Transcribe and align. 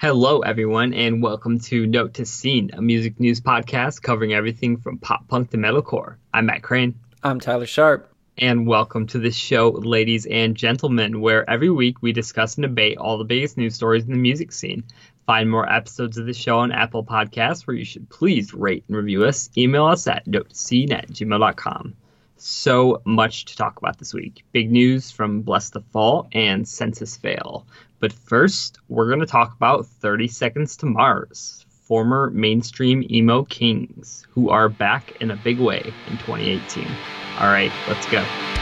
Hello, 0.00 0.42
everyone, 0.42 0.94
and 0.94 1.20
welcome 1.20 1.58
to 1.58 1.84
Note 1.84 2.14
to 2.14 2.24
Scene, 2.24 2.70
a 2.72 2.80
music 2.80 3.18
news 3.18 3.40
podcast 3.40 4.00
covering 4.00 4.32
everything 4.32 4.76
from 4.76 4.98
pop 4.98 5.26
punk 5.26 5.50
to 5.50 5.56
metalcore. 5.56 6.14
I'm 6.32 6.46
Matt 6.46 6.62
Crane. 6.62 6.94
I'm 7.24 7.40
Tyler 7.40 7.66
Sharp. 7.66 8.08
And 8.36 8.64
welcome 8.64 9.08
to 9.08 9.18
the 9.18 9.32
show, 9.32 9.70
ladies 9.70 10.24
and 10.26 10.54
gentlemen, 10.54 11.20
where 11.20 11.50
every 11.50 11.68
week 11.68 12.00
we 12.00 12.12
discuss 12.12 12.54
and 12.54 12.62
debate 12.62 12.96
all 12.96 13.18
the 13.18 13.24
biggest 13.24 13.56
news 13.56 13.74
stories 13.74 14.04
in 14.04 14.12
the 14.12 14.18
music 14.18 14.52
scene. 14.52 14.84
Find 15.26 15.50
more 15.50 15.68
episodes 15.68 16.16
of 16.16 16.26
the 16.26 16.32
show 16.32 16.60
on 16.60 16.70
Apple 16.70 17.02
Podcasts, 17.02 17.66
where 17.66 17.76
you 17.76 17.84
should 17.84 18.08
please 18.08 18.54
rate 18.54 18.84
and 18.86 18.96
review 18.96 19.24
us. 19.24 19.50
Email 19.58 19.86
us 19.86 20.06
at 20.06 20.26
notescene 20.26 20.92
at 20.92 21.08
gmail.com. 21.08 21.96
So 22.36 23.02
much 23.04 23.46
to 23.46 23.56
talk 23.56 23.78
about 23.78 23.98
this 23.98 24.14
week. 24.14 24.44
Big 24.52 24.70
news 24.70 25.10
from 25.10 25.42
Blessthefall 25.42 26.28
and 26.30 26.68
Senses 26.68 27.16
Fail. 27.16 27.66
But 28.00 28.12
first, 28.12 28.78
we're 28.88 29.08
going 29.08 29.20
to 29.20 29.26
talk 29.26 29.54
about 29.56 29.86
30 29.86 30.28
Seconds 30.28 30.76
to 30.78 30.86
Mars, 30.86 31.64
former 31.68 32.30
mainstream 32.30 33.04
emo 33.10 33.44
kings 33.44 34.26
who 34.30 34.50
are 34.50 34.68
back 34.68 35.12
in 35.20 35.30
a 35.30 35.36
big 35.36 35.58
way 35.58 35.80
in 36.06 36.18
2018. 36.18 36.86
All 37.40 37.48
right, 37.48 37.72
let's 37.88 38.06
go. 38.06 38.57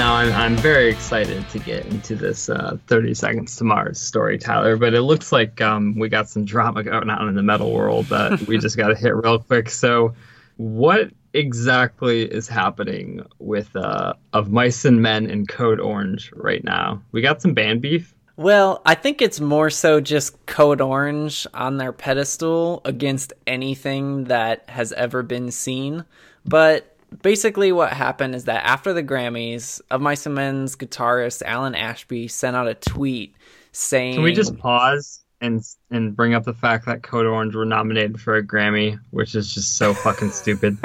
Now 0.00 0.14
I'm, 0.14 0.32
I'm 0.32 0.56
very 0.56 0.88
excited 0.88 1.46
to 1.50 1.58
get 1.58 1.84
into 1.84 2.16
this 2.16 2.48
uh, 2.48 2.78
30 2.86 3.12
Seconds 3.12 3.56
to 3.56 3.64
Mars 3.64 4.00
story, 4.00 4.38
Tyler. 4.38 4.78
But 4.78 4.94
it 4.94 5.02
looks 5.02 5.30
like 5.30 5.60
um, 5.60 5.94
we 5.98 6.08
got 6.08 6.26
some 6.26 6.46
drama 6.46 6.82
going 6.84 7.10
on 7.10 7.28
in 7.28 7.34
the 7.34 7.42
metal 7.42 7.70
world 7.70 8.06
that 8.06 8.40
we 8.46 8.56
just 8.56 8.78
got 8.78 8.88
to 8.88 8.94
hit 8.94 9.14
real 9.14 9.40
quick. 9.40 9.68
So, 9.68 10.14
what 10.56 11.10
exactly 11.34 12.22
is 12.22 12.48
happening 12.48 13.26
with 13.40 13.76
uh, 13.76 14.14
of 14.32 14.50
Mice 14.50 14.86
and 14.86 15.02
Men 15.02 15.28
and 15.28 15.46
Code 15.46 15.80
Orange 15.80 16.32
right 16.34 16.64
now? 16.64 17.02
We 17.12 17.20
got 17.20 17.42
some 17.42 17.52
band 17.52 17.82
beef. 17.82 18.14
Well, 18.38 18.80
I 18.86 18.94
think 18.94 19.20
it's 19.20 19.38
more 19.38 19.68
so 19.68 20.00
just 20.00 20.46
Code 20.46 20.80
Orange 20.80 21.46
on 21.52 21.76
their 21.76 21.92
pedestal 21.92 22.80
against 22.86 23.34
anything 23.46 24.24
that 24.24 24.66
has 24.70 24.94
ever 24.94 25.22
been 25.22 25.50
seen. 25.50 26.06
But 26.46 26.96
basically 27.22 27.72
what 27.72 27.92
happened 27.92 28.34
is 28.34 28.44
that 28.44 28.64
after 28.64 28.92
the 28.92 29.02
Grammys, 29.02 29.80
of 29.90 30.00
My 30.00 30.16
Men's 30.28 30.76
guitarist 30.76 31.42
Alan 31.42 31.74
Ashby 31.74 32.28
sent 32.28 32.56
out 32.56 32.68
a 32.68 32.74
tweet 32.74 33.34
saying 33.72 34.14
Can 34.14 34.22
we 34.22 34.32
just 34.32 34.56
pause 34.58 35.24
and 35.40 35.62
and 35.90 36.14
bring 36.14 36.34
up 36.34 36.44
the 36.44 36.54
fact 36.54 36.86
that 36.86 37.02
Code 37.02 37.26
Orange 37.26 37.54
were 37.54 37.64
nominated 37.64 38.20
for 38.20 38.36
a 38.36 38.42
Grammy, 38.42 38.98
which 39.10 39.34
is 39.34 39.52
just 39.52 39.76
so 39.76 39.94
fucking 39.94 40.30
stupid. 40.30 40.78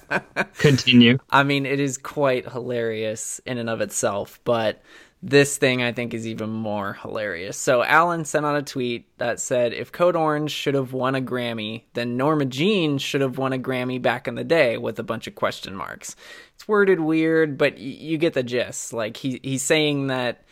Continue. 0.58 1.18
I 1.30 1.42
mean, 1.42 1.66
it 1.66 1.80
is 1.80 1.98
quite 1.98 2.50
hilarious 2.50 3.40
in 3.44 3.58
and 3.58 3.68
of 3.68 3.80
itself, 3.80 4.40
but 4.44 4.82
this 5.22 5.56
thing 5.56 5.82
I 5.82 5.92
think 5.92 6.14
is 6.14 6.26
even 6.26 6.50
more 6.50 6.94
hilarious. 6.94 7.56
So 7.56 7.82
Alan 7.82 8.24
sent 8.24 8.46
out 8.46 8.56
a 8.56 8.62
tweet 8.62 9.06
that 9.18 9.40
said 9.40 9.72
if 9.72 9.90
Code 9.90 10.14
Orange 10.14 10.52
should 10.52 10.74
have 10.74 10.92
won 10.92 11.16
a 11.16 11.20
Grammy, 11.20 11.82
then 11.94 12.16
Norma 12.16 12.44
Jean 12.44 12.98
should 12.98 13.20
have 13.20 13.36
won 13.36 13.52
a 13.52 13.58
Grammy 13.58 14.00
back 14.00 14.28
in 14.28 14.36
the 14.36 14.44
day 14.44 14.76
with 14.76 14.98
a 14.98 15.02
bunch 15.02 15.26
of 15.26 15.34
question 15.34 15.74
marks. 15.74 16.14
It's 16.54 16.68
worded 16.68 17.00
weird, 17.00 17.58
but 17.58 17.74
y- 17.74 17.80
you 17.80 18.18
get 18.18 18.34
the 18.34 18.44
gist. 18.44 18.92
Like 18.92 19.16
he 19.16 19.40
he's 19.42 19.62
saying 19.64 20.06
that 20.06 20.44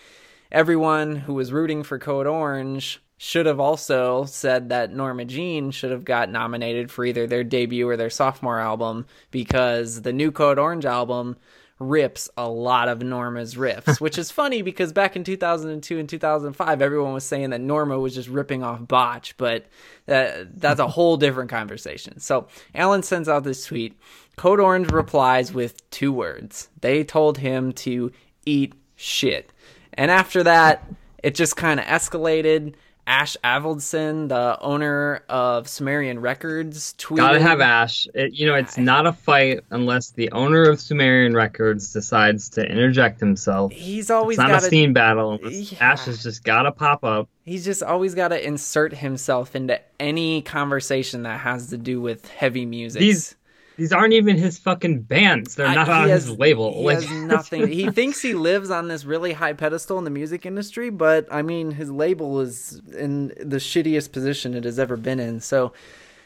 everyone 0.50 1.16
who 1.16 1.34
was 1.34 1.52
rooting 1.52 1.84
for 1.84 1.98
Code 2.00 2.26
Orange 2.26 3.00
should 3.18 3.46
have 3.46 3.60
also 3.60 4.24
said 4.24 4.68
that 4.68 4.92
Norma 4.92 5.24
Jean 5.24 5.70
should 5.70 5.90
have 5.90 6.04
got 6.04 6.28
nominated 6.28 6.90
for 6.90 7.04
either 7.04 7.26
their 7.26 7.44
debut 7.44 7.88
or 7.88 7.96
their 7.96 8.10
sophomore 8.10 8.58
album 8.58 9.06
because 9.30 10.02
the 10.02 10.12
new 10.12 10.30
Code 10.30 10.58
Orange 10.58 10.84
album 10.84 11.36
rips 11.78 12.30
a 12.38 12.48
lot 12.48 12.88
of 12.88 13.02
Norma's 13.02 13.54
riffs, 13.54 14.00
which 14.00 14.16
is 14.16 14.30
funny 14.30 14.62
because 14.62 14.92
back 14.94 15.14
in 15.14 15.24
2002 15.24 15.98
and 15.98 16.08
2005, 16.08 16.82
everyone 16.82 17.12
was 17.12 17.24
saying 17.24 17.50
that 17.50 17.60
Norma 17.60 17.98
was 17.98 18.14
just 18.14 18.28
ripping 18.28 18.62
off 18.62 18.86
Botch, 18.86 19.36
but 19.36 19.66
that's 20.06 20.80
a 20.80 20.86
whole 20.86 21.18
different 21.18 21.50
conversation. 21.50 22.18
So 22.18 22.48
Alan 22.74 23.02
sends 23.02 23.28
out 23.28 23.44
this 23.44 23.66
tweet. 23.66 23.98
Code 24.36 24.60
Orange 24.60 24.90
replies 24.90 25.52
with 25.52 25.88
two 25.90 26.12
words. 26.12 26.68
They 26.80 27.04
told 27.04 27.38
him 27.38 27.72
to 27.72 28.10
eat 28.46 28.74
shit. 28.94 29.52
And 29.94 30.10
after 30.10 30.42
that, 30.44 30.82
it 31.22 31.34
just 31.34 31.56
kind 31.56 31.80
of 31.80 31.86
escalated. 31.86 32.74
Ash 33.06 33.36
Avildsen, 33.44 34.28
the 34.28 34.58
owner 34.60 35.22
of 35.28 35.68
Sumerian 35.68 36.20
Records, 36.20 36.94
tweeted. 36.98 37.18
Gotta 37.18 37.40
have 37.40 37.60
Ash. 37.60 38.08
It, 38.14 38.32
you 38.34 38.46
know, 38.46 38.54
it's 38.54 38.76
not 38.76 39.06
a 39.06 39.12
fight 39.12 39.60
unless 39.70 40.10
the 40.10 40.32
owner 40.32 40.68
of 40.68 40.80
Sumerian 40.80 41.34
Records 41.34 41.92
decides 41.92 42.48
to 42.50 42.64
interject 42.64 43.20
himself. 43.20 43.72
He's 43.72 44.10
always 44.10 44.38
it's 44.38 44.42
not 44.42 44.50
gotta, 44.50 44.66
a 44.66 44.68
scene 44.68 44.92
battle. 44.92 45.38
Yeah. 45.42 45.78
Ash 45.80 46.06
has 46.06 46.22
just 46.22 46.42
gotta 46.42 46.72
pop 46.72 47.04
up. 47.04 47.28
He's 47.44 47.64
just 47.64 47.84
always 47.84 48.16
got 48.16 48.28
to 48.28 48.44
insert 48.44 48.92
himself 48.92 49.54
into 49.54 49.80
any 50.00 50.42
conversation 50.42 51.22
that 51.22 51.38
has 51.40 51.68
to 51.68 51.78
do 51.78 52.00
with 52.00 52.26
heavy 52.28 52.66
music. 52.66 52.98
These 52.98 53.35
these 53.76 53.92
aren't 53.92 54.14
even 54.14 54.36
his 54.36 54.58
fucking 54.58 55.02
bands. 55.02 55.54
They're 55.54 55.72
not 55.72 55.88
I, 55.88 56.02
on 56.02 56.08
has, 56.08 56.26
his 56.26 56.38
label. 56.38 56.72
He 56.72 56.84
like, 56.84 57.02
has 57.02 57.10
nothing. 57.22 57.68
he 57.68 57.90
thinks 57.90 58.20
he 58.22 58.34
lives 58.34 58.70
on 58.70 58.88
this 58.88 59.04
really 59.04 59.34
high 59.34 59.52
pedestal 59.52 59.98
in 59.98 60.04
the 60.04 60.10
music 60.10 60.46
industry, 60.46 60.90
but 60.90 61.28
I 61.30 61.42
mean, 61.42 61.72
his 61.72 61.90
label 61.90 62.40
is 62.40 62.80
in 62.96 63.28
the 63.38 63.58
shittiest 63.58 64.12
position 64.12 64.54
it 64.54 64.64
has 64.64 64.78
ever 64.78 64.96
been 64.96 65.20
in. 65.20 65.40
So. 65.40 65.72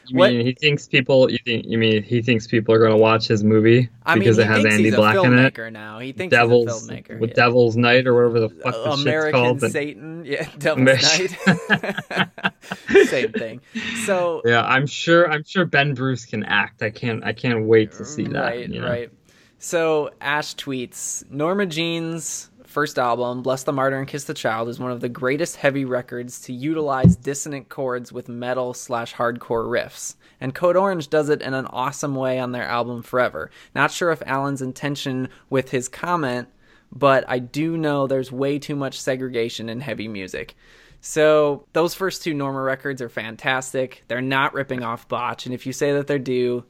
You 0.07 0.17
what? 0.17 0.31
mean 0.31 0.45
he 0.47 0.53
thinks 0.53 0.87
people? 0.87 1.29
You 1.29 1.37
think 1.45 1.65
you 1.67 1.77
mean 1.77 2.01
he 2.01 2.23
thinks 2.23 2.47
people 2.47 2.73
are 2.73 2.79
going 2.79 2.91
to 2.91 2.97
watch 2.97 3.27
his 3.27 3.43
movie 3.43 3.87
I 4.03 4.17
because 4.17 4.39
mean, 4.39 4.47
it 4.47 4.49
has 4.49 4.65
Andy 4.65 4.89
Black 4.89 5.23
in 5.23 5.37
it? 5.37 5.71
Now 5.71 5.99
he 5.99 6.11
thinks 6.11 6.31
Devil's, 6.31 6.81
he's 6.81 6.89
a 6.89 6.93
filmmaker 6.93 7.19
with 7.19 7.29
yeah. 7.29 7.35
Devil's 7.35 7.77
Night 7.77 8.07
or 8.07 8.15
whatever 8.15 8.39
the 8.39 8.49
fuck 8.49 8.73
uh, 8.73 8.95
the 8.95 9.01
American 9.01 9.59
shit's 9.59 9.61
called. 9.61 9.71
Satan, 9.71 10.25
yeah, 10.25 10.49
Devil's 10.57 11.19
Night, 11.19 12.50
same 13.05 13.31
thing. 13.31 13.61
So 14.05 14.41
yeah, 14.45 14.63
I'm 14.63 14.87
sure 14.87 15.29
I'm 15.29 15.43
sure 15.43 15.65
Ben 15.65 15.93
Bruce 15.93 16.25
can 16.25 16.43
act. 16.43 16.81
I 16.81 16.89
can't 16.89 17.23
I 17.23 17.33
can't 17.33 17.65
wait 17.65 17.91
to 17.93 18.05
see 18.05 18.23
that. 18.27 18.41
Right, 18.41 18.69
you 18.69 18.81
know? 18.81 18.87
right. 18.87 19.11
So 19.59 20.11
Ash 20.21 20.55
tweets 20.55 21.29
Norma 21.29 21.65
Jean's 21.65 22.51
first 22.71 22.97
album, 22.97 23.43
Bless 23.43 23.63
the 23.63 23.73
Martyr 23.73 23.99
and 23.99 24.07
Kiss 24.07 24.23
the 24.23 24.33
Child, 24.33 24.69
is 24.69 24.79
one 24.79 24.91
of 24.91 25.01
the 25.01 25.09
greatest 25.09 25.57
heavy 25.57 25.85
records 25.85 26.39
to 26.41 26.53
utilize 26.53 27.15
dissonant 27.15 27.69
chords 27.69 28.11
with 28.11 28.29
metal 28.29 28.73
slash 28.73 29.13
hardcore 29.13 29.67
riffs. 29.67 30.15
And 30.39 30.55
Code 30.55 30.77
Orange 30.77 31.09
does 31.09 31.29
it 31.29 31.41
in 31.41 31.53
an 31.53 31.67
awesome 31.67 32.15
way 32.15 32.39
on 32.39 32.53
their 32.53 32.63
album 32.63 33.03
Forever. 33.03 33.51
Not 33.75 33.91
sure 33.91 34.11
if 34.11 34.23
Alan's 34.25 34.61
intention 34.61 35.29
with 35.49 35.69
his 35.69 35.87
comment, 35.87 36.47
but 36.91 37.23
I 37.27 37.39
do 37.39 37.77
know 37.77 38.07
there's 38.07 38.31
way 38.31 38.57
too 38.57 38.75
much 38.75 38.99
segregation 38.99 39.69
in 39.69 39.81
heavy 39.81 40.07
music. 40.07 40.55
So 41.01 41.65
those 41.73 41.93
first 41.93 42.23
two 42.23 42.33
Norma 42.33 42.61
records 42.61 43.01
are 43.01 43.09
fantastic. 43.09 44.03
They're 44.07 44.21
not 44.21 44.53
ripping 44.53 44.83
off 44.83 45.07
Botch, 45.07 45.45
and 45.45 45.53
if 45.53 45.65
you 45.65 45.73
say 45.73 45.93
that 45.93 46.07
they're 46.07 46.19
due, 46.19 46.63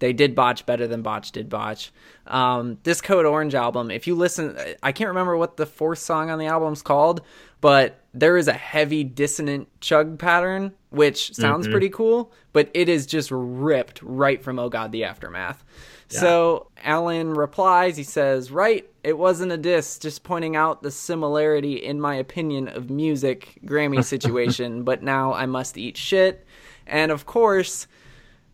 they 0.00 0.12
did 0.12 0.34
botch 0.34 0.66
better 0.66 0.86
than 0.86 1.02
botch 1.02 1.32
did 1.32 1.48
botch 1.48 1.92
um, 2.26 2.78
this 2.82 3.00
code 3.00 3.26
orange 3.26 3.54
album 3.54 3.90
if 3.90 4.06
you 4.06 4.14
listen 4.14 4.56
i 4.82 4.92
can't 4.92 5.08
remember 5.08 5.36
what 5.36 5.56
the 5.56 5.66
fourth 5.66 5.98
song 5.98 6.30
on 6.30 6.38
the 6.38 6.46
album's 6.46 6.82
called 6.82 7.22
but 7.64 8.00
there 8.12 8.36
is 8.36 8.46
a 8.46 8.52
heavy 8.52 9.02
dissonant 9.02 9.66
chug 9.80 10.18
pattern 10.18 10.70
which 10.90 11.32
sounds 11.34 11.64
mm-hmm. 11.64 11.72
pretty 11.72 11.88
cool 11.88 12.30
but 12.52 12.70
it 12.74 12.90
is 12.90 13.06
just 13.06 13.30
ripped 13.32 14.02
right 14.02 14.42
from 14.42 14.58
oh 14.58 14.68
god 14.68 14.92
the 14.92 15.02
aftermath 15.02 15.64
yeah. 16.10 16.20
so 16.20 16.66
alan 16.84 17.32
replies 17.32 17.96
he 17.96 18.02
says 18.02 18.50
right 18.50 18.86
it 19.02 19.16
wasn't 19.16 19.50
a 19.50 19.56
diss 19.56 19.98
just 19.98 20.22
pointing 20.24 20.56
out 20.56 20.82
the 20.82 20.90
similarity 20.90 21.76
in 21.76 21.98
my 21.98 22.14
opinion 22.16 22.68
of 22.68 22.90
music 22.90 23.58
grammy 23.64 24.04
situation 24.14 24.82
but 24.82 25.02
now 25.02 25.32
i 25.32 25.46
must 25.46 25.78
eat 25.78 25.96
shit 25.96 26.46
and 26.86 27.10
of 27.10 27.24
course 27.24 27.86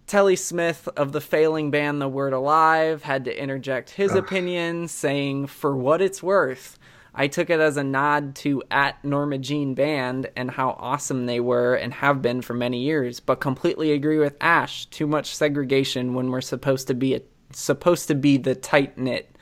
Telle 0.06 0.34
Smith 0.34 0.88
of 0.96 1.12
the 1.12 1.20
failing 1.20 1.70
band 1.70 2.02
The 2.02 2.08
Word 2.08 2.32
Alive 2.32 3.04
had 3.04 3.26
to 3.26 3.42
interject 3.42 3.90
his 3.90 4.10
Ugh. 4.10 4.18
opinion, 4.18 4.88
saying, 4.88 5.46
For 5.46 5.76
what 5.76 6.02
it's 6.02 6.20
worth, 6.20 6.79
I 7.14 7.28
took 7.28 7.50
it 7.50 7.60
as 7.60 7.76
a 7.76 7.84
nod 7.84 8.36
to 8.36 8.62
at 8.70 9.04
Norma 9.04 9.38
Jean 9.38 9.74
Band 9.74 10.30
and 10.36 10.50
how 10.50 10.76
awesome 10.78 11.26
they 11.26 11.40
were 11.40 11.74
and 11.74 11.92
have 11.94 12.22
been 12.22 12.40
for 12.42 12.54
many 12.54 12.82
years, 12.82 13.20
but 13.20 13.40
completely 13.40 13.92
agree 13.92 14.18
with 14.18 14.36
Ash. 14.40 14.86
Too 14.86 15.06
much 15.06 15.34
segregation 15.34 16.14
when 16.14 16.30
we're 16.30 16.40
supposed 16.40 16.86
to 16.88 16.94
be 16.94 17.14
a, 17.16 17.22
supposed 17.52 18.08
to 18.08 18.14
be 18.14 18.36
the 18.36 18.54
tight 18.54 18.96
knit. 18.96 19.34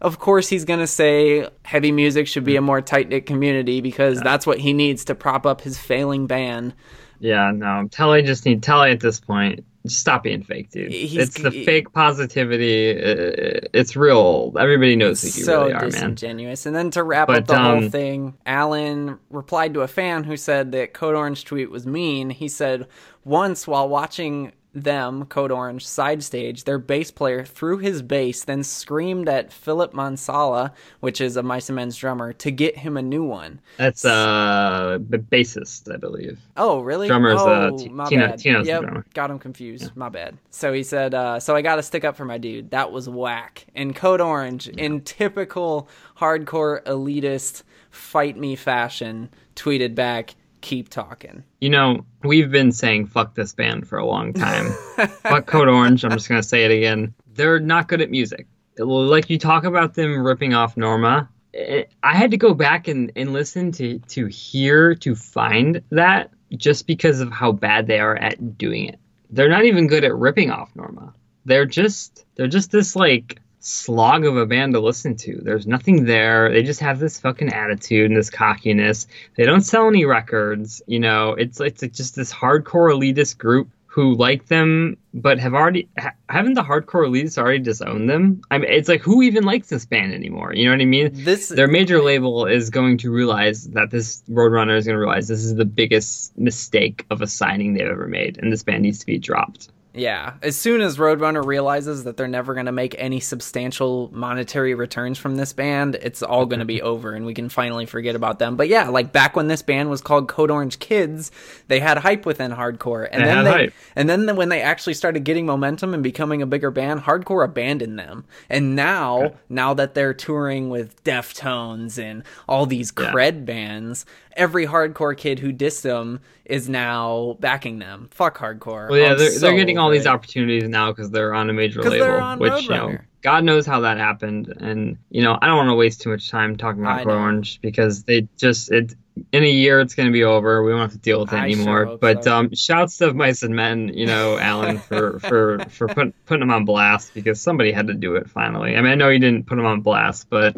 Of 0.00 0.18
course, 0.18 0.48
he's 0.48 0.66
gonna 0.66 0.86
say 0.86 1.48
heavy 1.64 1.90
music 1.90 2.26
should 2.28 2.44
be 2.44 2.56
a 2.56 2.60
more 2.60 2.82
tight 2.82 3.08
knit 3.08 3.24
community 3.24 3.80
because 3.80 4.18
yeah. 4.18 4.24
that's 4.24 4.46
what 4.46 4.58
he 4.58 4.74
needs 4.74 5.06
to 5.06 5.14
prop 5.14 5.46
up 5.46 5.62
his 5.62 5.78
failing 5.78 6.26
band. 6.26 6.74
Yeah, 7.18 7.50
no, 7.54 7.88
Telle 7.90 8.20
just 8.20 8.44
need 8.44 8.62
Telle 8.62 8.82
at 8.82 9.00
this 9.00 9.20
point 9.20 9.64
stop 9.88 10.22
being 10.24 10.42
fake, 10.42 10.70
dude. 10.70 10.90
He's- 10.92 11.28
it's 11.28 11.42
the 11.42 11.50
fake 11.50 11.92
positivity. 11.92 12.90
Uh, 12.90 13.60
It's 13.74 13.96
real. 13.96 14.52
Everybody 14.58 14.96
knows 14.96 15.22
who 15.22 15.28
you 15.28 15.44
so 15.44 15.60
really 15.62 15.72
are, 15.74 15.80
man. 15.80 15.90
disingenuous. 15.90 16.66
And 16.66 16.74
then 16.74 16.90
to 16.92 17.02
wrap 17.02 17.28
But, 17.28 17.38
up 17.38 17.46
the 17.46 17.58
whole 17.58 17.76
um, 17.84 17.90
thing, 17.90 18.34
Alan 18.46 19.18
replied 19.30 19.74
to 19.74 19.80
a 19.82 19.88
fan 19.88 20.24
who 20.24 20.36
said 20.36 20.72
that 20.72 20.92
Code 20.94 21.14
Orange 21.14 21.44
tweet 21.44 21.70
was 21.70 21.86
mean. 21.86 22.30
He 22.30 22.48
said 22.48 22.86
once 23.24 23.66
while 23.66 23.88
watching 23.88 24.52
them, 24.76 25.24
Code 25.26 25.50
Orange, 25.50 25.86
side 25.86 26.22
stage, 26.22 26.64
their 26.64 26.78
bass 26.78 27.10
player 27.10 27.44
threw 27.44 27.78
his 27.78 28.02
bass, 28.02 28.44
then 28.44 28.62
screamed 28.62 29.28
at 29.28 29.52
Philip 29.52 29.92
Manansala, 29.92 30.72
which 31.00 31.20
is 31.20 31.36
a 31.36 31.42
Mice 31.42 31.68
and 31.68 31.76
Men's 31.76 31.96
drummer, 31.96 32.32
to 32.34 32.50
get 32.50 32.76
him 32.76 32.96
a 32.96 33.02
new 33.02 33.24
one. 33.24 33.60
That's 33.78 34.04
uh, 34.04 34.98
the 35.08 35.18
bassist, 35.18 35.92
I 35.92 35.96
believe. 35.96 36.38
Oh, 36.56 36.80
really? 36.80 37.08
Drummer's, 37.08 37.40
uh, 37.40 37.70
oh, 37.72 37.78
T- 37.78 37.88
my 37.88 38.08
Tino- 38.08 38.28
bad. 38.28 38.38
Tino's 38.38 38.66
yep, 38.66 38.82
drummer. 38.82 39.06
got 39.14 39.30
him 39.30 39.38
confused. 39.38 39.96
My 39.96 40.10
bad. 40.10 40.36
So 40.50 40.72
he 40.72 40.82
said, 40.82 41.14
uh, 41.14 41.40
so 41.40 41.56
I 41.56 41.62
got 41.62 41.76
to 41.76 41.82
stick 41.82 42.04
up 42.04 42.16
for 42.16 42.24
my 42.24 42.38
dude. 42.38 42.70
That 42.70 42.92
was 42.92 43.08
whack. 43.08 43.66
And 43.74 43.96
Code 43.96 44.20
Orange, 44.20 44.68
in 44.68 45.00
typical 45.00 45.88
hardcore 46.18 46.82
elitist 46.84 47.62
fight 47.90 48.36
me 48.36 48.56
fashion, 48.56 49.30
tweeted 49.54 49.94
back, 49.94 50.34
keep 50.66 50.88
talking. 50.88 51.44
You 51.60 51.70
know, 51.70 52.04
we've 52.24 52.50
been 52.50 52.72
saying 52.72 53.06
fuck 53.06 53.36
this 53.36 53.54
band 53.54 53.86
for 53.86 53.98
a 53.98 54.04
long 54.04 54.32
time. 54.32 54.72
fuck 55.22 55.46
Code 55.46 55.68
Orange. 55.68 56.04
I'm 56.04 56.10
just 56.10 56.28
gonna 56.28 56.42
say 56.42 56.64
it 56.64 56.72
again. 56.72 57.14
They're 57.34 57.60
not 57.60 57.86
good 57.86 58.00
at 58.00 58.10
music. 58.10 58.48
Like 58.76 59.30
you 59.30 59.38
talk 59.38 59.62
about 59.62 59.94
them 59.94 60.26
ripping 60.26 60.54
off 60.54 60.76
Norma. 60.76 61.28
It, 61.52 61.92
I 62.02 62.16
had 62.16 62.32
to 62.32 62.36
go 62.36 62.52
back 62.52 62.88
and, 62.88 63.12
and 63.14 63.32
listen 63.32 63.70
to 63.72 64.00
to 64.00 64.26
hear 64.26 64.96
to 64.96 65.14
find 65.14 65.82
that 65.90 66.32
just 66.56 66.88
because 66.88 67.20
of 67.20 67.30
how 67.30 67.52
bad 67.52 67.86
they 67.86 68.00
are 68.00 68.16
at 68.16 68.58
doing 68.58 68.88
it. 68.88 68.98
They're 69.30 69.48
not 69.48 69.66
even 69.66 69.86
good 69.86 70.02
at 70.02 70.16
ripping 70.16 70.50
off 70.50 70.74
Norma. 70.74 71.14
They're 71.44 71.64
just 71.64 72.26
they're 72.34 72.48
just 72.48 72.72
this 72.72 72.96
like 72.96 73.40
slog 73.66 74.24
of 74.24 74.36
a 74.36 74.46
band 74.46 74.74
to 74.74 74.80
listen 74.80 75.16
to. 75.16 75.40
There's 75.42 75.66
nothing 75.66 76.04
there. 76.04 76.50
They 76.52 76.62
just 76.62 76.80
have 76.80 77.00
this 77.00 77.18
fucking 77.18 77.52
attitude 77.52 78.10
and 78.10 78.16
this 78.16 78.30
cockiness. 78.30 79.08
They 79.36 79.44
don't 79.44 79.62
sell 79.62 79.88
any 79.88 80.04
records. 80.04 80.80
You 80.86 81.00
know, 81.00 81.32
it's 81.32 81.60
it's 81.60 81.82
just 81.96 82.14
this 82.14 82.32
hardcore 82.32 82.92
elitist 82.92 83.38
group 83.38 83.68
who 83.86 84.14
like 84.14 84.46
them 84.48 84.94
but 85.14 85.38
have 85.38 85.54
already 85.54 85.88
ha- 85.98 86.12
haven't 86.28 86.52
the 86.52 86.62
hardcore 86.62 87.08
elitists 87.08 87.38
already 87.38 87.58
disowned 87.58 88.08
them. 88.08 88.42
I 88.50 88.58
mean, 88.58 88.70
it's 88.70 88.88
like 88.88 89.00
who 89.00 89.22
even 89.22 89.42
likes 89.42 89.68
this 89.68 89.86
band 89.86 90.12
anymore? 90.12 90.52
You 90.54 90.66
know 90.66 90.72
what 90.72 90.82
I 90.82 90.84
mean? 90.84 91.10
This 91.12 91.48
Their 91.48 91.66
major 91.66 92.02
label 92.02 92.46
is 92.46 92.70
going 92.70 92.98
to 92.98 93.10
realize 93.10 93.64
that 93.68 93.90
this 93.90 94.22
Roadrunner 94.30 94.76
is 94.76 94.84
going 94.84 94.94
to 94.94 95.00
realize 95.00 95.26
this 95.26 95.42
is 95.42 95.54
the 95.54 95.64
biggest 95.64 96.36
mistake 96.38 97.04
of 97.10 97.22
a 97.22 97.26
signing 97.26 97.74
they've 97.74 97.88
ever 97.88 98.06
made, 98.06 98.38
and 98.38 98.52
this 98.52 98.62
band 98.62 98.82
needs 98.82 98.98
to 99.00 99.06
be 99.06 99.18
dropped. 99.18 99.70
Yeah, 99.96 100.34
as 100.42 100.56
soon 100.56 100.80
as 100.82 100.98
Roadrunner 100.98 101.44
realizes 101.44 102.04
that 102.04 102.16
they're 102.16 102.28
never 102.28 102.52
going 102.54 102.66
to 102.66 102.72
make 102.72 102.94
any 102.98 103.18
substantial 103.18 104.10
monetary 104.12 104.74
returns 104.74 105.18
from 105.18 105.36
this 105.36 105.52
band, 105.52 105.94
it's 105.96 106.22
all 106.22 106.44
going 106.46 106.58
to 106.60 106.66
be 106.66 106.82
over 106.92 107.12
and 107.14 107.24
we 107.24 107.32
can 107.34 107.48
finally 107.48 107.86
forget 107.86 108.14
about 108.14 108.38
them. 108.38 108.56
But 108.56 108.68
yeah, 108.68 108.88
like 108.88 109.12
back 109.12 109.34
when 109.36 109.48
this 109.48 109.62
band 109.62 109.88
was 109.90 110.00
called 110.02 110.28
Code 110.28 110.50
Orange 110.50 110.78
Kids, 110.78 111.32
they 111.68 111.80
had 111.80 111.98
hype 111.98 112.26
within 112.26 112.50
hardcore. 112.52 113.08
And 113.10 113.22
They 113.22 113.26
then 113.26 113.36
had 113.38 113.46
they 113.46 113.50
hype. 113.50 113.74
and 113.96 114.08
then 114.08 114.36
when 114.36 114.50
they 114.50 114.60
actually 114.60 114.94
started 114.94 115.24
getting 115.24 115.46
momentum 115.46 115.94
and 115.94 116.02
becoming 116.02 116.42
a 116.42 116.46
bigger 116.46 116.70
band, 116.70 117.00
hardcore 117.00 117.44
abandoned 117.44 117.98
them. 117.98 118.24
And 118.50 118.76
now, 118.76 119.34
now 119.48 119.72
that 119.74 119.94
they're 119.94 120.14
touring 120.14 120.68
with 120.68 121.02
Deftones 121.04 121.98
and 121.98 122.22
all 122.48 122.66
these 122.66 122.92
Yeah. 122.98 123.12
cred 123.12 123.44
bands, 123.46 124.04
every 124.36 124.66
hardcore 124.66 125.16
kid 125.16 125.38
who 125.38 125.52
dissed 125.52 125.82
them 125.82 126.20
is 126.44 126.68
now 126.68 127.36
backing 127.40 127.78
them. 127.78 128.08
Fuck 128.12 128.38
hardcore. 128.38 128.88
Well, 128.88 128.98
yeah, 128.98 129.12
I'm 129.12 129.18
they're, 129.18 129.30
so 129.30 129.40
they're 129.40 129.56
getting 129.56 129.78
all 129.78 129.90
these 129.90 130.06
it. 130.06 130.08
opportunities 130.08 130.68
now 130.68 130.92
because 130.92 131.10
they're 131.10 131.34
on 131.34 131.50
a 131.50 131.52
major 131.52 131.82
label, 131.82 132.36
which 132.36 132.64
you 132.64 132.70
know, 132.70 132.98
God 133.22 133.42
knows 133.44 133.66
how 133.66 133.80
that 133.80 133.98
happened. 133.98 134.54
And 134.60 134.98
you 135.10 135.22
know, 135.22 135.38
I 135.40 135.46
don't 135.46 135.56
want 135.56 135.70
to 135.70 135.74
waste 135.74 136.02
too 136.02 136.10
much 136.10 136.30
time 136.30 136.56
talking 136.56 136.82
about 136.82 137.04
Code. 137.04 137.12
Orange 137.12 137.60
because 137.60 138.04
they 138.04 138.28
just 138.36 138.70
it 138.70 138.94
in 139.32 139.42
a 139.42 139.50
year 139.50 139.80
it's 139.80 139.94
going 139.94 140.06
to 140.06 140.12
be 140.12 140.24
over. 140.24 140.62
We 140.62 140.72
won't 140.72 140.92
have 140.92 140.92
to 140.92 140.98
deal 140.98 141.20
with 141.20 141.32
it 141.32 141.36
I 141.36 141.44
anymore. 141.44 141.86
hope 141.86 142.00
but 142.00 142.24
so. 142.24 142.36
um, 142.36 142.54
shouts 142.54 142.98
to 142.98 143.12
Mice 143.14 143.42
and 143.42 143.56
Men, 143.56 143.88
you 143.88 144.06
know, 144.06 144.38
Alan 144.40 144.78
for 144.78 145.18
for 145.20 145.58
for 145.70 145.88
put, 145.88 146.26
putting 146.26 146.40
them 146.40 146.50
on 146.50 146.64
blast 146.64 147.14
because 147.14 147.40
somebody 147.40 147.72
had 147.72 147.88
to 147.88 147.94
do 147.94 148.14
it 148.16 148.30
finally. 148.30 148.76
I 148.76 148.80
mean, 148.80 148.92
I 148.92 148.94
know 148.94 149.08
you 149.08 149.18
didn't 149.18 149.46
put 149.46 149.56
them 149.56 149.66
on 149.66 149.80
blast, 149.80 150.28
but. 150.30 150.56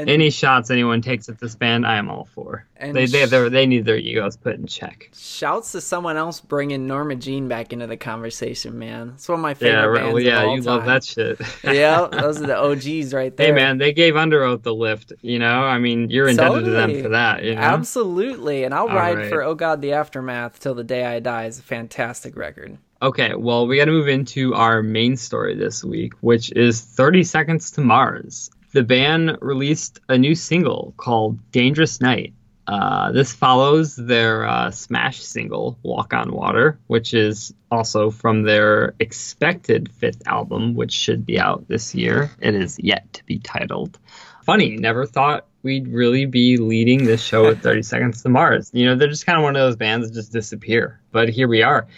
And- 0.00 0.10
Any 0.10 0.30
shots 0.30 0.70
anyone 0.70 1.02
takes 1.02 1.28
at 1.28 1.38
this 1.38 1.54
band, 1.54 1.86
I 1.86 1.96
am 1.96 2.08
all 2.10 2.28
for. 2.34 2.64
They 2.80 2.92
they 2.92 3.06
sh- 3.06 3.28
they're- 3.30 3.50
need 3.50 3.84
their 3.84 3.96
egos 3.96 4.36
put 4.36 4.54
in 4.56 4.66
check. 4.66 5.10
Shouts 5.14 5.72
to 5.72 5.80
someone 5.80 6.16
else 6.16 6.40
bringing 6.40 6.86
Norma 6.86 7.14
Jean 7.16 7.46
back 7.48 7.72
into 7.72 7.86
the 7.86 7.96
conversation, 7.96 8.78
man. 8.78 9.12
It's 9.16 9.28
one 9.28 9.38
of 9.38 9.42
my 9.42 9.52
favorite 9.54 9.98
Yeah, 9.98 10.02
bands. 10.02 10.06
well, 10.14 10.16
of 10.16 10.22
yeah, 10.22 10.54
you 10.54 10.60
love 10.62 10.86
that 10.86 11.04
shit. 11.04 11.40
yeah, 11.64 12.08
those 12.10 12.40
are 12.40 12.46
the 12.46 12.56
OGs 12.56 13.12
right 13.12 13.36
there. 13.36 13.46
Hey 13.48 13.52
man, 13.52 13.78
they 13.78 13.92
gave 13.92 14.14
Underoath 14.14 14.62
the 14.62 14.74
lift. 14.74 15.12
You 15.20 15.38
know, 15.38 15.62
I 15.64 15.78
mean, 15.78 16.08
you're 16.10 16.28
indebted 16.28 16.64
to 16.64 16.70
them 16.70 17.02
for 17.02 17.10
that. 17.10 17.44
You 17.44 17.54
know, 17.54 17.60
Absolutely, 17.60 18.64
and 18.64 18.72
I'll 18.74 18.88
All 18.88 18.94
ride 18.96 19.16
right. 19.18 19.28
for 19.28 19.42
Oh 19.42 19.54
God, 19.54 19.82
the 19.82 19.92
Aftermath 19.92 20.58
till 20.60 20.74
the 20.74 20.84
day 20.84 21.04
I 21.04 21.20
die 21.20 21.44
is 21.46 21.58
a 21.58 21.62
fantastic 21.62 22.36
record. 22.36 22.78
okay. 23.02 23.34
Well, 23.34 23.66
we 23.66 23.76
got 23.76 23.86
to 23.86 23.92
move 23.92 24.08
into 24.08 24.54
our 24.54 24.82
main 24.82 25.16
story 25.16 25.54
this 25.54 25.84
week, 25.84 26.12
which 26.20 26.50
is 26.52 26.80
30 26.80 27.24
Seconds 27.24 27.70
to 27.72 27.80
Mars. 27.82 28.50
The 28.72 28.84
band 28.84 29.38
released 29.40 30.00
a 30.08 30.16
new 30.16 30.34
single 30.34 30.94
called 30.96 31.38
"Dangerous 31.50 32.00
Night." 32.00 32.34
Uh, 32.66 33.10
this 33.10 33.32
follows 33.32 33.96
their 33.96 34.46
uh, 34.46 34.70
smash 34.70 35.20
single 35.22 35.76
"Walk 35.82 36.14
on 36.14 36.32
Water," 36.32 36.78
which 36.86 37.12
is 37.12 37.52
also 37.70 38.10
from 38.10 38.42
their 38.42 38.94
expected 39.00 39.90
fifth 39.92 40.22
album, 40.26 40.74
which 40.76 40.92
should 40.92 41.26
be 41.26 41.40
out 41.40 41.66
this 41.66 41.96
year. 41.96 42.30
It 42.40 42.54
is 42.54 42.78
yet 42.78 43.12
to 43.14 43.24
be 43.24 43.40
titled. 43.40 43.98
Funny, 44.44 44.76
never 44.76 45.04
thought 45.04 45.46
we'd 45.62 45.88
really 45.88 46.26
be 46.26 46.56
leading 46.56 47.04
this 47.04 47.22
show 47.22 47.46
with 47.46 47.62
30 47.62 47.82
Seconds 47.82 48.22
to 48.22 48.28
Mars. 48.28 48.70
You 48.72 48.86
know, 48.86 48.94
they're 48.94 49.08
just 49.08 49.26
kind 49.26 49.38
of 49.38 49.42
one 49.42 49.56
of 49.56 49.60
those 49.60 49.76
bands 49.76 50.06
that 50.06 50.14
just 50.14 50.32
disappear. 50.32 51.00
But 51.10 51.28
here 51.28 51.48
we 51.48 51.62
are. 51.62 51.88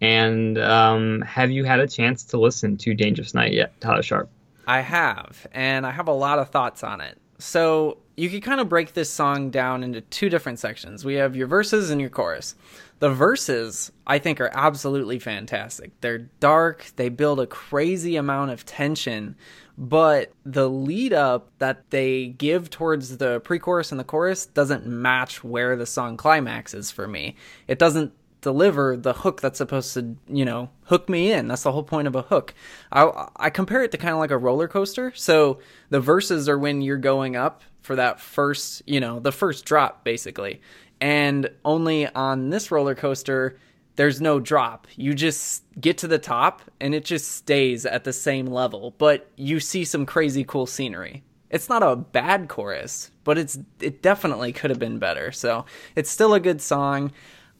And 0.00 0.58
um, 0.58 1.22
have 1.22 1.50
you 1.50 1.64
had 1.64 1.80
a 1.80 1.88
chance 1.88 2.24
to 2.24 2.38
listen 2.38 2.76
to 2.78 2.94
Dangerous 2.94 3.34
Night 3.34 3.52
yet, 3.52 3.80
Tyler 3.80 4.02
Sharp? 4.02 4.30
I 4.68 4.82
have, 4.82 5.46
and 5.52 5.86
I 5.86 5.92
have 5.92 6.08
a 6.08 6.12
lot 6.12 6.38
of 6.38 6.50
thoughts 6.50 6.84
on 6.84 7.00
it. 7.00 7.18
So 7.38 7.98
you 8.18 8.28
could 8.28 8.42
kind 8.42 8.60
of 8.60 8.68
break 8.68 8.92
this 8.92 9.08
song 9.08 9.48
down 9.48 9.82
into 9.82 10.02
two 10.02 10.28
different 10.28 10.58
sections. 10.58 11.06
We 11.06 11.14
have 11.14 11.34
your 11.34 11.46
verses 11.46 11.88
and 11.88 11.98
your 11.98 12.10
chorus. 12.10 12.54
The 12.98 13.08
verses, 13.08 13.90
I 14.06 14.18
think, 14.18 14.42
are 14.42 14.50
absolutely 14.52 15.20
fantastic. 15.20 15.98
They're 16.02 16.18
dark, 16.18 16.92
they 16.96 17.08
build 17.08 17.40
a 17.40 17.46
crazy 17.46 18.16
amount 18.16 18.50
of 18.50 18.66
tension, 18.66 19.36
but 19.78 20.32
the 20.44 20.68
lead 20.68 21.14
up 21.14 21.50
that 21.60 21.88
they 21.88 22.26
give 22.26 22.68
towards 22.68 23.16
the 23.16 23.40
pre 23.40 23.58
chorus 23.58 23.90
and 23.90 23.98
the 23.98 24.04
chorus 24.04 24.44
doesn't 24.44 24.84
match 24.84 25.42
where 25.42 25.76
the 25.76 25.86
song 25.86 26.18
climaxes 26.18 26.90
for 26.90 27.08
me. 27.08 27.36
It 27.68 27.78
doesn't 27.78 28.12
deliver 28.48 28.96
the 28.96 29.12
hook 29.12 29.42
that's 29.42 29.58
supposed 29.58 29.92
to, 29.92 30.16
you 30.26 30.42
know, 30.42 30.70
hook 30.84 31.06
me 31.10 31.30
in. 31.30 31.48
That's 31.48 31.64
the 31.64 31.72
whole 31.72 31.82
point 31.82 32.08
of 32.08 32.16
a 32.16 32.22
hook. 32.22 32.54
I, 32.90 33.28
I 33.36 33.50
compare 33.50 33.82
it 33.82 33.90
to 33.90 33.98
kind 33.98 34.14
of 34.14 34.20
like 34.20 34.30
a 34.30 34.38
roller 34.38 34.66
coaster. 34.66 35.12
So 35.14 35.58
the 35.90 36.00
verses 36.00 36.48
are 36.48 36.58
when 36.58 36.80
you're 36.80 36.96
going 36.96 37.36
up 37.36 37.62
for 37.82 37.94
that 37.96 38.20
first, 38.20 38.82
you 38.86 39.00
know, 39.00 39.20
the 39.20 39.32
first 39.32 39.66
drop 39.66 40.02
basically. 40.02 40.62
And 40.98 41.50
only 41.62 42.06
on 42.06 42.48
this 42.48 42.70
roller 42.70 42.94
coaster, 42.94 43.58
there's 43.96 44.18
no 44.18 44.40
drop. 44.40 44.86
You 44.96 45.12
just 45.12 45.64
get 45.78 45.98
to 45.98 46.08
the 46.08 46.18
top 46.18 46.62
and 46.80 46.94
it 46.94 47.04
just 47.04 47.30
stays 47.32 47.84
at 47.84 48.04
the 48.04 48.14
same 48.14 48.46
level, 48.46 48.94
but 48.96 49.30
you 49.36 49.60
see 49.60 49.84
some 49.84 50.06
crazy 50.06 50.42
cool 50.42 50.64
scenery. 50.64 51.22
It's 51.50 51.68
not 51.68 51.82
a 51.82 51.96
bad 51.96 52.48
chorus, 52.48 53.10
but 53.24 53.36
it's 53.36 53.58
it 53.78 54.00
definitely 54.00 54.52
could 54.54 54.70
have 54.70 54.78
been 54.78 54.98
better. 54.98 55.32
So, 55.32 55.66
it's 55.96 56.10
still 56.10 56.34
a 56.34 56.40
good 56.40 56.60
song. 56.60 57.12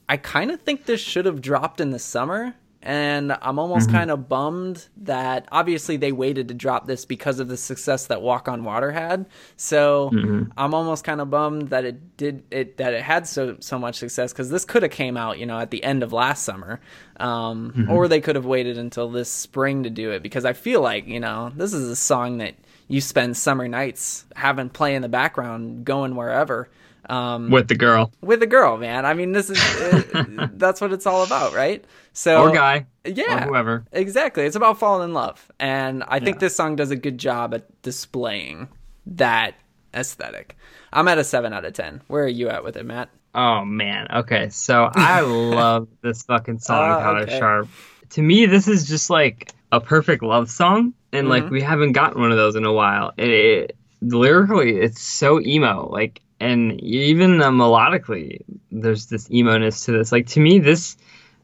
I 0.09 0.17
kind 0.17 0.51
of 0.51 0.61
think 0.63 0.87
this 0.87 1.01
should 1.01 1.27
have 1.27 1.41
dropped 1.43 1.81
in 1.81 1.91
the 1.91 1.99
summer, 1.99 2.55
and 2.81 3.37
I'm 3.43 3.59
almost 3.59 3.89
mm-hmm. 3.89 3.97
kind 3.97 4.11
of 4.11 4.29
bummed 4.29 4.89
that 4.99 5.49
obviously 5.51 5.97
they 5.97 6.13
waited 6.13 6.49
to 6.49 6.55
drop 6.55 6.87
this 6.87 7.05
because 7.05 7.41
of 7.41 7.49
the 7.49 7.57
success 7.57 8.07
that 8.07 8.23
Walk 8.23 8.49
on 8.49 8.65
Water 8.65 8.93
had. 8.93 9.27
So 9.57 10.11
mm-hmm. 10.13 10.51
I'm 10.57 10.75
almost 10.75 11.05
kind 11.05 11.21
of 11.21 11.29
bummed 11.29 11.71
that 11.71 11.85
it 11.85 12.17
did 12.17 12.45
it 12.51 12.77
that 12.79 12.95
it 12.95 13.03
had 13.03 13.27
so 13.27 13.57
so 13.61 13.79
much 13.79 13.97
success 13.97 14.33
because 14.33 14.49
this 14.49 14.65
could 14.65 14.83
have 14.83 14.93
came 14.93 15.17
out 15.17 15.39
you 15.39 15.47
know 15.47 15.59
at 15.59 15.71
the 15.71 15.83
end 15.83 16.03
of 16.03 16.13
last 16.13 16.45
summer, 16.45 16.81
um, 17.19 17.73
mm-hmm. 17.73 17.91
or 17.91 18.09
they 18.09 18.21
could 18.21 18.37
have 18.37 18.47
waited 18.47 18.79
until 18.79 19.11
this 19.11 19.31
spring 19.31 19.83
to 19.83 19.91
do 19.91 20.13
it 20.13 20.23
because 20.23 20.45
I 20.45 20.53
feel 20.53 20.81
like 20.81 21.07
you 21.07 21.21
know 21.21 21.53
this 21.55 21.75
is 21.75 21.91
a 21.91 21.97
song 21.97 22.39
that 22.39 22.55
you 22.89 23.03
spend 23.03 23.37
summer 23.37 23.69
nights 23.69 24.25
having 24.35 24.71
play 24.71 24.95
in 24.95 25.03
the 25.03 25.09
background, 25.09 25.85
going 25.85 26.17
wherever. 26.17 26.71
Um, 27.09 27.51
With 27.51 27.69
the 27.69 27.75
girl 27.75 28.13
with 28.21 28.41
the 28.41 28.47
girl, 28.47 28.77
man. 28.77 29.07
I 29.07 29.15
mean, 29.15 29.33
this 29.33 29.49
is 29.49 29.59
uh, 30.15 30.49
that's 30.53 30.81
what 30.81 30.93
it's 30.93 31.07
all 31.07 31.25
about, 31.25 31.55
right? 31.55 31.85
So 32.13 32.43
or 32.43 32.53
guy 32.53 32.87
yeah, 33.05 33.45
or 33.45 33.49
whoever. 33.49 33.85
exactly. 33.93 34.45
It's 34.45 34.57
about 34.57 34.79
falling 34.79 35.09
in 35.09 35.15
love, 35.15 35.51
and 35.59 36.05
I 36.07 36.21
think 36.21 36.39
this 36.39 36.55
song 36.55 36.77
does 36.77 36.91
a 36.91 36.97
good 36.97 37.19
job 37.19 37.55
at 37.55 37.83
displaying 37.83 38.69
that 39.07 39.55
aesthetic. 39.95 40.57
I'm 40.93 41.09
at 41.09 41.19
a 41.19 41.25
seven 41.25 41.53
out 41.53 41.65
of 41.65 41.73
ten. 41.73 42.03
Where 42.09 42.25
are 42.25 42.29
you 42.29 42.49
at 42.51 42.63
with 42.63 42.77
it, 42.77 42.85
Matt? 42.85 43.09
Oh 43.35 43.65
man. 43.65 44.09
Okay. 44.13 44.49
So 44.51 44.91
I 44.93 45.21
love 45.23 45.89
this 46.03 46.23
fucking 46.25 46.59
song, 46.59 46.91
Oh, 46.91 47.01
Tyler 47.01 47.21
okay. 47.21 47.39
Sharp. 47.39 47.69
to 48.11 48.23
me, 48.23 48.47
this 48.47 48.69
is 48.69 48.89
just 48.89 49.11
like 49.11 49.53
a 49.71 49.81
perfect 49.81 50.23
love 50.23 50.51
song, 50.51 50.95
and 51.13 51.29
mm-hmm. 51.29 51.45
like 51.45 51.51
we 51.51 51.63
haven't 51.63 51.93
gotten 51.93 52.21
one 52.21 52.33
of 52.33 52.37
those 52.37 52.57
in 52.57 52.65
a 52.65 52.73
while. 52.73 53.13
It, 53.17 53.31
it, 53.31 53.77
lyrically, 54.01 54.79
it's 54.79 55.01
so 55.01 55.41
emo, 55.41 55.89
like, 55.91 56.21
and 56.41 56.81
even 56.83 57.41
uh, 57.43 57.51
melodically, 57.51 58.41
there's 58.71 59.07
this 59.07 59.31
emo 59.31 59.59
ness 59.59 59.85
to 59.85 59.93
this. 59.93 60.13
Like 60.13 60.27
to 60.29 60.41
me, 60.41 60.59
this 60.59 60.97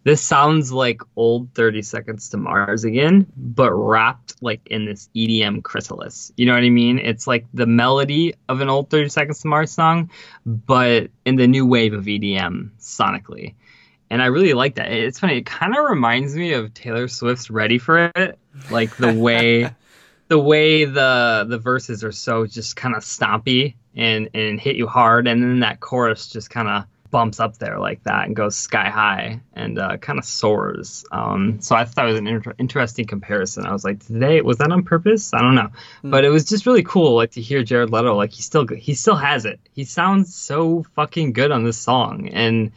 this 0.05 0.21
sounds 0.21 0.71
like 0.71 1.01
old 1.17 1.53
30 1.55 1.81
Seconds 1.81 2.29
to 2.29 2.37
Mars 2.37 2.85
again, 2.85 3.27
but 3.37 3.73
wrapped 3.73 4.35
like 4.43 4.61
in 4.67 4.85
this 4.85 5.09
EDM 5.17 5.63
chrysalis. 5.63 6.31
You 6.37 6.45
know 6.45 6.53
what 6.53 6.63
I 6.63 6.69
mean? 6.71 6.99
It's 6.99 7.27
like 7.27 7.47
the 7.55 7.67
melody 7.67 8.35
of 8.51 8.61
an 8.61 8.69
old 8.69 8.91
30 8.91 9.09
Seconds 9.09 9.41
to 9.41 9.49
Mars 9.49 9.73
song, 9.73 10.11
but 10.45 11.09
in 11.25 11.37
the 11.37 11.47
new 11.47 11.65
wave 11.65 11.95
of 11.95 12.05
EDM 12.05 12.71
sonically. 12.79 13.55
And 14.11 14.23
I 14.23 14.27
really 14.27 14.53
like 14.53 14.75
that. 14.75 14.93
It's 14.93 15.19
funny. 15.19 15.39
It 15.39 15.47
kind 15.47 15.75
of 15.75 15.85
reminds 15.89 16.35
me 16.35 16.53
of 16.53 16.75
Taylor 16.75 17.09
Swift's 17.09 17.51
"Ready 17.51 17.79
for 17.79 18.13
It," 18.15 18.39
like 18.71 18.95
the 18.97 19.13
way, 19.13 19.75
the 20.29 20.39
way 20.39 20.85
the 20.85 21.47
the 21.49 21.59
verses 21.59 22.03
are 22.05 22.13
so 22.13 22.47
just 22.47 22.77
kind 22.77 22.95
of 22.95 23.03
stompy 23.03 23.75
and 23.95 24.31
and 24.35 24.61
hit 24.61 24.77
you 24.77 24.87
hard, 24.87 25.27
and 25.29 25.43
then 25.43 25.61
that 25.61 25.81
chorus 25.81 26.29
just 26.29 26.51
kind 26.51 26.69
of 26.69 26.85
bumps 27.11 27.39
up 27.39 27.59
there 27.59 27.79
like 27.79 28.03
that 28.03 28.27
and 28.27 28.35
goes 28.35 28.57
sky 28.57 28.89
high 28.91 29.41
and 29.53 29.79
uh, 29.79 29.97
kind 29.99 30.19
of 30.19 30.25
soars. 30.25 31.05
Um, 31.13 31.61
so 31.61 31.77
I 31.77 31.85
thought 31.85 32.07
it 32.07 32.09
was 32.09 32.19
an 32.19 32.27
inter- 32.27 32.57
interesting 32.59 33.07
comparison. 33.07 33.65
I 33.65 33.73
was 33.73 33.85
like, 33.85 34.05
today 34.05 34.41
was 34.41 34.59
that 34.59 34.73
on 34.73 34.83
purpose? 34.83 35.33
I 35.33 35.41
don't 35.41 35.55
know, 35.55 35.69
mm. 36.03 36.11
but 36.11 36.25
it 36.25 36.31
was 36.31 36.45
just 36.45 36.67
really 36.67 36.83
cool, 36.83 37.15
like 37.15 37.31
to 37.33 37.41
hear 37.41 37.63
Jared 37.63 37.91
Leto. 37.91 38.17
Like 38.17 38.33
he 38.33 38.43
still 38.43 38.67
he 38.67 38.95
still 38.95 39.17
has 39.17 39.45
it. 39.45 39.61
He 39.73 39.85
sounds 39.85 40.35
so 40.35 40.83
fucking 40.97 41.35
good 41.35 41.53
on 41.53 41.65
this 41.65 41.79
song, 41.79 42.29
and 42.31 42.73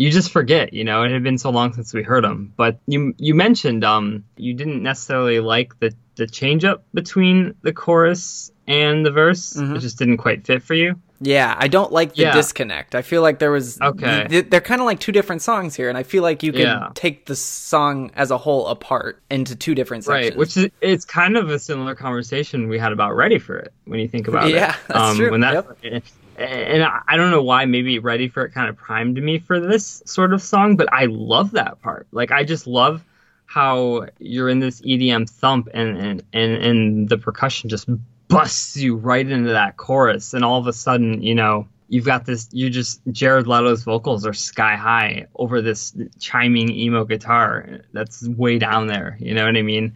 you 0.00 0.10
just 0.10 0.30
forget. 0.30 0.72
You 0.72 0.82
know, 0.82 1.02
it 1.02 1.12
had 1.12 1.22
been 1.22 1.36
so 1.36 1.50
long 1.50 1.74
since 1.74 1.92
we 1.92 2.02
heard 2.02 2.24
him. 2.24 2.54
But 2.56 2.78
you 2.86 3.14
you 3.18 3.34
mentioned 3.34 3.84
um 3.84 4.24
you 4.38 4.54
didn't 4.54 4.82
necessarily 4.82 5.40
like 5.40 5.78
the 5.78 5.94
the 6.16 6.26
change 6.26 6.64
up 6.64 6.84
between 6.94 7.54
the 7.60 7.74
chorus 7.74 8.50
and 8.66 9.04
the 9.04 9.10
verse. 9.10 9.52
Mm-hmm. 9.52 9.76
It 9.76 9.80
just 9.80 9.98
didn't 9.98 10.16
quite 10.16 10.46
fit 10.46 10.62
for 10.62 10.72
you. 10.72 10.98
Yeah, 11.20 11.54
I 11.58 11.68
don't 11.68 11.92
like 11.92 12.14
the 12.14 12.22
yeah. 12.22 12.32
disconnect. 12.32 12.94
I 12.94 13.02
feel 13.02 13.20
like 13.20 13.40
there 13.40 13.50
was 13.50 13.78
okay. 13.78 14.40
They're 14.40 14.62
kind 14.62 14.80
of 14.80 14.86
like 14.86 15.00
two 15.00 15.12
different 15.12 15.42
songs 15.42 15.76
here, 15.76 15.90
and 15.90 15.98
I 15.98 16.02
feel 16.02 16.22
like 16.22 16.42
you 16.42 16.52
can 16.52 16.62
yeah. 16.62 16.88
take 16.94 17.26
the 17.26 17.36
song 17.36 18.10
as 18.14 18.30
a 18.30 18.38
whole 18.38 18.68
apart 18.68 19.20
into 19.30 19.54
two 19.54 19.74
different 19.74 20.04
sections. 20.04 20.30
Right, 20.30 20.38
which 20.38 20.56
is 20.56 20.70
it's 20.80 21.04
kind 21.04 21.36
of 21.36 21.50
a 21.50 21.58
similar 21.58 21.94
conversation 21.94 22.70
we 22.70 22.78
had 22.78 22.92
about 22.92 23.14
"Ready 23.16 23.38
for 23.38 23.58
It" 23.58 23.74
when 23.84 24.00
you 24.00 24.08
think 24.08 24.28
about 24.28 24.48
yeah, 24.48 24.56
it. 24.56 24.60
Yeah, 24.60 24.76
that's 24.88 24.98
um, 24.98 25.16
true. 25.18 25.30
When 25.30 25.40
that, 25.40 25.66
yep. 25.82 26.04
and 26.40 26.82
I 26.82 27.16
don't 27.16 27.30
know 27.30 27.42
why 27.42 27.64
maybe 27.66 27.98
"Ready 27.98 28.28
for 28.28 28.44
It" 28.44 28.52
kind 28.52 28.68
of 28.68 28.76
primed 28.76 29.22
me 29.22 29.38
for 29.38 29.60
this 29.60 30.02
sort 30.06 30.32
of 30.32 30.42
song, 30.42 30.76
but 30.76 30.92
I 30.92 31.06
love 31.06 31.52
that 31.52 31.80
part. 31.82 32.06
Like 32.12 32.32
I 32.32 32.44
just 32.44 32.66
love 32.66 33.04
how 33.46 34.06
you're 34.18 34.48
in 34.48 34.60
this 34.60 34.80
EDM 34.80 35.28
thump 35.28 35.68
and 35.74 35.96
and 35.98 36.22
and, 36.32 36.52
and 36.52 37.08
the 37.08 37.18
percussion 37.18 37.68
just 37.68 37.88
busts 38.28 38.76
you 38.76 38.96
right 38.96 39.28
into 39.28 39.50
that 39.50 39.76
chorus, 39.76 40.34
and 40.34 40.44
all 40.44 40.58
of 40.58 40.66
a 40.66 40.72
sudden, 40.72 41.22
you 41.22 41.34
know, 41.34 41.68
you've 41.88 42.06
got 42.06 42.24
this. 42.24 42.48
You 42.52 42.70
just 42.70 43.00
Jared 43.10 43.46
Leto's 43.46 43.84
vocals 43.84 44.24
are 44.26 44.32
sky 44.32 44.76
high 44.76 45.26
over 45.34 45.60
this 45.60 45.94
chiming 46.18 46.70
emo 46.70 47.04
guitar 47.04 47.80
that's 47.92 48.26
way 48.26 48.58
down 48.58 48.86
there. 48.86 49.18
You 49.20 49.34
know 49.34 49.44
what 49.44 49.56
I 49.56 49.62
mean? 49.62 49.94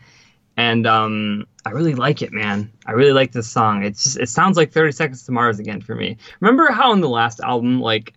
And 0.57 0.87
um, 0.87 1.47
I 1.65 1.71
really 1.71 1.95
like 1.95 2.23
it, 2.23 2.33
man. 2.33 2.71
I 2.87 2.93
really 2.93 3.13
like 3.13 3.33
this 3.33 3.49
song. 3.49 3.85
It's 3.85 4.05
just 4.05 4.19
it 4.19 4.29
sounds 4.29 4.57
like 4.57 4.73
30 4.73 4.93
Seconds 4.93 5.25
to 5.25 5.33
Mars 5.33 5.59
again 5.59 5.81
for 5.81 5.95
me. 5.95 6.17
Remember 6.41 6.71
how 6.71 6.93
in 6.93 7.01
the 7.01 7.09
last 7.09 7.41
album, 7.41 7.81
like 7.81 8.15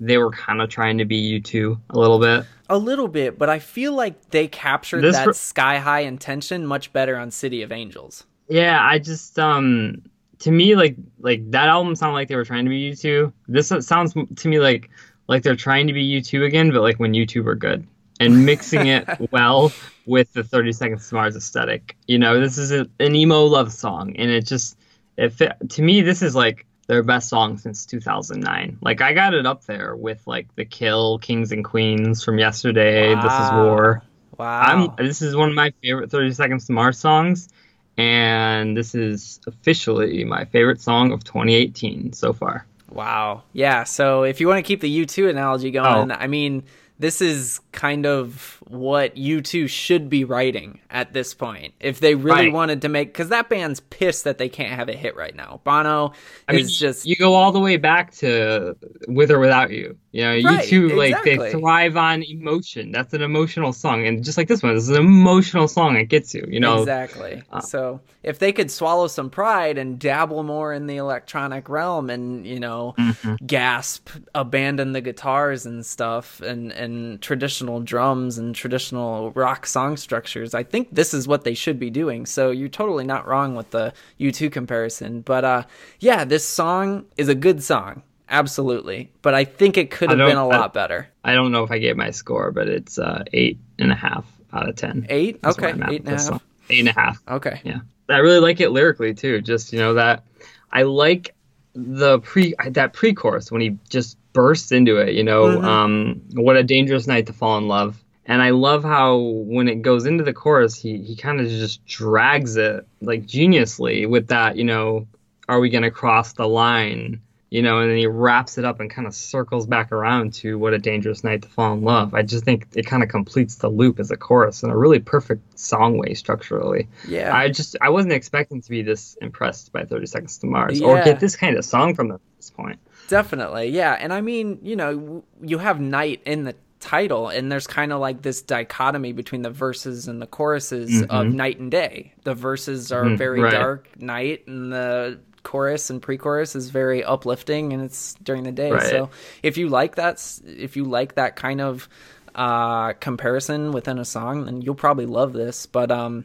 they 0.00 0.18
were 0.18 0.30
kind 0.30 0.62
of 0.62 0.70
trying 0.70 0.98
to 0.98 1.04
be 1.04 1.40
U2 1.40 1.78
a 1.90 1.98
little 1.98 2.18
bit. 2.18 2.46
A 2.70 2.78
little 2.78 3.08
bit, 3.08 3.38
but 3.38 3.50
I 3.50 3.58
feel 3.58 3.92
like 3.92 4.30
they 4.30 4.48
captured 4.48 5.02
this 5.02 5.16
that 5.16 5.36
sky 5.36 5.78
high 5.78 6.00
intention 6.00 6.66
much 6.66 6.92
better 6.92 7.18
on 7.18 7.30
City 7.30 7.62
of 7.62 7.70
Angels 7.70 8.24
yeah, 8.48 8.80
I 8.82 8.98
just 8.98 9.38
um 9.38 10.02
to 10.40 10.50
me 10.50 10.76
like 10.76 10.96
like 11.20 11.50
that 11.50 11.68
album 11.68 11.94
sounded 11.94 12.14
like 12.14 12.28
they 12.28 12.36
were 12.36 12.44
trying 12.44 12.64
to 12.64 12.68
be 12.68 12.92
U2. 12.92 13.32
This 13.48 13.72
sounds 13.86 14.14
to 14.14 14.48
me 14.48 14.58
like 14.58 14.90
like 15.26 15.42
they're 15.42 15.56
trying 15.56 15.86
to 15.86 15.92
be 15.92 16.20
U2 16.20 16.44
again, 16.44 16.70
but 16.70 16.82
like 16.82 16.98
when 16.98 17.12
U2 17.12 17.44
were 17.44 17.54
good 17.54 17.86
and 18.20 18.44
mixing 18.44 18.86
it 18.86 19.08
well 19.32 19.72
with 20.06 20.32
the 20.32 20.44
30 20.44 20.72
Seconds 20.72 21.08
to 21.08 21.14
Mars 21.14 21.36
aesthetic. 21.36 21.96
You 22.06 22.18
know, 22.18 22.40
this 22.40 22.58
is 22.58 22.72
a, 22.72 22.86
an 23.00 23.14
emo 23.14 23.44
love 23.44 23.72
song, 23.72 24.14
and 24.16 24.30
it 24.30 24.46
just 24.46 24.76
it 25.16 25.32
fit, 25.32 25.52
to 25.70 25.82
me. 25.82 26.00
This 26.00 26.22
is 26.22 26.34
like 26.34 26.66
their 26.86 27.02
best 27.02 27.28
song 27.28 27.58
since 27.58 27.86
2009. 27.86 28.78
Like 28.80 29.00
I 29.00 29.12
got 29.12 29.34
it 29.34 29.46
up 29.46 29.64
there 29.64 29.96
with 29.96 30.26
like 30.26 30.54
The 30.56 30.64
Kill, 30.64 31.18
Kings 31.18 31.52
and 31.52 31.64
Queens 31.64 32.22
from 32.22 32.38
yesterday. 32.38 33.14
Wow. 33.14 33.22
This 33.22 33.32
is 33.32 33.52
War. 33.52 34.02
Wow. 34.36 34.94
I'm, 34.98 35.06
this 35.06 35.22
is 35.22 35.36
one 35.36 35.48
of 35.48 35.54
my 35.54 35.72
favorite 35.82 36.10
30 36.10 36.32
Seconds 36.32 36.66
to 36.66 36.72
Mars 36.72 36.98
songs 36.98 37.48
and 37.96 38.76
this 38.76 38.94
is 38.94 39.40
officially 39.46 40.24
my 40.24 40.44
favorite 40.46 40.80
song 40.80 41.12
of 41.12 41.22
2018 41.24 42.12
so 42.12 42.32
far. 42.32 42.66
Wow. 42.90 43.42
Yeah. 43.52 43.84
So 43.84 44.24
if 44.24 44.40
you 44.40 44.48
want 44.48 44.58
to 44.58 44.62
keep 44.62 44.80
the 44.80 45.04
U2 45.04 45.30
analogy 45.30 45.70
going, 45.70 46.10
oh. 46.10 46.14
I 46.14 46.26
mean, 46.26 46.64
this 46.98 47.20
is 47.20 47.60
kind 47.72 48.06
of 48.06 48.62
what 48.68 49.14
U2 49.16 49.68
should 49.68 50.08
be 50.08 50.24
writing 50.24 50.80
at 50.90 51.12
this 51.12 51.34
point. 51.34 51.74
If 51.80 52.00
they 52.00 52.14
really 52.14 52.46
right. 52.46 52.52
wanted 52.52 52.82
to 52.82 52.88
make 52.88 53.08
because 53.08 53.28
that 53.28 53.48
band's 53.48 53.80
pissed 53.80 54.24
that 54.24 54.38
they 54.38 54.48
can't 54.48 54.72
have 54.72 54.88
a 54.88 54.94
hit 54.94 55.16
right 55.16 55.34
now. 55.34 55.60
Bono 55.64 56.12
I 56.48 56.54
is 56.54 56.58
mean, 56.58 56.68
just 56.68 57.06
you 57.06 57.16
go 57.16 57.34
all 57.34 57.52
the 57.52 57.60
way 57.60 57.76
back 57.76 58.12
to 58.16 58.76
with 59.08 59.30
or 59.30 59.38
without 59.38 59.70
you. 59.70 59.96
You 60.12 60.22
know 60.22 60.50
right, 60.50 60.64
U2 60.64 60.96
like 60.96 61.24
they 61.24 61.50
thrive 61.50 61.96
on 61.96 62.22
emotion. 62.22 62.92
That's 62.92 63.12
an 63.14 63.22
emotional 63.22 63.72
song. 63.72 64.06
And 64.06 64.24
just 64.24 64.38
like 64.38 64.48
this 64.48 64.62
one 64.62 64.74
this 64.74 64.84
is 64.84 64.90
an 64.90 65.04
emotional 65.04 65.68
song. 65.68 65.96
It 65.96 66.06
gets 66.06 66.34
you 66.34 66.46
you 66.48 66.60
know? 66.60 66.80
Exactly. 66.80 67.42
Uh, 67.50 67.60
so 67.60 68.00
if 68.22 68.38
they 68.38 68.52
could 68.52 68.70
swallow 68.70 69.08
some 69.08 69.28
pride 69.28 69.76
and 69.76 69.98
dabble 69.98 70.42
more 70.42 70.72
in 70.72 70.86
the 70.86 70.96
electronic 70.96 71.68
realm 71.68 72.10
and 72.10 72.46
you 72.46 72.60
know 72.60 72.94
mm-hmm. 72.98 73.34
gasp 73.44 74.08
abandon 74.34 74.92
the 74.92 75.00
guitars 75.00 75.66
and 75.66 75.84
stuff 75.84 76.40
and 76.40 76.72
and 76.72 77.20
traditional 77.20 77.80
drums 77.80 78.38
and 78.38 78.53
traditional 78.54 79.30
rock 79.32 79.66
song 79.66 79.96
structures. 79.96 80.54
I 80.54 80.62
think 80.62 80.88
this 80.92 81.12
is 81.12 81.28
what 81.28 81.44
they 81.44 81.54
should 81.54 81.78
be 81.78 81.90
doing. 81.90 82.26
So 82.26 82.50
you're 82.50 82.68
totally 82.68 83.04
not 83.04 83.26
wrong 83.26 83.54
with 83.54 83.70
the 83.70 83.92
U2 84.20 84.50
comparison. 84.50 85.20
But 85.20 85.44
uh, 85.44 85.62
yeah, 86.00 86.24
this 86.24 86.46
song 86.46 87.06
is 87.16 87.28
a 87.28 87.34
good 87.34 87.62
song. 87.62 88.02
Absolutely. 88.28 89.10
But 89.22 89.34
I 89.34 89.44
think 89.44 89.76
it 89.76 89.90
could 89.90 90.10
have 90.10 90.18
been 90.18 90.36
a 90.36 90.46
lot 90.46 90.72
better. 90.72 91.08
I 91.22 91.34
don't 91.34 91.52
know 91.52 91.62
if 91.62 91.70
I 91.70 91.78
gave 91.78 91.96
my 91.96 92.10
score, 92.10 92.50
but 92.50 92.68
it's 92.68 92.98
uh, 92.98 93.24
eight 93.32 93.58
and 93.78 93.92
a 93.92 93.94
half 93.94 94.24
out 94.52 94.68
of 94.68 94.76
10. 94.76 95.06
Eight? 95.10 95.40
okay. 95.44 95.68
Eight 95.68 96.00
and 96.00 96.08
a 96.08 96.10
half. 96.12 96.20
Song. 96.20 96.40
Eight 96.70 96.80
and 96.80 96.88
a 96.88 96.92
half. 96.92 97.22
Okay. 97.28 97.60
Yeah. 97.64 97.80
I 98.08 98.18
really 98.18 98.40
like 98.40 98.60
it 98.60 98.70
lyrically 98.70 99.14
too. 99.14 99.40
Just, 99.40 99.72
you 99.72 99.78
know, 99.78 99.94
that 99.94 100.24
I 100.72 100.82
like 100.82 101.34
the 101.74 102.20
pre 102.20 102.54
that 102.70 102.92
pre-chorus 102.92 103.50
when 103.50 103.60
he 103.60 103.76
just 103.88 104.16
bursts 104.32 104.72
into 104.72 104.96
it 104.96 105.14
you 105.14 105.24
know 105.24 105.44
mm-hmm. 105.44 105.64
um, 105.64 106.22
what 106.34 106.56
a 106.56 106.62
dangerous 106.62 107.06
night 107.06 107.26
to 107.26 107.32
fall 107.32 107.58
in 107.58 107.68
love 107.68 108.02
and 108.26 108.40
I 108.40 108.50
love 108.50 108.82
how 108.84 109.18
when 109.18 109.68
it 109.68 109.82
goes 109.82 110.06
into 110.06 110.24
the 110.24 110.32
chorus, 110.32 110.74
he 110.74 110.98
he 110.98 111.16
kind 111.16 111.40
of 111.40 111.48
just 111.48 111.84
drags 111.84 112.56
it 112.56 112.86
like 113.00 113.26
geniusly 113.26 114.08
with 114.08 114.28
that, 114.28 114.56
you 114.56 114.64
know, 114.64 115.06
are 115.48 115.60
we 115.60 115.68
gonna 115.68 115.90
cross 115.90 116.32
the 116.32 116.46
line? 116.46 117.20
You 117.50 117.62
know, 117.62 117.78
and 117.78 117.90
then 117.90 117.96
he 117.96 118.08
wraps 118.08 118.58
it 118.58 118.64
up 118.64 118.80
and 118.80 118.90
kind 118.90 119.06
of 119.06 119.14
circles 119.14 119.66
back 119.66 119.92
around 119.92 120.34
to 120.34 120.58
what 120.58 120.74
a 120.74 120.78
dangerous 120.78 121.22
night 121.22 121.42
to 121.42 121.48
fall 121.48 121.74
in 121.74 121.82
love. 121.82 122.12
I 122.12 122.22
just 122.22 122.44
think 122.44 122.66
it 122.74 122.84
kind 122.84 123.04
of 123.04 123.08
completes 123.08 123.56
the 123.56 123.68
loop 123.68 124.00
as 124.00 124.10
a 124.10 124.16
chorus 124.16 124.64
in 124.64 124.70
a 124.70 124.76
really 124.76 124.98
perfect 124.98 125.56
song 125.56 125.96
way 125.96 126.14
structurally. 126.14 126.88
Yeah. 127.06 127.36
I 127.36 127.50
just 127.50 127.76
I 127.80 127.90
wasn't 127.90 128.14
expecting 128.14 128.60
to 128.62 128.70
be 128.70 128.82
this 128.82 129.16
impressed 129.20 129.70
by 129.72 129.84
30 129.84 130.06
Seconds 130.06 130.38
to 130.38 130.46
Mars 130.46 130.80
yeah. 130.80 130.86
or 130.86 131.04
get 131.04 131.20
this 131.20 131.36
kind 131.36 131.56
of 131.56 131.64
song 131.64 131.94
from 131.94 132.08
them 132.08 132.16
at 132.16 132.36
this 132.38 132.50
point. 132.50 132.80
Definitely, 133.08 133.68
yeah. 133.68 133.96
And 134.00 134.12
I 134.12 134.20
mean, 134.22 134.58
you 134.62 134.76
know, 134.76 135.24
you 135.42 135.58
have 135.58 135.78
night 135.78 136.22
in 136.24 136.44
the 136.44 136.56
title 136.84 137.28
and 137.28 137.50
there's 137.50 137.66
kind 137.66 137.94
of 137.94 137.98
like 137.98 138.20
this 138.20 138.42
dichotomy 138.42 139.12
between 139.12 139.40
the 139.40 139.48
verses 139.48 140.06
and 140.06 140.20
the 140.20 140.26
choruses 140.26 140.90
mm-hmm. 140.90 141.10
of 141.10 141.26
night 141.32 141.58
and 141.58 141.70
day 141.70 142.12
the 142.24 142.34
verses 142.34 142.92
are 142.92 143.04
mm, 143.04 143.16
very 143.16 143.40
right. 143.40 143.52
dark 143.52 143.88
night 143.98 144.46
and 144.46 144.70
the 144.70 145.18
chorus 145.44 145.88
and 145.88 146.02
pre-chorus 146.02 146.54
is 146.54 146.68
very 146.68 147.02
uplifting 147.02 147.72
and 147.72 147.82
it's 147.82 148.12
during 148.22 148.42
the 148.42 148.52
day 148.52 148.70
right. 148.70 148.82
so 148.82 149.08
if 149.42 149.56
you 149.56 149.70
like 149.70 149.94
that 149.94 150.22
if 150.44 150.76
you 150.76 150.84
like 150.84 151.14
that 151.14 151.36
kind 151.36 151.62
of 151.62 151.88
uh, 152.34 152.92
comparison 152.94 153.72
within 153.72 153.98
a 153.98 154.04
song 154.04 154.44
then 154.44 154.60
you'll 154.60 154.74
probably 154.74 155.06
love 155.06 155.32
this 155.32 155.64
but 155.64 155.90
um 155.90 156.22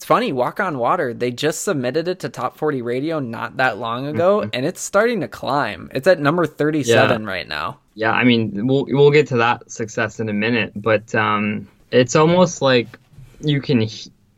it's 0.00 0.06
funny, 0.06 0.32
Walk 0.32 0.60
on 0.60 0.78
Water, 0.78 1.12
they 1.12 1.30
just 1.30 1.62
submitted 1.62 2.08
it 2.08 2.20
to 2.20 2.30
Top 2.30 2.56
40 2.56 2.80
Radio 2.80 3.20
not 3.20 3.58
that 3.58 3.76
long 3.76 4.06
ago, 4.06 4.38
mm-hmm. 4.40 4.48
and 4.54 4.64
it's 4.64 4.80
starting 4.80 5.20
to 5.20 5.28
climb. 5.28 5.90
It's 5.94 6.06
at 6.06 6.18
number 6.18 6.46
37 6.46 7.22
yeah. 7.22 7.28
right 7.28 7.46
now. 7.46 7.80
Yeah, 7.92 8.12
I 8.12 8.24
mean, 8.24 8.66
we'll 8.66 8.86
we'll 8.88 9.10
get 9.10 9.26
to 9.26 9.36
that 9.36 9.70
success 9.70 10.18
in 10.18 10.30
a 10.30 10.32
minute, 10.32 10.72
but 10.74 11.14
um, 11.14 11.68
it's 11.90 12.16
almost 12.16 12.62
like 12.62 12.98
you 13.40 13.60
can 13.60 13.90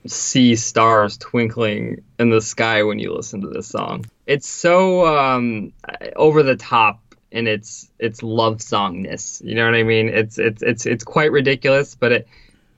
see 0.05 0.57
stars 0.57 1.17
twinkling 1.17 2.03
in 2.19 2.31
the 2.31 2.41
sky 2.41 2.83
when 2.83 2.99
you 2.99 3.15
listen 3.15 3.43
to 3.43 3.49
this 3.49 3.69
song. 3.69 4.05
It's 4.27 4.49
so 4.49 5.07
um, 5.07 5.73
over 6.17 6.43
the 6.43 6.57
top 6.57 6.99
in 7.31 7.47
its 7.47 7.89
its 8.01 8.21
love 8.25 8.57
songness. 8.57 9.41
You 9.45 9.55
know 9.55 9.67
what 9.67 9.77
I 9.77 9.85
mean? 9.85 10.09
It's 10.09 10.41
it's 10.41 10.61
it's 10.61 10.87
it's 10.87 11.05
quite 11.05 11.31
ridiculous, 11.31 11.95
but 11.95 12.11
it 12.11 12.29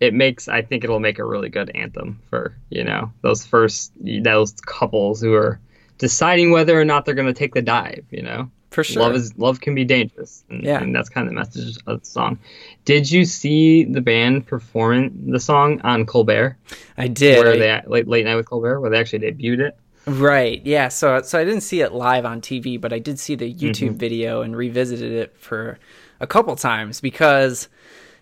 it 0.05 0.15
makes 0.15 0.47
I 0.49 0.63
think 0.63 0.85
it'll 0.85 1.01
make 1.01 1.19
a 1.19 1.25
really 1.25 1.49
good 1.49 1.71
anthem 1.75 2.21
for 2.31 2.55
you 2.71 2.85
know 2.85 3.13
those 3.23 3.45
first 3.45 3.93
those 4.01 4.53
couples 4.67 5.21
who 5.21 5.35
are 5.35 5.59
deciding 5.99 6.51
whether 6.51 6.79
or 6.79 6.85
not 6.85 7.05
they're 7.05 7.15
going 7.15 7.27
to 7.29 7.33
take 7.39 7.55
the 7.55 7.63
dive. 7.63 8.05
You 8.11 8.23
know, 8.23 8.51
for 8.71 8.85
sure. 8.85 9.03
Love 9.03 9.15
is 9.15 9.37
love 9.39 9.61
can 9.61 9.75
be 9.75 9.85
dangerous. 9.85 10.45
And, 10.51 10.63
Yeah. 10.65 10.81
and 10.83 10.95
that's 10.95 11.09
kind 11.09 11.27
of 11.27 11.33
the 11.33 11.39
message 11.39 11.77
of 11.87 12.01
the 12.01 12.07
song. 12.07 12.39
Did 12.85 13.11
you 13.11 13.25
see 13.25 13.85
the 13.85 14.01
band 14.01 14.47
perform 14.47 15.31
the 15.31 15.41
song 15.41 15.81
on 15.83 16.07
Colbert? 16.07 16.57
I 16.99 17.09
did. 17.09 17.39
Where 17.45 17.57
they 17.57 17.83
late 17.87 18.09
late 18.09 18.25
night 18.25 18.37
with 18.37 18.49
Colbert, 18.49 18.81
where 18.81 18.91
they 18.91 18.99
actually 18.99 19.21
debuted 19.21 19.61
it? 19.69 19.77
Right. 20.07 20.61
Yeah. 20.67 20.89
So 20.89 21.23
so 21.23 21.39
I 21.39 21.45
didn't 21.45 21.63
see 21.63 21.81
it 21.81 21.93
live 21.93 22.25
on 22.27 22.41
TV, 22.43 22.81
but 22.81 22.93
I 22.93 22.99
did 22.99 23.19
see 23.19 23.35
the 23.37 23.53
YouTube 23.53 23.91
Mm-hmm. 23.91 23.97
video 23.97 24.43
and 24.43 24.57
revisited 24.57 25.13
it 25.13 25.35
for 25.39 25.79
a 26.21 26.27
couple 26.27 26.55
times 26.57 27.01
because 27.01 27.69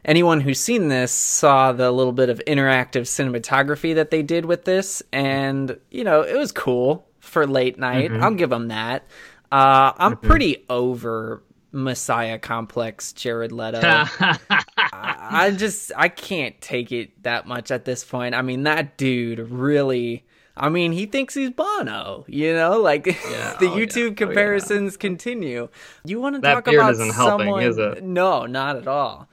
anyone 0.04 0.40
who's 0.40 0.58
seen 0.60 0.88
this 0.88 1.12
saw 1.12 1.72
the 1.72 1.90
little 1.90 2.12
bit 2.12 2.28
of 2.28 2.40
interactive 2.46 3.02
cinematography 3.02 3.94
that 3.94 4.10
they 4.10 4.22
did 4.22 4.44
with 4.44 4.64
this 4.64 5.02
and 5.12 5.78
you 5.90 6.04
know, 6.04 6.22
it 6.22 6.36
was 6.36 6.52
cool 6.52 7.06
for 7.20 7.46
late 7.46 7.78
night. 7.78 8.10
Mm-hmm. 8.10 8.22
I'll 8.22 8.34
give 8.34 8.50
them 8.50 8.68
that. 8.68 9.06
Uh 9.50 9.92
I'm 9.96 10.16
pretty 10.16 10.64
over 10.68 11.42
Messiah 11.72 12.38
complex 12.38 13.12
Jared 13.12 13.52
Leto. 13.52 13.80
I 14.78 15.54
just 15.56 15.92
I 15.96 16.08
can't 16.08 16.60
take 16.60 16.92
it 16.92 17.22
that 17.22 17.46
much 17.46 17.70
at 17.70 17.84
this 17.84 18.04
point. 18.04 18.34
I 18.34 18.42
mean, 18.42 18.64
that 18.64 18.96
dude 18.96 19.38
really. 19.38 20.24
I 20.54 20.68
mean, 20.68 20.92
he 20.92 21.06
thinks 21.06 21.32
he's 21.32 21.48
Bono. 21.48 22.26
You 22.28 22.52
know, 22.52 22.78
like 22.78 23.04
the 23.04 23.16
oh, 23.24 23.30
yeah. 23.30 23.56
YouTube 23.60 24.02
Oh, 24.02 24.08
yeah. 24.08 24.14
comparisons 24.14 24.96
continue. 24.98 25.68
You 26.04 26.20
want 26.20 26.34
to 26.34 26.40
That 26.42 26.54
talk 26.54 26.64
beard 26.66 26.76
about 26.76 26.92
isn't 26.92 27.14
helping, 27.14 27.46
someone? 27.46 27.62
is 27.62 27.78
it? 27.78 28.02
No, 28.04 28.44
not 28.44 28.76
at 28.76 28.86
all. 28.86 29.28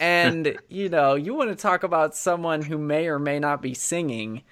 And 0.00 0.56
you 0.68 0.88
know, 0.88 1.14
you 1.14 1.34
want 1.34 1.50
to 1.50 1.56
talk 1.56 1.82
about 1.82 2.14
someone 2.14 2.62
who 2.62 2.78
may 2.78 3.06
or 3.08 3.18
may 3.18 3.38
not 3.38 3.62
be 3.62 3.74
singing. 3.74 4.42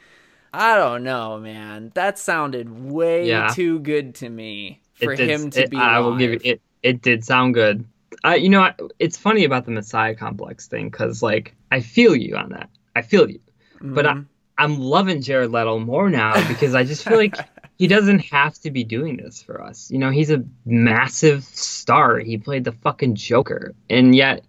I 0.54 0.76
don't 0.76 1.02
know, 1.02 1.38
man. 1.38 1.92
That 1.94 2.18
sounded 2.18 2.90
way 2.90 3.28
Yeah. 3.28 3.48
too 3.54 3.78
good 3.80 4.14
to 4.16 4.28
me 4.28 4.80
for 4.94 5.16
did- 5.16 5.28
him 5.30 5.50
to 5.50 5.62
it- 5.62 5.70
be. 5.70 5.76
I 5.78 5.98
will 6.00 6.16
give 6.16 6.32
you 6.32 6.40
it. 6.44 6.60
It 6.82 7.00
did 7.02 7.24
sound 7.24 7.54
good. 7.54 7.84
I, 8.24 8.34
you 8.36 8.48
know, 8.50 8.70
it's 8.98 9.16
funny 9.16 9.44
about 9.44 9.64
the 9.64 9.70
Messiah 9.70 10.14
complex 10.14 10.66
thing 10.68 10.90
because, 10.90 11.22
like, 11.22 11.54
I 11.70 11.80
feel 11.80 12.14
you 12.14 12.36
on 12.36 12.50
that. 12.50 12.68
I 12.94 13.02
feel 13.02 13.30
you, 13.30 13.40
but 13.80 14.04
Mm-hmm. 14.04 14.20
I, 14.58 14.64
I'm 14.64 14.78
loving 14.78 15.22
Jared 15.22 15.50
Leto 15.50 15.78
more 15.78 16.10
now 16.10 16.46
because 16.48 16.74
I 16.74 16.84
just 16.84 17.02
feel 17.08 17.16
like 17.16 17.36
he 17.78 17.86
doesn't 17.86 18.18
have 18.20 18.54
to 18.60 18.70
be 18.70 18.84
doing 18.84 19.16
this 19.16 19.42
for 19.42 19.62
us. 19.62 19.90
You 19.90 19.98
know, 19.98 20.10
he's 20.10 20.30
a 20.30 20.44
massive 20.66 21.42
star. 21.44 22.18
He 22.18 22.36
played 22.36 22.64
the 22.64 22.72
fucking 22.72 23.14
Joker, 23.14 23.72
and 23.88 24.14
yet 24.14 24.44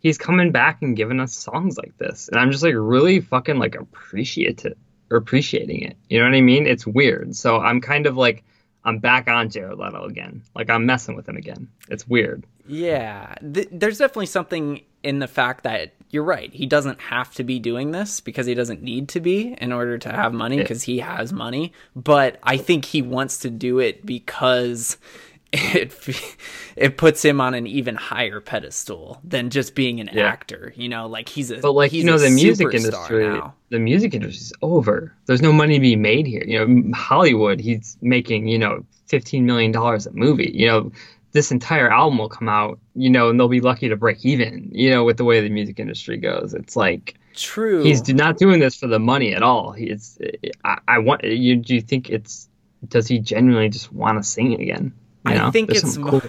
he's 0.00 0.18
coming 0.18 0.52
back 0.52 0.82
and 0.82 0.96
giving 0.96 1.20
us 1.20 1.34
songs 1.34 1.76
like 1.78 1.96
this, 1.98 2.28
and 2.28 2.38
I'm 2.38 2.50
just 2.50 2.62
like 2.62 2.74
really 2.76 3.20
fucking 3.20 3.58
like 3.58 3.74
appreciative 3.74 4.76
or 5.10 5.16
appreciating 5.16 5.82
it. 5.82 5.96
You 6.08 6.18
know 6.18 6.24
what 6.26 6.34
I 6.34 6.40
mean? 6.40 6.66
It's 6.66 6.86
weird. 6.86 7.34
So 7.34 7.58
I'm 7.60 7.80
kind 7.80 8.06
of 8.06 8.16
like 8.16 8.44
I'm 8.84 8.98
back 8.98 9.28
on 9.28 9.50
Jared 9.50 9.78
Leto 9.78 10.04
again. 10.04 10.42
Like 10.54 10.70
I'm 10.70 10.86
messing 10.86 11.16
with 11.16 11.28
him 11.28 11.36
again. 11.36 11.68
It's 11.88 12.06
weird. 12.06 12.44
Yeah, 12.66 13.34
th- 13.52 13.68
there's 13.72 13.98
definitely 13.98 14.26
something 14.26 14.82
in 15.02 15.20
the 15.20 15.28
fact 15.28 15.64
that 15.64 15.94
you're 16.10 16.24
right. 16.24 16.52
He 16.52 16.66
doesn't 16.66 17.00
have 17.00 17.34
to 17.34 17.44
be 17.44 17.58
doing 17.58 17.92
this 17.92 18.20
because 18.20 18.46
he 18.46 18.54
doesn't 18.54 18.82
need 18.82 19.08
to 19.10 19.20
be 19.20 19.54
in 19.60 19.72
order 19.72 19.98
to 19.98 20.10
have 20.10 20.32
money 20.32 20.56
because 20.56 20.82
he 20.82 20.98
has 21.00 21.32
money. 21.32 21.72
But 21.94 22.38
I 22.42 22.56
think 22.56 22.84
he 22.84 23.02
wants 23.02 23.38
to 23.40 23.50
do 23.50 23.78
it 23.78 24.04
because 24.04 24.96
it 25.52 25.94
it 26.76 26.96
puts 26.96 27.24
him 27.24 27.40
on 27.40 27.54
an 27.54 27.66
even 27.66 27.94
higher 27.94 28.40
pedestal 28.40 29.20
than 29.24 29.50
just 29.50 29.74
being 29.74 30.00
an 30.00 30.10
Yeah. 30.12 30.26
actor. 30.26 30.72
You 30.76 30.88
know, 30.88 31.06
like 31.06 31.28
he's 31.28 31.50
a 31.50 31.58
But 31.58 31.72
like 31.72 31.90
he's 31.90 32.04
you 32.04 32.10
know, 32.10 32.18
the 32.18 32.30
music 32.30 32.72
industry, 32.74 33.26
now. 33.28 33.54
the 33.70 33.78
music 33.78 34.14
industry's 34.14 34.52
over. 34.62 35.12
There's 35.26 35.42
no 35.42 35.52
money 35.52 35.74
to 35.74 35.80
be 35.80 35.96
made 35.96 36.26
here. 36.26 36.44
You 36.46 36.66
know, 36.66 36.96
Hollywood, 36.96 37.60
he's 37.60 37.96
making 38.02 38.48
you 38.48 38.58
know 38.58 38.84
15 39.06 39.46
million 39.46 39.72
dollars 39.72 40.06
a 40.06 40.12
movie. 40.12 40.50
You 40.54 40.66
know, 40.66 40.92
this 41.32 41.50
entire 41.50 41.90
album 41.90 42.18
will 42.18 42.28
come 42.28 42.48
out. 42.48 42.78
You 42.94 43.08
know, 43.10 43.30
and 43.30 43.40
they'll 43.40 43.48
be 43.48 43.60
lucky 43.60 43.88
to 43.88 43.96
break 43.96 44.24
even. 44.26 44.68
You 44.72 44.90
know, 44.90 45.04
with 45.04 45.16
the 45.16 45.24
way 45.24 45.40
the 45.40 45.48
music 45.48 45.80
industry 45.80 46.18
goes, 46.18 46.52
it's 46.52 46.76
like 46.76 47.14
True. 47.34 47.82
he's 47.84 48.06
not 48.08 48.36
doing 48.36 48.60
this 48.60 48.74
for 48.76 48.86
the 48.86 48.98
money 48.98 49.32
at 49.34 49.42
all. 49.42 49.74
It's 49.78 50.18
I, 50.64 50.78
I 50.86 50.98
want 50.98 51.24
you. 51.24 51.56
Do 51.56 51.74
you 51.74 51.80
think 51.80 52.10
it's 52.10 52.48
does 52.86 53.08
he 53.08 53.18
genuinely 53.18 53.70
just 53.70 53.92
want 53.92 54.18
to 54.18 54.22
sing 54.28 54.52
it 54.52 54.60
again? 54.60 54.92
You 55.26 55.34
know? 55.34 55.46
I 55.46 55.50
think 55.50 55.70
it's 55.70 55.96
cool- 55.96 56.22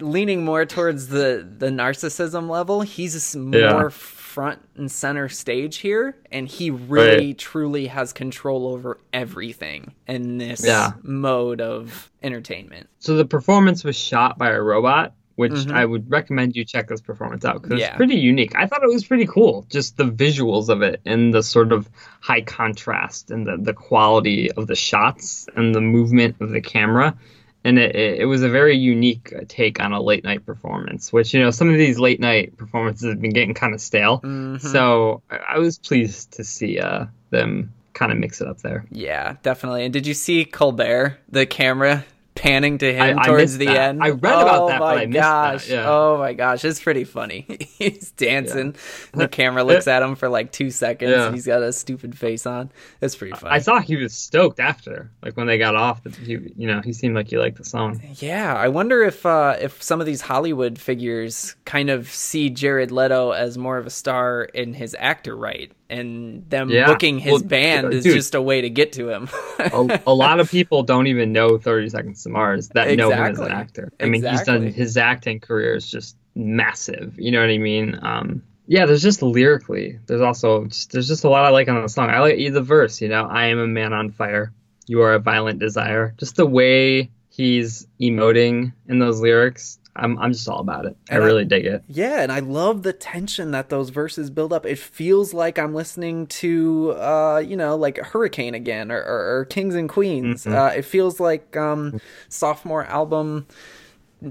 leaning 0.00 0.44
more 0.44 0.66
towards 0.66 1.08
the 1.08 1.46
the 1.58 1.68
narcissism 1.68 2.48
level. 2.48 2.82
He's 2.82 3.34
Yeah. 3.34 3.72
more 3.72 3.90
front 3.90 4.60
and 4.76 4.90
center 4.90 5.28
stage 5.28 5.78
here, 5.78 6.16
and 6.30 6.46
he 6.46 6.70
really 6.70 7.26
Right. 7.28 7.38
truly 7.38 7.86
has 7.86 8.12
control 8.12 8.68
over 8.68 8.98
everything 9.12 9.94
in 10.06 10.38
this 10.38 10.64
Yeah. 10.64 10.92
mode 11.02 11.60
of 11.60 12.10
entertainment. 12.22 12.88
So 13.00 13.16
the 13.16 13.24
performance 13.24 13.82
was 13.82 13.96
shot 13.96 14.38
by 14.38 14.50
a 14.50 14.60
robot, 14.60 15.14
which 15.34 15.52
Mhm. 15.52 15.72
I 15.72 15.84
would 15.86 16.08
recommend 16.10 16.54
you 16.54 16.64
check 16.64 16.86
this 16.88 17.00
performance 17.00 17.44
out 17.44 17.62
because 17.62 17.80
Yeah. 17.80 17.88
it's 17.88 17.96
pretty 17.96 18.16
unique. 18.16 18.54
I 18.54 18.66
thought 18.66 18.84
it 18.84 18.88
was 18.92 19.04
pretty 19.04 19.26
cool, 19.26 19.66
just 19.70 19.96
the 19.96 20.04
visuals 20.04 20.68
of 20.68 20.82
it 20.82 21.00
and 21.06 21.34
the 21.34 21.42
sort 21.42 21.72
of 21.72 21.88
high 22.20 22.42
contrast 22.42 23.30
and 23.32 23.46
the, 23.46 23.56
the 23.56 23.72
quality 23.72 24.52
of 24.52 24.66
the 24.68 24.76
shots 24.76 25.48
and 25.56 25.74
the 25.74 25.80
movement 25.80 26.36
of 26.40 26.50
the 26.50 26.60
camera. 26.60 27.16
And 27.62 27.78
it, 27.78 27.94
it, 27.94 28.24
was 28.24 28.42
a 28.42 28.48
very 28.48 28.76
unique 28.76 29.34
uh, 29.36 29.44
take 29.46 29.80
on 29.80 29.92
a 29.92 30.00
late 30.00 30.24
night 30.24 30.46
performance, 30.46 31.12
which, 31.12 31.34
you 31.34 31.40
know, 31.40 31.50
some 31.50 31.68
of 31.68 31.76
these 31.76 31.98
late 31.98 32.18
night 32.18 32.56
performances 32.56 33.10
have 33.10 33.20
been 33.20 33.32
getting 33.32 33.52
kind 33.52 33.74
of 33.74 33.80
stale. 33.80 34.20
Mhm. 34.20 34.60
So 34.60 35.22
I 35.30 35.36
I 35.36 35.58
was 35.58 35.78
pleased 35.78 36.32
to 36.32 36.44
see 36.44 36.78
uh, 36.78 37.06
them 37.28 37.72
kind 37.92 38.12
of 38.12 38.18
mix 38.18 38.40
it 38.40 38.48
up 38.48 38.58
there. 38.58 38.86
Yeah, 38.90 39.36
definitely. 39.42 39.84
And 39.84 39.92
did 39.92 40.06
you 40.06 40.14
see 40.14 40.44
Colbert, 40.44 41.18
the 41.28 41.44
camera 41.44 42.04
panning 42.34 42.78
to 42.78 42.92
him 42.92 43.18
I- 43.18 43.22
I 43.22 43.26
towards 43.26 43.42
missed 43.42 43.58
the 43.58 43.64
that. 43.66 43.76
end? 43.76 44.02
I 44.02 44.10
read 44.10 44.18
about 44.18 44.62
oh 44.62 44.68
that, 44.68 44.78
but 44.78 44.94
my 44.96 45.02
I 45.02 45.06
missed 45.06 45.12
that, 45.18 45.52
gosh. 45.52 45.68
yeah. 45.70 45.84
Oh 45.88 46.18
my 46.18 46.32
gosh, 46.32 46.64
it's 46.64 46.80
pretty 46.80 47.04
funny. 47.04 47.44
he's 47.78 48.12
dancing. 48.12 48.76
The 49.12 49.28
camera 49.28 49.64
looks 49.64 49.86
at 49.88 50.02
him 50.02 50.14
for 50.14 50.28
like 50.28 50.52
two 50.52 50.70
seconds. 50.70 51.10
Yeah. 51.10 51.32
He's 51.32 51.46
got 51.46 51.62
a 51.62 51.72
stupid 51.72 52.16
face 52.16 52.46
on. 52.46 52.70
It's 53.00 53.14
pretty 53.16 53.34
funny. 53.36 53.52
I 53.54 53.58
saw 53.58 53.80
he 53.80 53.96
was 53.96 54.14
stoked 54.14 54.60
after, 54.60 55.10
like 55.22 55.36
when 55.36 55.46
they 55.46 55.58
got 55.58 55.74
off. 55.76 56.02
That 56.04 56.14
he, 56.16 56.32
you 56.56 56.66
know, 56.66 56.80
he 56.80 56.92
seemed 56.92 57.14
like 57.14 57.28
he 57.28 57.36
liked 57.38 57.58
the 57.58 57.64
song. 57.64 58.00
Yeah, 58.18 58.54
I 58.54 58.68
wonder 58.68 59.02
if 59.02 59.26
uh, 59.26 59.56
if 59.60 59.82
some 59.82 60.00
of 60.00 60.06
these 60.06 60.20
Hollywood 60.22 60.78
figures 60.78 61.56
kind 61.64 61.90
of 61.90 62.08
see 62.08 62.48
Jared 62.50 62.90
Leto 62.90 63.32
as 63.32 63.58
more 63.58 63.76
of 63.76 63.86
a 63.86 63.90
star 63.90 64.44
in 64.44 64.72
his 64.74 64.96
actor 64.98 65.36
right, 65.36 65.72
and 65.90 66.48
them 66.48 66.70
Yeah. 66.70 66.86
booking 66.86 67.18
his 67.18 67.32
Well, 67.32 67.42
band 67.42 67.92
is 67.92 68.04
just 68.04 68.34
a 68.34 68.40
way 68.42 68.62
to 68.62 68.70
get 68.70 68.92
to 68.92 69.10
him. 69.10 69.28
A, 69.58 70.00
a 70.06 70.14
lot 70.14 70.40
of 70.40 70.50
people 70.50 70.82
don't 70.82 71.06
even 71.08 71.32
know 71.32 71.58
Thirty 71.58 71.88
Seconds 71.88 72.22
to 72.22 72.28
Mars 72.30 72.68
that 72.70 72.96
know 72.96 73.10
him 73.10 73.18
as 73.24 73.38
an 73.38 73.50
actor. 73.52 73.92
I 74.00 74.06
mean, 74.06 74.24
he's 74.24 74.42
done 74.42 74.66
his 74.68 74.96
acting 74.96 75.40
career 75.40 75.74
is 75.74 75.90
just 75.90 76.16
massive. 76.34 77.14
You 77.18 77.30
know 77.32 77.40
what 77.40 77.50
I 77.50 77.58
mean? 77.58 77.98
Um, 78.00 78.42
yeah, 78.66 78.86
there's 78.86 79.02
just 79.02 79.20
lyrically. 79.20 79.98
There's 80.06 80.20
also 80.20 80.66
just, 80.66 80.92
there's 80.92 81.08
just 81.08 81.24
a 81.24 81.28
lot 81.28 81.44
I 81.44 81.48
like 81.48 81.68
on 81.68 81.82
the 81.82 81.88
song. 81.88 82.08
I 82.08 82.20
like 82.20 82.36
the 82.52 82.62
verse. 82.62 83.00
You 83.00 83.08
know, 83.08 83.24
I 83.26 83.46
am 83.46 83.58
a 83.58 83.66
man 83.66 83.92
on 83.92 84.12
fire. 84.12 84.52
You 84.86 85.02
are 85.02 85.14
a 85.14 85.18
violent 85.18 85.58
desire. 85.58 86.14
Just 86.18 86.36
the 86.36 86.46
way 86.46 87.10
he's 87.30 87.88
emoting 88.00 88.72
in 88.88 89.00
those 89.00 89.20
lyrics. 89.20 89.79
I'm 90.00 90.18
I'm 90.18 90.32
just 90.32 90.48
all 90.48 90.58
about 90.60 90.86
it. 90.86 90.96
I 91.10 91.14
And 91.14 91.22
I- 91.22 91.26
really 91.26 91.44
dig 91.44 91.64
it. 91.66 91.84
yeah, 91.88 92.22
and 92.22 92.32
I 92.32 92.40
love 92.40 92.82
the 92.82 92.92
tension 92.92 93.50
that 93.52 93.68
those 93.68 93.90
verses 93.90 94.30
build 94.30 94.52
up. 94.52 94.66
It 94.66 94.78
feels 94.78 95.32
like 95.32 95.58
I'm 95.58 95.74
listening 95.74 96.26
to, 96.28 96.92
uh, 96.98 97.38
you 97.46 97.56
know, 97.56 97.76
like 97.76 97.98
Hurricane 97.98 98.54
again 98.54 98.90
or, 98.90 98.98
or, 99.02 99.38
or 99.40 99.44
Kings 99.44 99.74
and 99.74 99.88
Queens. 99.88 100.44
Mhm. 100.44 100.54
Uh, 100.54 100.72
it 100.76 100.82
feels 100.82 101.20
like 101.20 101.56
um, 101.56 102.00
sophomore 102.28 102.84
album. 102.86 103.46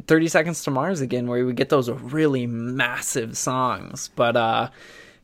30 0.05 0.27
Seconds 0.27 0.63
to 0.63 0.71
Mars 0.71 1.01
again, 1.01 1.25
where 1.27 1.43
we 1.45 1.51
get 1.53 1.69
those 1.69 1.89
really 1.89 2.45
massive 2.45 3.35
songs, 3.35 4.11
but 4.15 4.37
uh, 4.37 4.69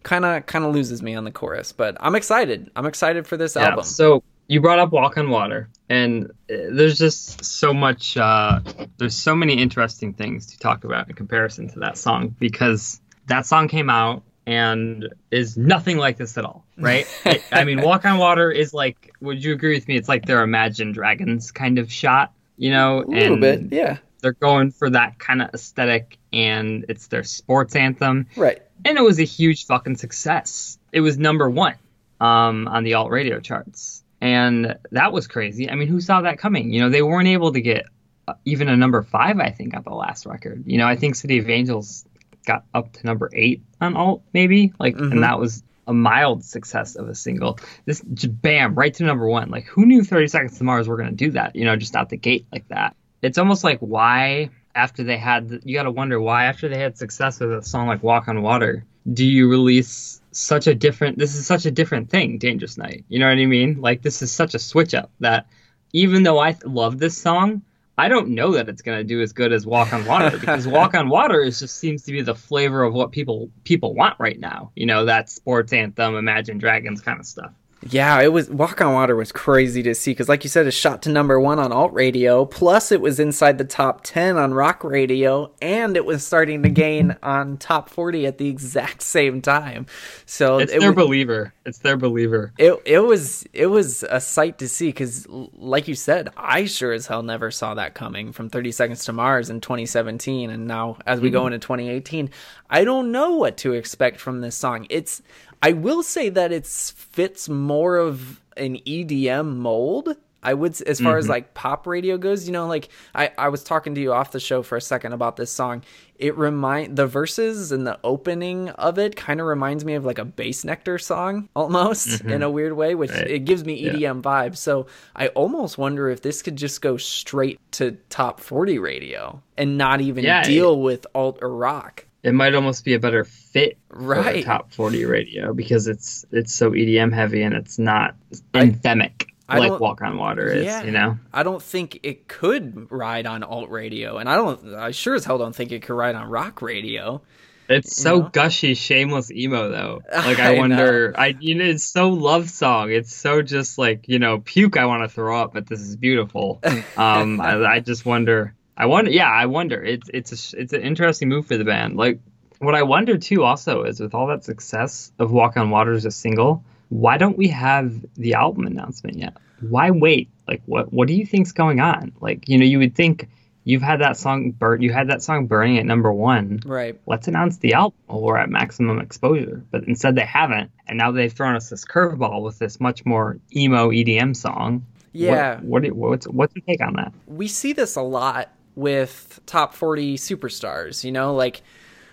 kind 0.01 0.25
of 0.25 0.45
kind 0.47 0.65
of 0.65 0.73
loses 0.73 1.03
me 1.03 1.13
on 1.13 1.23
the 1.23 1.29
chorus. 1.31 1.71
But 1.71 1.95
I'm 1.99 2.15
excited. 2.15 2.71
I'm 2.75 2.87
excited 2.87 3.27
for 3.27 3.37
this 3.37 3.55
album. 3.55 3.83
So 3.85 4.23
you 4.47 4.61
brought 4.61 4.79
up 4.79 4.91
Walk 4.91 5.17
on 5.17 5.29
Water, 5.29 5.69
and 5.89 6.25
uh, 6.25 6.29
there's 6.71 6.97
just 6.97 7.43
so 7.45 7.73
much. 7.73 8.15
Uh, 8.17 8.59
there's 8.97 9.15
so 9.15 9.35
many 9.35 9.53
interesting 9.61 10.13
things 10.13 10.47
to 10.47 10.59
talk 10.59 10.83
about 10.83 11.07
in 11.09 11.15
comparison 11.15 11.69
to 11.69 11.79
that 11.79 11.97
song 11.97 12.35
because 12.39 13.01
that 13.27 13.45
song 13.45 13.67
came 13.67 13.89
out 13.89 14.23
and 14.47 15.09
is 15.31 15.57
nothing 15.57 15.97
like 15.97 16.17
this 16.17 16.37
at 16.37 16.45
all, 16.45 16.63
right? 16.77 17.07
It- 17.25 17.43
I 17.51 17.63
mean, 17.63 17.81
Walk 17.81 18.05
on 18.05 18.17
Water 18.19 18.51
is 18.51 18.73
like. 18.73 19.11
Would 19.21 19.43
you 19.43 19.53
agree 19.53 19.73
with 19.73 19.87
me? 19.87 19.95
It's 19.97 20.07
like 20.09 20.25
their 20.25 20.43
Imagine 20.43 20.91
Dragons 20.91 21.51
kind 21.51 21.79
of 21.79 21.91
shot, 21.91 22.31
you 22.57 22.69
know, 22.69 23.01
A 23.03 23.07
little 23.07 23.37
bit, 23.39 23.71
yeah. 23.71 23.97
they're 24.21 24.33
going 24.33 24.69
for 24.71 24.89
that 24.91 25.17
kind 25.17 25.41
of 25.41 25.49
aesthetic, 25.53 26.19
and 26.31 26.85
it's 26.89 27.07
their 27.07 27.23
sports 27.23 27.75
anthem 27.75 28.27
Right. 28.37 28.61
and 28.83 28.97
it 28.97 29.01
was 29.01 29.19
a 29.19 29.23
huge 29.23 29.65
fucking 29.65 29.95
success. 29.97 30.77
It 30.91 31.01
was 31.01 31.17
number 31.17 31.49
one 31.49 31.73
um, 32.21 32.67
on 32.67 32.83
the 32.83 32.93
alt 32.93 33.09
radio 33.09 33.39
charts, 33.39 34.03
and 34.25 34.75
that 34.91 35.11
was 35.13 35.27
crazy. 35.27 35.69
I 35.69 35.75
mean, 35.75 35.87
who 35.87 36.01
saw 36.01 36.21
that 36.21 36.39
coming? 36.39 36.71
You 36.73 36.81
know, 36.81 36.89
they 36.89 37.03
weren't 37.03 37.27
able 37.27 37.53
to 37.53 37.61
get 37.61 37.85
uh, 38.27 38.33
even 38.43 38.67
a 38.69 38.75
number 38.75 39.03
five. 39.03 39.39
I 39.39 39.51
think 39.51 39.75
on 39.75 39.83
the 39.83 39.93
last 39.93 40.25
record. 40.25 40.63
You 40.65 40.79
know, 40.79 40.87
I 40.87 40.95
think 40.95 41.13
City 41.15 41.37
of 41.37 41.47
Angels 41.49 42.05
got 42.45 42.63
up 42.73 42.91
to 42.93 43.05
number 43.05 43.29
eight 43.33 43.61
on 43.81 43.95
alt, 43.95 44.23
maybe 44.33 44.73
like, 44.79 44.95
Mhm. 44.95 45.11
and 45.11 45.23
that 45.23 45.39
was 45.39 45.63
a 45.87 45.93
mild 45.93 46.43
success 46.43 46.95
of 46.95 47.07
a 47.07 47.13
single. 47.13 47.59
This 47.85 48.01
just 48.15 48.41
bam, 48.41 48.73
right 48.73 48.93
to 48.95 49.03
number 49.03 49.27
one. 49.27 49.49
Like 49.51 49.65
who 49.65 49.85
knew 49.85 50.03
30 50.03 50.27
Seconds 50.27 50.57
to 50.57 50.63
Mars 50.63 50.87
were 50.87 50.97
going 50.97 51.09
to 51.09 51.15
do 51.15 51.31
that? 51.31 51.55
You 51.55 51.65
know, 51.65 51.75
just 51.75 51.95
out 51.95 52.09
the 52.09 52.17
gate 52.17 52.47
like 52.51 52.67
that. 52.69 52.95
It's 53.21 53.37
almost 53.37 53.63
like 53.63 53.79
why 53.79 54.49
after 54.75 55.03
they 55.03 55.17
had 55.17 55.61
you 55.63 55.75
got 55.75 55.83
to 55.83 55.91
wonder 55.91 56.19
why 56.19 56.45
after 56.45 56.67
they 56.67 56.77
had 56.77 56.97
success 56.97 57.39
with 57.39 57.51
a 57.53 57.63
song 57.63 57.87
like 57.87 58.03
Walk 58.03 58.27
on 58.27 58.41
Water, 58.41 58.85
do 59.13 59.25
you 59.25 59.49
release 59.49 60.21
such 60.35 60.67
a 60.67 60.75
different 60.75 61.17
this 61.17 61.35
is 61.35 61.47
such 61.47 61.65
a 61.65 61.71
different 61.71 62.09
thing, 62.09 62.37
Dangerous 62.37 62.77
Night. 62.77 63.05
You 63.07 63.19
know 63.19 63.27
what 63.27 63.37
I 63.37 63.45
mean? 63.45 63.79
Like 63.81 64.01
this 64.01 64.21
is 64.21 64.31
such 64.31 64.53
a 64.53 64.59
switch 64.59 64.93
up 64.93 65.09
that 65.21 65.47
even 65.93 66.23
though 66.23 66.39
I 66.39 66.57
love 66.65 66.99
this 66.99 67.17
song, 67.17 67.61
I 67.97 68.09
don't 68.09 68.29
know 68.29 68.51
that 68.53 68.67
it's 68.67 68.81
going 68.81 68.97
to 68.97 69.03
do 69.05 69.21
as 69.21 69.31
good 69.31 69.53
as 69.53 69.65
Walk 69.65 69.93
on 69.93 70.05
Water 70.05 70.37
because 70.39 70.67
Walk 70.67 70.93
on 70.93 71.07
Water 71.07 71.41
is 71.41 71.59
just 71.59 71.77
seems 71.77 72.03
to 72.03 72.11
be 72.11 72.21
the 72.21 72.35
flavor 72.35 72.83
of 72.83 72.93
what 72.93 73.11
people 73.11 73.49
people 73.63 73.93
want 73.93 74.19
right 74.19 74.39
now. 74.39 74.71
You 74.75 74.85
know, 74.85 75.05
that 75.05 75.29
sports 75.29 75.71
anthem, 75.71 76.15
Imagine 76.15 76.57
Dragons 76.57 77.01
kind 77.01 77.19
of 77.19 77.25
stuff. 77.25 77.51
Yeah, 77.87 78.19
it 78.21 78.31
was 78.33 78.49
Walk 78.49 78.81
on 78.81 78.93
Water 78.93 79.15
was 79.15 79.31
crazy 79.31 79.83
to 79.83 79.93
see 79.93 80.11
because, 80.11 80.27
like 80.27 80.43
you 80.43 80.49
said, 80.49 80.65
it 80.65 80.71
shot 80.71 81.03
to 81.03 81.09
number 81.09 81.39
one 81.39 81.59
on 81.59 81.71
alt 81.71 81.93
radio. 81.93 82.45
Plus, 82.45 82.91
it 82.91 82.99
was 82.99 83.19
inside 83.19 83.59
the 83.59 83.63
top 83.63 84.01
ten 84.03 84.37
on 84.37 84.53
rock 84.55 84.83
radio, 84.83 85.51
and 85.61 85.95
it 85.95 86.03
was 86.03 86.25
starting 86.25 86.63
to 86.63 86.69
gain 86.69 87.15
on 87.21 87.57
top 87.57 87.89
forty 87.89 88.25
at 88.25 88.39
the 88.39 88.47
exact 88.47 89.01
same 89.03 89.41
time. 89.41 89.85
So 90.25 90.57
it's 90.57 90.73
it 90.73 90.79
their 90.79 90.93
was, 90.93 91.05
believer. 91.05 91.53
It's 91.65 91.79
their 91.79 91.97
believer. 91.97 92.53
It 92.57 92.81
it 92.85 92.99
was 92.99 93.45
it 93.53 93.67
was 93.67 94.03
a 94.03 94.19
sight 94.19 94.57
to 94.59 94.67
see 94.67 94.87
because, 94.87 95.27
like 95.29 95.87
you 95.87 95.95
said, 95.95 96.29
I 96.35 96.65
sure 96.65 96.91
as 96.91 97.05
hell 97.05 97.21
never 97.21 97.51
saw 97.51 97.75
that 97.75 97.93
coming 97.93 98.31
from 98.31 98.49
Thirty 98.49 98.71
Seconds 98.71 99.05
to 99.05 99.13
Mars 99.13 99.51
in 99.51 99.61
2017, 99.61 100.49
and 100.49 100.65
now 100.65 100.97
as 101.05 101.19
we 101.19 101.27
mm-hmm. 101.27 101.33
go 101.33 101.47
into 101.47 101.59
2018, 101.59 102.31
I 102.69 102.83
don't 102.83 103.11
know 103.11 103.35
what 103.35 103.57
to 103.57 103.73
expect 103.73 104.19
from 104.19 104.41
this 104.41 104.55
song. 104.55 104.87
It's 104.89 105.21
I 105.61 105.73
will 105.73 106.03
say 106.03 106.29
that 106.29 106.51
it 106.51 106.65
fits 106.65 107.49
more 107.49 107.97
of 107.97 108.41
an 108.57 108.77
EDM 108.77 109.57
mold. 109.57 110.15
I 110.45 110.53
would, 110.53 110.79
as 110.83 110.99
far 110.99 111.13
mm-hmm. 111.13 111.17
as 111.17 111.27
like 111.27 111.55
pop 111.55 111.87
radio 111.87 112.19
goes, 112.19 112.45
you 112.45 112.53
know, 112.53 112.67
like 112.67 112.89
I, 113.15 113.31
I 113.35 113.49
was 113.49 113.63
talking 113.63 113.95
to 113.95 114.01
you 114.01 114.13
off 114.13 114.31
the 114.31 114.39
show 114.39 114.61
for 114.61 114.77
a 114.77 114.81
second 114.81 115.13
about 115.13 115.37
this 115.37 115.51
song. 115.51 115.83
It 116.17 116.37
remind 116.37 116.95
the 116.95 117.07
verses 117.07 117.71
and 117.71 117.87
the 117.87 117.99
opening 118.03 118.69
of 118.69 118.99
it 118.99 119.15
kind 119.15 119.41
of 119.41 119.47
reminds 119.47 119.83
me 119.83 119.95
of 119.95 120.05
like 120.05 120.19
a 120.19 120.25
Bassnectar 120.25 121.01
song 121.01 121.49
almost 121.55 122.09
mm-hmm. 122.09 122.29
in 122.29 122.43
a 122.43 122.49
weird 122.51 122.73
way, 122.73 122.93
which 122.93 123.09
right. 123.09 123.27
it 123.27 123.45
gives 123.45 123.65
me 123.65 123.85
EDM 123.85 123.99
yeah. 123.99 124.11
vibes. 124.13 124.57
So 124.57 124.85
I 125.15 125.29
almost 125.29 125.79
wonder 125.79 126.09
if 126.09 126.21
this 126.21 126.43
could 126.43 126.57
just 126.57 126.79
go 126.79 126.97
straight 126.97 127.59
to 127.73 127.93
top 128.09 128.39
40 128.39 128.77
radio 128.77 129.41
and 129.57 129.79
not 129.79 129.99
even 129.99 130.23
yeah, 130.23 130.43
deal 130.43 130.73
it, 130.73 130.79
with 130.79 131.07
alt 131.15 131.39
or 131.41 131.49
rock 131.49 132.05
it 132.25 132.33
might 132.33 132.55
almost 132.55 132.83
be 132.83 132.95
a 132.95 132.99
better 132.99 133.23
fit 133.23 133.77
right. 133.89 134.43
for 134.43 134.45
top 134.45 134.73
40 134.73 135.05
radio 135.05 135.53
because 135.53 135.87
it's 135.87 136.25
it's 136.31 136.53
so 136.53 136.71
EDM 136.71 137.13
heavy 137.13 137.43
and 137.43 137.53
it's 137.53 137.77
not 137.77 138.15
anthemic 138.53 139.29
I, 139.47 139.59
like 139.59 139.79
Walk 139.79 140.01
on 140.01 140.17
Water 140.17 140.47
is, 140.47 140.65
yeah, 140.65 140.83
you 140.83 140.89
know. 140.89 141.19
I 141.31 141.43
don't 141.43 141.61
think 141.61 141.99
it 142.01 142.27
could 142.27 142.91
ride 142.91 143.27
on 143.27 143.43
alt 143.43 143.69
radio 143.69 144.17
and 144.17 144.27
I 144.27 144.35
don't 144.35 144.73
I 144.73 144.89
sure 144.89 145.13
as 145.13 145.23
hell 145.23 145.37
don't 145.37 145.55
think 145.55 145.71
it 145.71 145.83
could 145.83 145.93
ride 145.93 146.15
on 146.15 146.27
rock 146.27 146.63
radio. 146.63 147.21
It's 147.69 147.95
so 147.95 148.19
know? 148.19 148.29
gushy, 148.29 148.73
shameless 148.73 149.31
emo 149.31 149.69
though. 149.69 150.01
Like 150.11 150.39
I, 150.39 150.55
I 150.55 150.57
wonder, 150.57 151.11
know. 151.11 151.19
I 151.19 151.35
you 151.39 151.53
know, 151.53 151.65
it's 151.65 151.83
so 151.83 152.09
love 152.09 152.49
song. 152.49 152.91
It's 152.91 153.15
so 153.15 153.43
just 153.43 153.77
like 153.77 154.07
you 154.07 154.17
know, 154.17 154.39
puke. 154.39 154.77
I 154.77 154.87
want 154.87 155.03
to 155.03 155.09
throw 155.09 155.39
up, 155.39 155.53
but 155.53 155.67
this 155.67 155.81
is 155.81 155.95
beautiful. 155.95 156.61
Um, 156.97 157.41
I, 157.41 157.63
I 157.65 157.79
just 157.81 158.05
wonder 158.05 158.55
I 158.77 158.85
wonder. 158.87 159.11
Yeah, 159.11 159.29
I 159.29 159.45
wonder. 159.45 159.83
It's 159.83 160.09
it's 160.13 160.53
a, 160.53 160.61
it's 160.61 160.73
an 160.73 160.81
interesting 160.81 161.29
move 161.29 161.47
for 161.47 161.57
the 161.57 161.63
band. 161.63 161.97
Like 161.97 162.19
what 162.59 162.75
I 162.75 162.83
wonder 162.83 163.17
too, 163.17 163.43
also 163.43 163.83
is 163.83 163.99
with 163.99 164.13
all 164.13 164.27
that 164.27 164.43
success 164.43 165.11
of 165.19 165.31
Walk 165.31 165.57
on 165.57 165.69
Water 165.69 165.93
as 165.93 166.05
a 166.05 166.11
single, 166.11 166.63
why 166.89 167.17
don't 167.17 167.37
we 167.37 167.47
have 167.49 167.93
the 168.15 168.33
album 168.33 168.65
announcement 168.67 169.17
yet? 169.17 169.37
Why 169.61 169.91
wait? 169.91 170.29
Like 170.47 170.61
what 170.65 170.91
what 170.91 171.07
do 171.07 171.13
you 171.13 171.25
think's 171.25 171.51
going 171.51 171.79
on? 171.79 172.13
Like 172.19 172.49
you 172.49 172.57
know, 172.57 172.65
you 172.65 172.79
would 172.79 172.95
think 172.95 173.29
you've 173.65 173.81
had 173.81 173.99
that 173.99 174.15
song 174.15 174.51
burn 174.51 174.81
you 174.81 174.93
had 174.93 175.09
that 175.09 175.21
song 175.21 175.47
burning 175.47 175.77
at 175.77 175.85
number 175.85 176.13
one 176.13 176.61
right 176.65 176.99
let's 177.07 177.27
announce 177.27 177.57
the 177.57 177.73
album 177.73 177.97
while 178.05 178.21
we're 178.21 178.37
at 178.37 178.49
maximum 178.49 178.99
exposure 178.99 179.63
but 179.71 179.83
instead 179.85 180.15
they 180.15 180.25
haven't 180.25 180.71
and 180.87 180.97
now 180.97 181.11
they've 181.11 181.33
thrown 181.33 181.55
us 181.55 181.69
this 181.69 181.83
curveball 181.83 182.41
with 182.41 182.57
this 182.59 182.79
much 182.79 183.03
more 183.05 183.37
emo 183.55 183.89
edm 183.89 184.35
song 184.35 184.85
yeah 185.11 185.59
what, 185.61 185.83
what 185.83 185.93
what's 185.93 186.27
what's 186.27 186.55
your 186.55 186.63
take 186.65 186.81
on 186.81 186.93
that 186.93 187.11
we 187.27 187.47
see 187.47 187.73
this 187.73 187.95
a 187.95 188.01
lot 188.01 188.49
with 188.75 189.39
top 189.45 189.73
40 189.73 190.17
superstars, 190.17 191.03
you 191.03 191.11
know, 191.11 191.33
like 191.33 191.61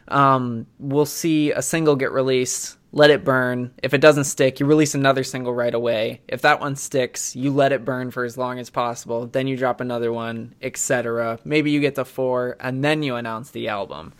um, 0.08 0.66
we'll 0.78 1.06
see 1.06 1.52
a 1.52 1.62
single 1.62 1.96
get 1.96 2.12
released, 2.12 2.76
let 2.92 3.10
it 3.10 3.24
burn. 3.24 3.72
If 3.82 3.94
it 3.94 4.00
doesn't 4.00 4.24
stick, 4.24 4.60
you 4.60 4.66
release 4.66 4.94
another 4.94 5.24
single 5.24 5.54
right 5.54 5.74
away. 5.74 6.20
If 6.28 6.42
that 6.42 6.60
one 6.60 6.76
sticks, 6.76 7.34
you 7.34 7.50
let 7.50 7.72
it 7.72 7.84
burn 7.84 8.10
for 8.10 8.24
as 8.24 8.36
long 8.36 8.58
as 8.58 8.70
possible. 8.70 9.26
Then 9.26 9.46
you 9.46 9.56
drop 9.56 9.80
another 9.80 10.12
one, 10.12 10.54
etc. 10.60 11.38
Maybe 11.44 11.70
you 11.70 11.80
get 11.80 11.94
to 11.94 12.04
four, 12.04 12.56
and 12.60 12.84
then 12.84 13.02
you 13.02 13.16
announce 13.16 13.50
the 13.50 13.68
album. 13.68 14.12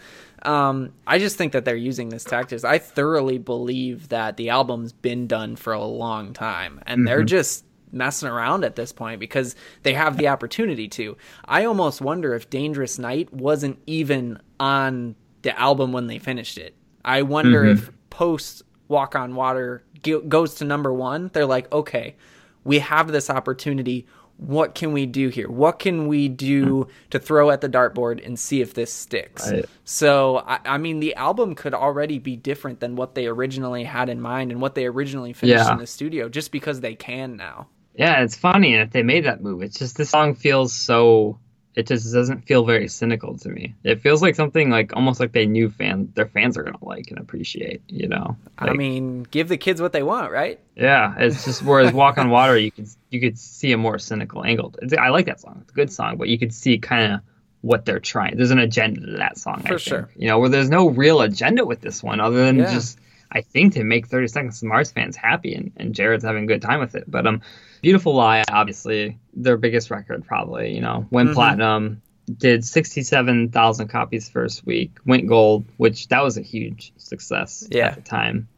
Um, 0.45 0.93
I 1.07 1.19
just 1.19 1.37
think 1.37 1.53
that 1.53 1.65
they're 1.65 1.77
using 1.77 2.09
this 2.09 2.25
tactic. 2.25 2.65
I 2.65 2.79
thoroughly 2.79 3.39
believe 3.39 4.09
that 4.09 4.37
the 4.37 4.49
album's 4.49 4.93
been 4.93 5.27
done 5.27 5.57
for 5.57 5.73
a 5.73 5.85
long 5.85 6.33
time, 6.33 6.81
and 6.87 7.01
mm-hmm. 7.01 7.07
they're 7.07 7.25
just 7.25 7.65
messing 7.93 8.29
around 8.29 8.65
at 8.65 8.77
this 8.77 8.93
point 8.93 9.21
because 9.21 9.55
they 9.83 9.95
have 9.95 10.17
the 10.17 10.29
opportunity 10.29 10.89
to. 10.89 11.17
I 11.45 11.65
almost 11.65 12.01
wonder 12.01 12.35
if 12.35 12.51
Dangerous 12.51 12.99
Night 12.99 13.33
wasn't 13.33 13.79
even 13.87 14.41
on 14.59 15.15
the 15.43 15.59
album 15.59 15.93
when 15.93 16.07
they 16.07 16.19
finished 16.19 16.59
it. 16.59 16.75
I 17.05 17.23
wonder 17.23 17.63
mm-hmm. 17.63 17.79
if 17.79 17.91
post 18.11 18.63
Walk 18.89 19.15
on 19.17 19.35
Water 19.35 19.83
goes 20.29 20.55
to 20.57 20.65
number 20.65 20.93
one, 20.93 21.31
they're 21.33 21.47
like, 21.47 21.73
okay, 21.73 22.17
we 22.65 22.79
have 22.81 23.11
this 23.11 23.31
opportunity. 23.31 24.07
What 24.37 24.75
can 24.75 24.93
we 24.93 25.07
do 25.07 25.29
here? 25.29 25.49
What 25.49 25.79
can 25.79 26.09
we 26.09 26.29
do 26.29 26.89
to 27.11 27.19
throw 27.19 27.51
at 27.51 27.61
the 27.61 27.69
dartboard 27.69 28.25
and 28.25 28.39
see 28.39 28.61
if 28.61 28.75
this 28.75 28.93
sticks? 28.93 29.51
Right. 29.51 29.65
So, 29.85 30.39
I, 30.47 30.59
I, 30.65 30.79
mean, 30.79 31.01
the 31.01 31.15
album 31.15 31.55
could 31.55 31.75
already 31.75 32.19
be 32.19 32.37
different 32.37 32.81
than 32.81 32.97
what 32.97 33.15
they 33.15 33.27
originally 33.27 33.85
had 33.85 34.09
in 34.09 34.21
mind 34.21 34.51
and 34.51 34.61
what 34.61 34.75
they 34.75 34.87
originally 34.87 35.33
finished 35.33 35.65
yeah. 35.65 35.73
in 35.73 35.79
the 35.79 35.87
studio 35.87 36.29
just 36.29 36.51
because 36.51 36.81
they 36.81 36.95
can 36.95 37.37
now. 37.37 37.69
Yeah, 37.95 38.23
it's 38.23 38.37
funny, 38.37 38.75
and 38.75 38.83
if 38.83 38.91
they 38.91 39.03
made 39.03 39.25
that 39.25 39.43
move, 39.43 39.63
it's 39.63 39.79
just 39.79 39.97
the 39.97 40.05
song 40.05 40.35
feels 40.35 40.73
so. 40.73 41.39
It 41.75 41.87
just 41.87 42.13
doesn't 42.13 42.43
feel 42.43 42.67
very 42.67 42.87
cynical 42.87 43.39
to 43.39 43.49
me. 43.49 43.75
It 43.83 44.03
feels 44.03 44.21
like 44.21 44.35
something 44.35 44.69
like 44.69 44.95
almost 44.95 45.21
like 45.21 45.33
they 45.33 45.47
knew 45.47 45.71
fan 45.71 46.13
their 46.15 46.27
fans 46.27 46.59
are 46.59 46.63
gonna 46.63 46.77
like 46.83 47.09
and 47.09 47.19
appreciate. 47.19 47.81
You 47.89 48.09
know, 48.09 48.37
like, 48.61 48.71
I 48.71 48.73
mean, 48.75 49.23
give 49.23 49.49
the 49.49 49.57
kids 49.57 49.81
what 49.81 49.93
they 49.93 50.03
want, 50.03 50.33
right? 50.33 50.61
Yeah, 50.77 51.15
it's 51.17 51.47
just 51.47 51.63
whereas 51.63 51.93
Walk 51.95 52.19
on 52.19 52.29
Water, 52.29 52.59
you 52.59 52.71
could 52.71 52.89
you 53.11 53.21
could 53.21 53.39
see 53.39 53.73
a 53.73 53.79
more 53.79 53.99
cynical 53.99 54.45
angle. 54.45 54.75
It's, 54.83 54.93
I 54.93 55.09
like 55.09 55.27
that 55.27 55.41
song; 55.41 55.61
it's 55.63 55.73
a 55.73 55.75
good 55.75 55.91
song, 55.91 56.19
but 56.19 56.29
you 56.29 56.39
could 56.39 56.53
see 56.53 56.79
kind 56.79 57.15
of 57.15 57.21
what 57.63 57.87
they're 57.87 58.01
trying. 58.01 58.37
There's 58.37 58.51
an 58.51 58.59
agenda 58.59 59.01
to 59.01 59.17
that 59.19 59.39
song, 59.39 59.63
for 59.63 59.79
sure. 59.79 60.11
You 60.17 60.29
know, 60.29 60.39
where 60.39 60.51
there's 60.51 60.69
no 60.69 60.89
real 60.91 61.23
agenda 61.23 61.65
with 61.65 61.81
this 61.81 62.03
one 62.03 62.21
other 62.21 62.45
than 62.45 62.59
yeah. 62.59 62.73
just 62.73 62.99
I 63.33 63.41
think 63.41 63.75
to 63.75 63.85
make 63.85 64.09
30 64.09 64.29
Seconds 64.29 64.61
to 64.61 64.67
Mars 64.67 64.93
fans 64.93 65.17
happy, 65.17 65.55
and, 65.55 65.73
and 65.77 65.95
Jared's 65.95 66.25
having 66.25 66.45
a 66.45 66.47
good 66.47 66.63
time 66.63 66.81
with 66.81 66.95
it. 66.95 67.11
But 67.11 67.27
um, 67.27 67.41
Beautiful 67.81 68.15
Lie, 68.15 68.45
obviously 68.51 69.19
their 69.35 69.57
biggest 69.57 69.91
record, 69.91 70.25
probably. 70.25 70.75
You 70.75 70.83
know, 70.83 71.07
went 71.11 71.29
mm-hmm. 71.29 71.35
platinum, 71.35 72.03
did 72.37 72.65
67,000 72.65 73.89
copies 73.89 74.29
first 74.29 74.67
week, 74.67 74.99
went 75.07 75.27
gold, 75.27 75.65
which 75.79 76.09
that 76.09 76.23
was 76.23 76.37
a 76.37 76.43
huge 76.43 76.93
success 76.99 77.67
yeah. 77.71 77.87
at 77.87 77.95
the 77.97 78.03
time. 78.03 78.49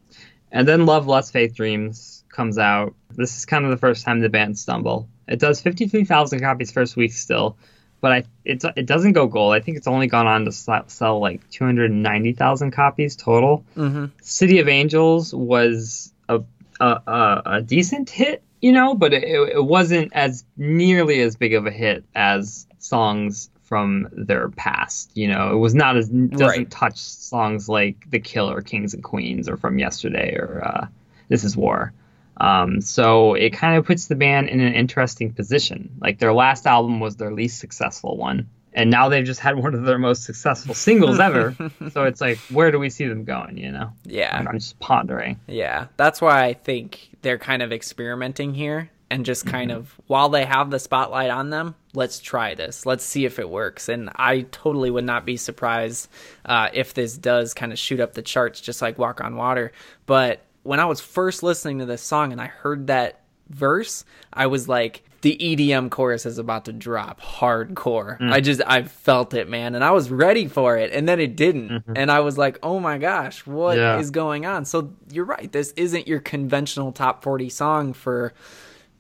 And 0.50 0.68
then 0.68 0.86
Love, 0.86 1.06
Lust, 1.06 1.32
Faith, 1.32 1.54
Dreams 1.54 2.24
comes 2.28 2.58
out. 2.58 2.94
This 3.10 3.36
is 3.36 3.44
kind 3.44 3.64
of 3.64 3.70
the 3.70 3.76
first 3.76 4.04
time 4.04 4.20
the 4.20 4.28
band 4.28 4.58
stumble. 4.58 5.08
It 5.26 5.38
does 5.38 5.60
53,000 5.60 6.40
copies 6.40 6.70
first 6.70 6.96
week 6.96 7.12
still, 7.12 7.56
but 8.04 8.12
I 8.12 8.24
it, 8.44 8.62
it 8.76 8.84
doesn't 8.84 9.14
go 9.14 9.26
gold. 9.26 9.54
I 9.54 9.60
think 9.60 9.78
it's 9.78 9.86
only 9.86 10.08
gone 10.08 10.26
on 10.26 10.44
to 10.44 10.52
sell 10.52 11.20
like 11.20 11.48
290,000 11.48 12.70
copies 12.70 13.16
total. 13.16 13.64
Mm-hmm. 13.74 14.04
City 14.20 14.58
of 14.58 14.68
Angels 14.68 15.32
was 15.32 16.12
a, 16.28 16.42
a, 16.80 16.86
a, 16.86 17.42
a 17.46 17.62
decent 17.62 18.10
hit, 18.10 18.42
you 18.60 18.72
know, 18.72 18.94
but 18.94 19.14
it, 19.14 19.24
it 19.24 19.64
wasn't 19.64 20.12
as 20.12 20.44
nearly 20.58 21.22
as 21.22 21.36
big 21.36 21.54
of 21.54 21.64
a 21.64 21.70
hit 21.70 22.04
as 22.14 22.66
songs 22.78 23.48
from 23.62 24.08
their 24.12 24.50
past. 24.50 25.10
You 25.14 25.28
know, 25.28 25.54
it 25.54 25.58
was 25.58 25.74
not 25.74 25.96
as 25.96 26.10
doesn't 26.10 26.46
right. 26.46 26.70
touch 26.70 26.98
songs 26.98 27.70
like 27.70 28.10
The 28.10 28.20
Killer, 28.20 28.60
Kings 28.60 28.92
and 28.92 29.02
Queens, 29.02 29.48
or 29.48 29.56
From 29.56 29.78
Yesterday, 29.78 30.34
or 30.34 30.62
uh, 30.62 30.86
This 31.30 31.42
Is 31.42 31.56
War. 31.56 31.94
Um, 32.38 32.80
so 32.80 33.34
it 33.34 33.50
kind 33.50 33.76
of 33.76 33.86
puts 33.86 34.06
the 34.06 34.14
band 34.14 34.48
in 34.48 34.60
an 34.60 34.74
interesting 34.74 35.32
position. 35.32 35.90
Like 36.00 36.18
their 36.18 36.32
last 36.32 36.66
album 36.66 37.00
was 37.00 37.16
their 37.16 37.32
least 37.32 37.60
successful 37.60 38.16
one, 38.16 38.48
and 38.72 38.90
now 38.90 39.08
they've 39.08 39.24
just 39.24 39.40
had 39.40 39.56
one 39.62 39.74
of 39.74 39.84
their 39.84 39.98
most 39.98 40.24
successful 40.24 40.74
singles 40.74 41.20
ever. 41.20 41.56
so 41.92 42.04
it's 42.04 42.20
like, 42.20 42.38
where 42.50 42.70
do 42.70 42.78
we 42.78 42.90
see 42.90 43.06
them 43.06 43.24
going? 43.24 43.56
You 43.56 43.72
know? 43.72 43.92
Yeah. 44.04 44.44
I'm, 44.48 44.58
just 44.58 44.78
pondering. 44.80 45.40
Yeah, 45.46 45.86
that's 45.96 46.20
why 46.20 46.44
I 46.44 46.54
think 46.54 47.10
they're 47.22 47.38
kind 47.38 47.62
of 47.62 47.72
experimenting 47.72 48.54
here 48.54 48.90
and 49.10 49.24
just 49.24 49.46
kind 49.46 49.70
mm-hmm. 49.70 49.80
of 49.80 50.00
while 50.06 50.28
they 50.28 50.44
have 50.44 50.70
the 50.70 50.78
spotlight 50.78 51.30
on 51.30 51.50
them 51.50 51.74
let's 51.92 52.18
try 52.18 52.54
this 52.54 52.84
let's 52.86 53.04
see 53.04 53.24
if 53.24 53.38
it 53.38 53.48
works 53.48 53.88
and 53.88 54.10
i 54.16 54.40
totally 54.50 54.90
would 54.90 55.04
not 55.04 55.24
be 55.24 55.36
surprised 55.36 56.08
uh, 56.46 56.68
if 56.72 56.94
this 56.94 57.16
does 57.16 57.54
kind 57.54 57.70
of 57.70 57.78
shoot 57.78 58.00
up 58.00 58.14
the 58.14 58.22
charts 58.22 58.60
just 58.60 58.82
like 58.82 58.98
walk 58.98 59.20
on 59.20 59.36
water 59.36 59.72
but 60.06 60.43
when 60.64 60.80
I 60.80 60.86
was 60.86 61.00
first 61.00 61.42
listening 61.42 61.78
to 61.78 61.86
this 61.86 62.02
song 62.02 62.32
and 62.32 62.40
I 62.40 62.46
heard 62.46 62.88
that 62.88 63.20
verse, 63.48 64.04
I 64.32 64.48
was 64.48 64.68
like, 64.68 65.04
the 65.20 65.38
EDM 65.40 65.90
chorus 65.90 66.26
is 66.26 66.36
about 66.36 66.66
to 66.66 66.72
drop 66.72 67.20
hardcore. 67.20 68.18
Mm. 68.18 68.30
I 68.30 68.40
just 68.40 68.60
I 68.66 68.82
felt 68.82 69.32
it, 69.32 69.48
man, 69.48 69.74
and 69.74 69.82
I 69.82 69.92
was 69.92 70.10
ready 70.10 70.48
for 70.48 70.76
it, 70.76 70.92
and 70.92 71.08
then 71.08 71.18
it 71.18 71.34
didn't, 71.34 71.70
mm-hmm. 71.70 71.92
and 71.96 72.10
I 72.10 72.20
was 72.20 72.36
like, 72.36 72.58
oh 72.62 72.78
my 72.78 72.98
gosh, 72.98 73.46
what 73.46 73.78
yeah. 73.78 73.98
is 73.98 74.10
going 74.10 74.44
on? 74.44 74.66
So 74.66 74.92
you're 75.10 75.24
right, 75.24 75.50
this 75.50 75.72
isn't 75.76 76.06
your 76.06 76.20
conventional 76.20 76.92
top 76.92 77.22
40 77.22 77.48
song 77.48 77.94
for 77.94 78.34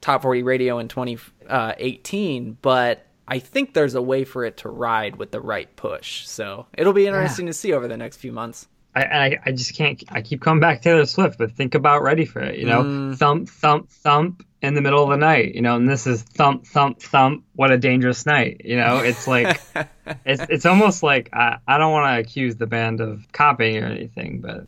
top 0.00 0.22
40 0.22 0.42
radio 0.42 0.78
in 0.78 0.88
2018, 0.88 2.48
uh, 2.48 2.54
but 2.62 3.06
I 3.28 3.38
think 3.38 3.74
there's 3.74 3.94
a 3.94 4.02
way 4.02 4.24
for 4.24 4.46
it 4.46 4.56
to 4.58 4.70
ride 4.70 5.16
with 5.16 5.30
the 5.30 5.42
right 5.42 5.74
push. 5.76 6.26
So 6.26 6.66
it'll 6.72 6.94
be 6.94 7.06
interesting 7.06 7.46
yeah. 7.46 7.52
to 7.52 7.58
see 7.58 7.72
over 7.74 7.86
the 7.86 7.98
next 7.98 8.16
few 8.16 8.32
months. 8.32 8.66
I, 8.94 9.02
I, 9.02 9.38
I 9.46 9.52
just 9.52 9.74
can't. 9.74 10.02
I 10.10 10.22
keep 10.22 10.40
coming 10.40 10.60
back 10.60 10.82
Taylor 10.82 11.06
Swift, 11.06 11.38
but 11.38 11.52
think 11.52 11.74
about 11.74 12.02
ready 12.02 12.24
for 12.24 12.40
it. 12.40 12.58
You 12.58 12.66
know, 12.66 12.82
mm. 12.82 13.16
thump, 13.16 13.48
thump, 13.48 13.90
thump 13.90 14.46
in 14.62 14.74
the 14.74 14.80
middle 14.80 15.02
of 15.02 15.10
the 15.10 15.16
night. 15.16 15.54
You 15.54 15.62
know, 15.62 15.76
and 15.76 15.88
this 15.88 16.06
is 16.06 16.22
thump, 16.22 16.66
thump, 16.66 17.00
thump. 17.00 17.44
What 17.54 17.72
a 17.72 17.78
dangerous 17.78 18.24
night. 18.24 18.62
You 18.64 18.76
know, 18.76 18.98
it's 18.98 19.26
like, 19.26 19.60
it's 20.24 20.42
it's 20.48 20.66
almost 20.66 21.02
like 21.02 21.30
I, 21.32 21.58
I 21.66 21.78
don't 21.78 21.92
want 21.92 22.14
to 22.14 22.20
accuse 22.20 22.56
the 22.56 22.66
band 22.66 23.00
of 23.00 23.30
copying 23.32 23.82
or 23.82 23.86
anything, 23.86 24.40
but 24.40 24.66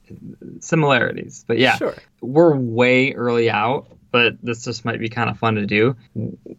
similarities. 0.61 1.45
But 1.47 1.59
yeah, 1.59 1.77
sure. 1.77 1.95
we're 2.21 2.57
way 2.57 3.13
early 3.13 3.49
out. 3.49 3.89
But 4.11 4.39
this 4.43 4.65
just 4.65 4.85
might 4.85 4.99
be 4.99 5.09
kind 5.09 5.29
of 5.29 5.39
fun 5.39 5.57
to 5.57 5.67
do. 5.67 5.97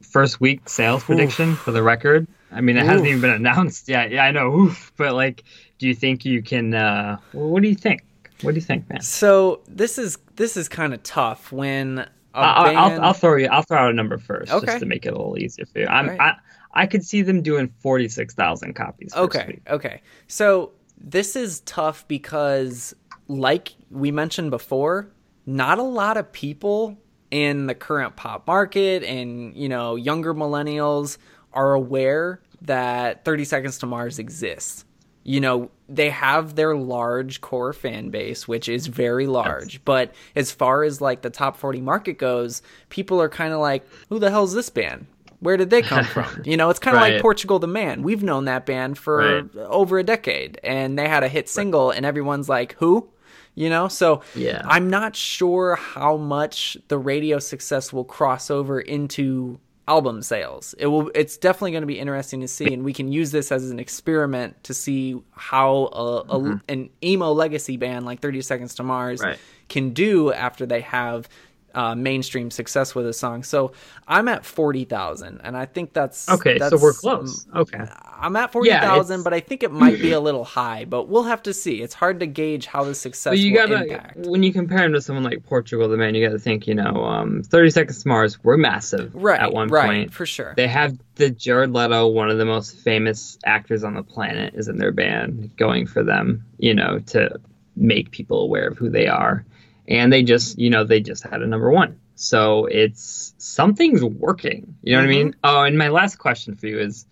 First 0.01 0.39
week 0.39 0.69
sales 0.69 1.03
prediction 1.03 1.55
for 1.55 1.71
the 1.71 1.81
record. 1.81 2.27
I 2.51 2.61
mean, 2.61 2.77
it 2.77 2.81
Oof. 2.81 2.87
hasn't 2.87 3.07
even 3.07 3.21
been 3.21 3.31
announced 3.31 3.89
yet. 3.89 4.11
Yeah, 4.11 4.23
I 4.23 4.31
know. 4.31 4.53
Oof. 4.53 4.93
But 4.97 5.13
like, 5.13 5.43
do 5.79 5.87
you 5.87 5.93
think 5.93 6.25
you 6.25 6.41
can? 6.41 6.73
Uh, 6.73 7.17
what 7.33 7.61
do 7.61 7.69
you 7.69 7.75
think? 7.75 8.03
What 8.41 8.51
do 8.51 8.55
you 8.55 8.61
think, 8.61 8.89
man? 8.89 9.01
So 9.01 9.61
this 9.67 9.97
is 9.97 10.17
this 10.35 10.57
is 10.57 10.69
kind 10.69 10.93
of 10.93 11.03
tough 11.03 11.51
when. 11.51 12.07
I'll, 12.33 12.65
band... 12.65 12.77
I'll, 12.77 13.01
I'll, 13.01 13.13
throw 13.13 13.35
you. 13.35 13.47
I'll 13.47 13.63
throw 13.63 13.79
out 13.79 13.89
a 13.89 13.93
number 13.93 14.19
first, 14.19 14.51
okay. 14.51 14.67
just 14.67 14.79
to 14.79 14.85
make 14.85 15.07
it 15.07 15.09
a 15.09 15.17
little 15.17 15.39
easier 15.39 15.65
for 15.65 15.79
you. 15.79 15.87
I'm, 15.87 16.09
right. 16.09 16.19
I 16.19 16.33
I 16.73 16.85
could 16.85 17.03
see 17.03 17.23
them 17.23 17.41
doing 17.41 17.73
forty 17.79 18.07
six 18.07 18.35
thousand 18.35 18.75
copies. 18.75 19.13
Okay. 19.15 19.59
Okay. 19.67 20.01
So 20.27 20.73
this 20.99 21.35
is 21.35 21.61
tough 21.61 22.07
because, 22.07 22.95
like 23.27 23.73
we 23.89 24.11
mentioned 24.11 24.51
before, 24.51 25.09
not 25.47 25.79
a 25.79 25.83
lot 25.83 26.17
of 26.17 26.31
people 26.31 26.97
in 27.31 27.65
the 27.65 27.75
current 27.75 28.15
pop 28.15 28.47
market 28.47 29.03
and 29.03 29.55
you 29.57 29.67
know 29.67 29.95
younger 29.95 30.33
millennials 30.33 31.17
are 31.57 31.73
aware 31.73 32.39
that 32.61 33.25
30 33.25 33.43
Seconds 33.45 33.77
to 33.79 33.85
Mars 33.85 34.19
exists 34.19 34.85
you 35.27 35.41
know, 35.41 35.69
they 35.89 36.09
have 36.09 36.55
their 36.55 36.73
large 36.73 37.41
core 37.41 37.73
fan 37.73 38.09
base, 38.11 38.47
which 38.47 38.69
is 38.69 38.87
very 38.87 39.27
large. 39.27 39.73
Yes. 39.73 39.81
But 39.83 40.15
as 40.37 40.51
far 40.51 40.83
as 40.83 41.01
like 41.01 41.21
the 41.21 41.29
top 41.29 41.57
40 41.57 41.81
market 41.81 42.17
goes, 42.17 42.61
people 42.87 43.21
are 43.21 43.27
kind 43.27 43.51
of 43.51 43.59
like, 43.59 43.85
who 44.07 44.19
the 44.19 44.31
hell 44.31 44.45
is 44.45 44.53
this 44.53 44.69
band? 44.69 45.05
Where 45.41 45.57
did 45.57 45.69
they 45.69 45.81
come 45.81 46.05
from? 46.05 46.43
You 46.45 46.55
know, 46.55 46.69
it's 46.69 46.79
kind 46.79 46.95
of 46.95 47.03
right. 47.03 47.15
like 47.15 47.21
Portugal 47.21 47.59
the 47.59 47.67
Man. 47.67 48.03
We've 48.03 48.23
known 48.23 48.45
that 48.45 48.65
band 48.65 48.97
for 48.97 49.17
right. 49.17 49.55
over 49.65 49.99
a 49.99 50.03
decade, 50.03 50.61
and 50.63 50.97
they 50.97 51.09
had 51.09 51.23
a 51.23 51.27
hit 51.27 51.49
single, 51.49 51.89
right. 51.89 51.97
and 51.97 52.05
everyone's 52.05 52.47
like, 52.47 52.77
who? 52.79 53.09
You 53.53 53.69
know, 53.69 53.89
so 53.89 54.21
yeah. 54.33 54.61
I'm 54.63 54.89
not 54.89 55.13
sure 55.13 55.75
how 55.75 56.15
much 56.15 56.77
the 56.87 56.97
radio 56.97 57.37
success 57.39 57.91
will 57.91 58.05
cross 58.05 58.49
over 58.49 58.79
into 58.79 59.59
album 59.87 60.21
sales. 60.21 60.75
It 60.77 60.87
will. 60.87 61.11
It's 61.15 61.37
definitely 61.37 61.71
going 61.71 61.81
to 61.81 61.87
be 61.87 61.99
interesting 61.99 62.41
to 62.41 62.47
see, 62.47 62.73
and 62.73 62.83
we 62.83 62.93
can 62.93 63.11
use 63.11 63.31
this 63.31 63.51
as 63.51 63.69
an 63.69 63.79
experiment 63.79 64.63
to 64.65 64.73
see 64.73 65.19
how 65.31 65.89
a, 65.91 66.17
a, 66.17 66.39
mm-hmm. 66.39 66.57
an 66.67 66.89
emo 67.03 67.31
legacy 67.31 67.77
band 67.77 68.05
like 68.05 68.19
Thirty 68.19 68.41
Seconds 68.41 68.75
to 68.75 68.83
Mars 68.83 69.21
right. 69.21 69.37
can 69.69 69.91
do 69.91 70.31
after 70.31 70.65
they 70.65 70.81
have 70.81 71.29
uh, 71.77 71.93
mainstream 71.93 72.49
success 72.49 72.95
with 72.95 73.05
a 73.05 73.13
song. 73.13 73.43
So 73.43 73.71
I'm 74.07 74.27
at 74.27 74.43
forty 74.43 74.83
thousand, 74.83 75.41
and 75.43 75.55
I 75.55 75.67
think 75.67 75.93
that's 75.93 76.27
okay. 76.27 76.57
That's, 76.57 76.71
so 76.71 76.81
we're 76.81 76.93
close. 76.93 77.45
Okay, 77.55 77.85
I'm 78.19 78.35
at 78.35 78.51
forty 78.51 78.71
thousand, 78.71 79.19
yeah, 79.19 79.23
but 79.23 79.33
I 79.35 79.41
think 79.41 79.61
it 79.61 79.71
might 79.71 80.01
be 80.01 80.11
a 80.11 80.19
little 80.19 80.43
high. 80.43 80.85
But 80.85 81.07
we'll 81.07 81.23
have 81.23 81.43
to 81.43 81.53
see. 81.53 81.83
It's 81.83 81.93
hard 81.93 82.19
to 82.21 82.25
gauge 82.25 82.65
how 82.65 82.83
the 82.83 82.95
success 82.95 83.37
you 83.37 83.53
will 83.53 83.67
gotta, 83.67 83.83
impact. 83.83 84.17
When 84.25 84.41
you 84.41 84.51
compare 84.51 84.83
him 84.85 84.93
to 84.93 85.01
someone 85.01 85.23
like 85.23 85.45
Portugal, 85.45 85.87
the 85.87 85.97
man, 85.97 86.15
you 86.15 86.25
got 86.25 86.33
to 86.33 86.39
think. 86.39 86.65
You 86.65 86.73
know, 86.73 87.05
um, 87.05 87.43
Thirty 87.43 87.69
Seconds 87.69 88.01
to 88.01 88.07
Mars 88.07 88.43
were 88.43 88.57
massive 88.57 89.13
right, 89.13 89.39
at 89.39 89.53
one 89.53 89.67
right, 89.67 89.85
point 89.85 90.13
for 90.13 90.25
sure. 90.25 90.55
They 90.57 90.67
have 90.67 90.97
the 91.13 91.29
Jared 91.29 91.73
Leto, 91.73 92.07
one 92.07 92.31
of 92.31 92.39
the 92.39 92.45
most 92.45 92.75
famous 92.75 93.37
actors 93.45 93.83
on 93.83 93.93
the 93.93 94.03
planet, 94.03 94.55
is 94.55 94.67
in 94.67 94.79
their 94.79 94.91
band, 94.91 95.55
going 95.57 95.85
for 95.85 96.01
them. 96.01 96.43
You 96.57 96.73
know, 96.73 96.97
to 97.07 97.39
make 97.75 98.09
people 98.09 98.41
aware 98.41 98.67
of 98.67 98.79
who 98.79 98.89
they 98.89 99.05
are 99.05 99.45
and 99.87 100.11
they 100.11 100.23
just 100.23 100.59
you 100.59 100.69
know 100.69 100.83
they 100.83 100.99
just 100.99 101.23
had 101.23 101.41
a 101.41 101.47
number 101.47 101.71
one. 101.71 101.99
So 102.15 102.65
it's 102.65 103.33
something's 103.37 104.03
working. 104.03 104.75
You 104.83 104.93
know 104.93 104.99
mm-hmm. 104.99 105.07
what 105.07 105.13
i 105.13 105.15
mean? 105.15 105.27
Mm-hmm. 105.29 105.39
oh 105.43 105.63
and 105.63 105.77
my 105.77 105.89
last 105.89 106.17
question 106.17 106.55
for 106.55 106.67
you 106.67 106.79
is 106.79 107.05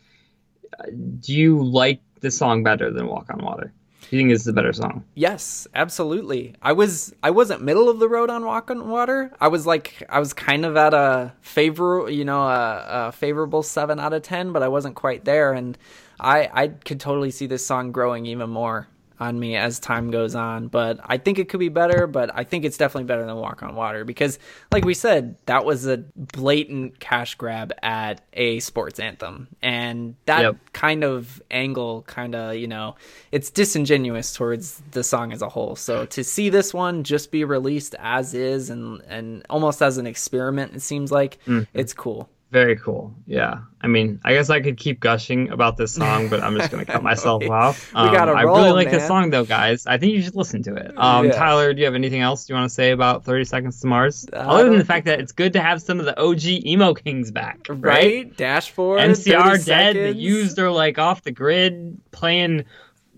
uh, 0.79 0.85
do 1.19 1.33
you 1.33 1.63
like 1.63 2.01
the 2.19 2.31
song 2.31 2.63
better 2.63 2.91
than 2.91 3.07
walk 3.07 3.29
on 3.29 3.43
water? 3.43 3.71
Do 4.09 4.15
you 4.15 4.21
think 4.21 4.29
this 4.29 4.41
is 4.41 4.47
a 4.47 4.53
better 4.53 4.73
song? 4.73 5.03
Yes 5.15 5.67
absolutely. 5.73 6.55
I 6.61 6.73
was 6.73 7.13
i 7.23 7.31
wasn't 7.31 7.61
middle 7.61 7.89
of 7.89 7.99
the 7.99 8.09
road 8.09 8.29
on 8.29 8.45
walk 8.45 8.69
on 8.69 8.89
water. 8.89 9.31
I 9.39 9.47
was 9.47 9.65
like 9.65 10.03
i 10.09 10.19
was 10.19 10.33
kind 10.33 10.65
of 10.65 10.75
at 10.75 10.93
a 10.93 11.33
favor 11.41 12.09
you 12.09 12.25
know 12.25 12.43
a, 12.43 12.85
a 13.07 13.11
favorable 13.11 13.63
seven 13.63 13.99
out 13.99 14.13
of 14.13 14.21
ten 14.23 14.51
but 14.51 14.63
i 14.63 14.67
wasn't 14.67 14.95
quite 14.95 15.25
there. 15.25 15.53
And 15.53 15.77
i 16.19 16.49
i 16.53 16.67
could 16.67 16.99
totally 16.99 17.31
see 17.31 17.47
this 17.47 17.65
song 17.65 17.91
growing 17.91 18.25
even 18.25 18.49
more 18.49 18.87
on 19.19 19.39
me 19.39 19.55
as 19.55 19.79
time 19.79 20.11
goes 20.11 20.35
on. 20.35 20.67
But 20.67 20.99
I 21.03 21.17
think 21.17 21.39
it 21.39 21.49
could 21.49 21.59
be 21.59 21.69
better, 21.69 22.07
but 22.07 22.31
I 22.33 22.43
think 22.43 22.65
it's 22.65 22.77
definitely 22.77 23.05
better 23.05 23.25
than 23.25 23.35
Walk 23.35 23.63
on 23.63 23.75
Water 23.75 24.05
because, 24.05 24.39
like 24.71 24.85
we 24.85 24.93
said, 24.93 25.35
that 25.45 25.65
was 25.65 25.87
a 25.87 25.97
blatant 26.15 26.99
cash 26.99 27.35
grab 27.35 27.73
at 27.81 28.21
a 28.33 28.59
sports 28.59 28.99
anthem. 28.99 29.47
And 29.61 30.15
that 30.25 30.41
yep. 30.41 30.57
kind 30.73 31.03
of 31.03 31.41
angle, 31.51 32.03
kind 32.03 32.35
of, 32.35 32.55
you 32.55 32.67
know, 32.67 32.95
it's 33.31 33.49
disingenuous 33.49 34.33
towards 34.33 34.81
the 34.91 35.03
song 35.03 35.31
as 35.31 35.41
a 35.41 35.49
whole. 35.49 35.75
So 35.75 36.05
to 36.07 36.23
see 36.23 36.49
this 36.49 36.73
one 36.73 37.03
just 37.03 37.31
be 37.31 37.43
released 37.43 37.95
as 37.99 38.33
is 38.33 38.69
and, 38.69 39.01
and 39.07 39.45
almost 39.49 39.81
as 39.81 39.97
an 39.97 40.07
experiment, 40.07 40.75
it 40.75 40.81
seems 40.81 41.11
like 41.11 41.39
mm-hmm. 41.45 41.63
it's 41.73 41.93
cool. 41.93 42.29
Very 42.51 42.77
cool. 42.77 43.13
Yeah. 43.25 43.59
I 43.81 43.87
mean, 43.87 44.19
I 44.23 44.33
guess 44.33 44.49
I 44.49 44.61
could 44.61 44.77
keep 44.77 44.99
gushing 44.99 45.49
about 45.49 45.77
this 45.77 45.93
song, 45.93 46.29
but 46.29 46.41
I'm 46.41 46.55
just 46.55 46.71
going 46.71 46.85
to 46.85 46.91
cut 46.91 47.03
myself 47.11 47.43
off. 47.49 47.93
Um, 47.93 48.09
we 48.09 48.15
got 48.15 48.29
I 48.29 48.43
really 48.43 48.71
like 48.71 48.87
man. 48.87 48.95
this 48.95 49.07
song, 49.07 49.29
though, 49.29 49.43
guys. 49.45 49.85
I 49.85 49.97
think 49.97 50.13
you 50.13 50.21
should 50.21 50.35
listen 50.35 50.63
to 50.63 50.75
it. 50.75 50.97
Um, 50.97 51.25
yeah. 51.25 51.33
Tyler, 51.33 51.73
do 51.73 51.79
you 51.79 51.85
have 51.85 51.95
anything 51.95 52.21
else 52.21 52.47
you 52.47 52.55
want 52.55 52.69
to 52.69 52.73
say 52.73 52.91
about 52.91 53.25
30 53.25 53.45
Seconds 53.45 53.79
to 53.81 53.87
Mars? 53.87 54.25
Uh, 54.31 54.37
Other 54.37 54.69
than 54.69 54.79
the 54.79 54.85
fact 54.85 55.05
that 55.05 55.19
it's 55.19 55.31
good 55.31 55.53
to 55.53 55.61
have 55.61 55.81
some 55.81 55.99
of 55.99 56.05
the 56.05 56.19
OG 56.19 56.65
emo 56.65 56.93
kings 56.93 57.29
back, 57.29 57.65
right? 57.67 57.83
right? 57.83 58.37
Dashboard. 58.37 59.01
MCR 59.01 59.63
dead. 59.65 59.95
The 59.95 60.15
used 60.15 60.57
are 60.57 60.71
like 60.71 60.97
off 60.97 61.23
the 61.23 61.31
grid 61.31 61.99
playing 62.11 62.65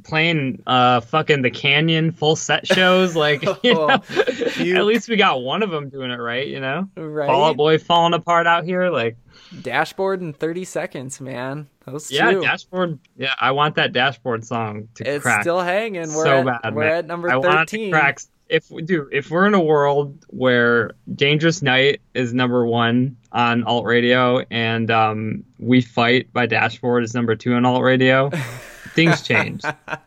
playing 0.08 0.62
uh 0.68 1.02
fucking 1.02 1.42
the 1.42 1.52
canyon 1.52 2.12
full 2.12 2.36
set 2.36 2.66
shows 2.66 3.16
like 3.16 3.44
you 3.64 3.74
know, 3.74 4.02
you... 4.58 4.76
at 4.76 4.86
least 4.86 5.10
we 5.10 5.16
got 5.16 5.42
one 5.42 5.62
of 5.62 5.70
them 5.70 5.90
doing 5.90 6.12
it 6.12 6.16
right 6.20 6.48
you 6.48 6.60
know? 6.60 6.88
Right? 6.96 7.28
Fall 7.28 7.46
Out 7.46 7.58
Boy 7.58 7.78
falling 7.78 8.14
apart 8.14 8.48
out 8.48 8.64
here 8.64 8.90
like 8.90 9.18
dashboard 9.62 10.22
in 10.22 10.34
30 10.34 10.66
seconds 10.66 11.22
man. 11.22 11.68
Those 11.86 12.12
yeah 12.12 12.32
two. 12.32 12.42
dashboard 12.42 13.00
yeah 13.16 13.34
i 13.40 13.52
want 13.52 13.76
that 13.76 13.94
dashboard 13.94 14.44
song 14.46 14.90
to 14.96 15.08
it's 15.08 15.24
crack 15.24 15.42
still 15.42 15.62
hanging. 15.62 16.14
We're 16.14 16.26
so 16.26 16.40
at, 16.40 16.62
bad 16.62 16.76
we're 16.76 16.84
man. 16.84 16.94
at 16.94 17.06
number 17.06 17.30
I 17.30 17.42
13 17.42 17.92
want 17.92 18.28
if 18.50 18.70
we 18.72 18.82
do 18.82 19.10
if 19.12 19.30
we're 19.30 19.46
in 19.46 19.54
a 19.54 19.62
world 19.62 20.26
where 20.30 20.92
dangerous 21.14 21.62
night 21.62 22.02
is 22.14 22.34
number 22.34 22.66
one 22.66 23.18
on 23.32 23.64
alt 23.64 23.86
radio 23.86 24.44
and 24.50 24.90
um, 24.90 25.44
we 25.60 25.82
fight 25.82 26.32
by 26.34 26.46
dashboard 26.46 27.04
is 27.04 27.14
number 27.14 27.36
two 27.36 27.54
on 27.54 27.66
alt 27.66 27.82
radio 27.84 28.30
things 28.98 29.22
change. 29.22 29.62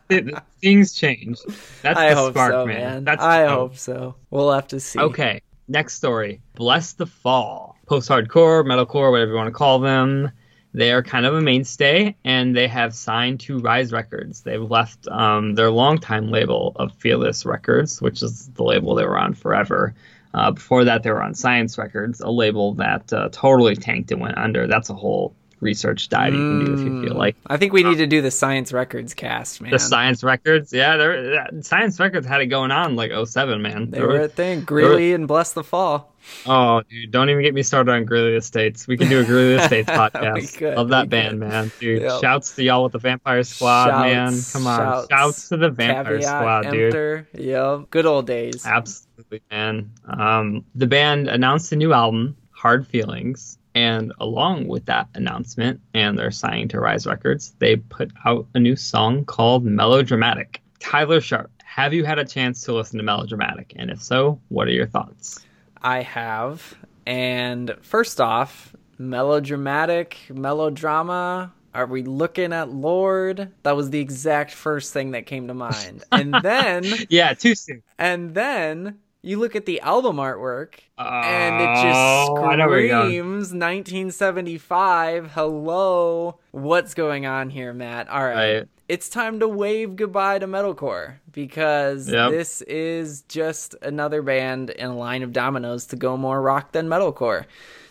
things 0.61 0.93
change. 0.93 1.39
That's 1.81 1.97
I 1.97 2.13
the 2.13 2.29
spark, 2.29 2.51
so, 2.51 2.65
man. 2.65 2.77
man. 2.77 3.03
That's 3.05 3.23
I 3.23 3.47
hope 3.47 3.77
so. 3.77 4.15
We'll 4.29 4.51
have 4.51 4.67
to 4.67 4.79
see. 4.79 4.99
Okay, 4.99 5.41
next 5.67 5.95
story. 5.95 6.41
Blessthefall. 6.55 7.75
Post-hardcore, 7.87 8.63
metalcore, 8.65 9.11
whatever 9.11 9.31
you 9.31 9.37
want 9.37 9.47
to 9.47 9.53
call 9.53 9.79
them. 9.79 10.31
They 10.73 10.91
are 10.91 11.03
kind 11.03 11.25
of 11.25 11.33
a 11.33 11.41
mainstay, 11.41 12.15
and 12.23 12.55
they 12.55 12.67
have 12.67 12.93
signed 12.95 13.41
to 13.41 13.59
Rise 13.59 13.91
Records. 13.91 14.41
They've 14.41 14.61
left 14.61 15.05
um, 15.09 15.55
their 15.55 15.69
longtime 15.69 16.29
label 16.29 16.73
of 16.77 16.93
Fearless 16.93 17.45
Records, 17.45 18.01
which 18.01 18.23
is 18.23 18.47
the 18.49 18.63
label 18.63 18.95
they 18.95 19.03
were 19.05 19.17
on 19.17 19.33
forever. 19.33 19.93
Uh, 20.33 20.51
before 20.51 20.85
that, 20.85 21.03
they 21.03 21.11
were 21.11 21.21
on 21.21 21.33
Science 21.33 21.77
Records, 21.77 22.21
a 22.21 22.29
label 22.29 22.73
that 22.75 23.11
uh, 23.11 23.27
totally 23.33 23.75
tanked 23.75 24.11
and 24.11 24.21
went 24.21 24.37
under. 24.37 24.65
That's 24.65 24.89
a 24.89 24.93
whole 24.93 25.35
research 25.61 26.09
dive 26.09 26.33
you 26.33 26.39
can 26.39 26.65
do 26.65 26.73
if 26.73 26.79
you 26.79 27.03
feel 27.03 27.15
like. 27.15 27.35
I 27.47 27.57
think 27.57 27.71
we 27.73 27.83
need 27.83 27.97
to 27.97 28.07
do 28.07 28.21
the 28.21 28.31
Science 28.31 28.73
Records 28.73 29.13
cast, 29.13 29.61
man. 29.61 29.71
The 29.71 29.79
Science 29.79 30.23
Records, 30.23 30.73
yeah, 30.73 30.97
they're, 30.97 31.47
Science 31.61 31.99
Records 31.99 32.25
had 32.27 32.41
it 32.41 32.47
going 32.47 32.71
on 32.71 32.95
like 32.95 33.11
07, 33.25 33.61
man. 33.61 33.91
They 33.91 34.01
were 34.01 34.21
a 34.21 34.27
thing. 34.27 34.61
Greeley 34.61 35.13
and 35.13 35.27
Blessthefall. 35.29 36.05
Oh, 36.45 36.83
dude, 36.87 37.09
don't 37.11 37.29
even 37.31 37.41
get 37.41 37.53
me 37.55 37.63
started 37.63 37.91
on 37.91 38.05
Greeley 38.05 38.35
Estates. 38.35 38.87
We 38.87 38.95
can 38.95 39.09
do 39.09 39.21
a 39.21 39.23
Greeley 39.23 39.55
Estates 39.55 39.89
podcast. 39.89 40.55
could, 40.57 40.75
Love 40.77 40.89
that 40.89 41.09
band, 41.09 41.39
could. 41.39 41.49
man. 41.49 41.71
Dude, 41.79 42.01
Yep. 42.03 42.21
shouts 42.21 42.55
to 42.55 42.63
y'all 42.63 42.83
with 42.83 42.91
the 42.93 42.99
Vampire 42.99 43.41
Squad, 43.43 43.87
man. 44.01 44.33
Come 44.53 44.67
on. 44.67 44.77
shouts. 44.79 45.07
Shouts, 45.09 45.49
to 45.49 45.57
the 45.57 45.69
Vampire 45.71 46.19
Caveat 46.19 46.23
Squad, 46.23 46.71
dude. 46.71 47.25
Yep. 47.33 47.89
Good 47.89 48.05
old 48.05 48.27
days. 48.27 48.65
Absolutely, 48.65 49.41
man. 49.49 49.91
Um, 50.05 50.63
the 50.75 50.85
band 50.87 51.27
announced 51.27 51.71
a 51.71 51.75
new 51.75 51.91
album, 51.91 52.37
Hard 52.51 52.85
Feelings, 52.85 53.57
and 53.75 54.11
along 54.19 54.67
with 54.67 54.85
that 54.85 55.07
announcement 55.15 55.79
and 55.93 56.17
their 56.17 56.31
signing 56.31 56.67
to 56.69 56.79
Rise 56.79 57.05
Records, 57.07 57.53
they 57.59 57.77
put 57.77 58.11
out 58.25 58.47
a 58.53 58.59
new 58.59 58.75
song 58.75 59.25
called 59.25 59.63
Melodramatic. 59.65 60.61
Tyler 60.79 61.21
Sharp, 61.21 61.51
have 61.63 61.93
you 61.93 62.03
had 62.03 62.19
a 62.19 62.25
chance 62.25 62.63
to 62.63 62.73
listen 62.73 62.97
to 62.97 63.03
Melodramatic? 63.03 63.73
And 63.75 63.89
if 63.91 64.01
so, 64.01 64.39
what 64.49 64.67
are 64.67 64.71
your 64.71 64.87
thoughts? 64.87 65.39
I 65.81 66.01
have. 66.01 66.75
And 67.05 67.75
first 67.81 68.19
off, 68.19 68.75
melodramatic, 68.97 70.17
melodrama. 70.29 71.53
Are 71.73 71.85
we 71.85 72.03
looking 72.03 72.51
at 72.51 72.69
Lorde? 72.69 73.49
That 73.63 73.77
was 73.77 73.89
the 73.91 73.99
exact 73.99 74.51
first 74.51 74.91
thing 74.91 75.11
that 75.11 75.25
came 75.25 75.47
to 75.47 75.53
mind. 75.53 76.03
And 76.11 76.33
then, 76.43 76.83
Yeah, 77.09 77.33
too 77.33 77.55
soon. 77.55 77.81
and 77.97 78.33
then 78.35 78.99
you 79.23 79.39
look 79.39 79.55
at 79.55 79.65
the 79.65 79.79
album 79.81 80.17
artwork 80.17 80.75
and 80.97 81.61
it 81.61 81.75
just 81.81 82.31
Oh, 82.31 82.43
I 82.43 82.55
know 82.55 82.67
where 82.67 82.79
you're 82.79 82.89
going. 82.89 83.09
screams 83.11 83.53
1975. 83.53 85.31
Hello. 85.31 86.39
What's 86.51 86.93
going 86.93 87.25
on 87.25 87.49
here, 87.49 87.73
Matt? 87.73 88.09
All 88.09 88.23
right. 88.23 88.57
Right. 88.59 88.67
It's 88.89 89.07
time 89.09 89.39
to 89.39 89.47
wave 89.47 89.95
goodbye 89.95 90.39
to 90.39 90.47
metalcore 90.47 91.15
because 91.31 92.09
Yep. 92.09 92.31
this 92.31 92.61
is 92.63 93.21
just 93.23 93.75
another 93.81 94.21
band 94.21 94.69
in 94.71 94.87
a 94.89 94.97
line 94.97 95.23
of 95.23 95.31
dominoes 95.31 95.85
to 95.87 95.95
go 95.95 96.17
more 96.17 96.41
rock 96.41 96.71
than 96.73 96.87
metalcore. 96.87 97.45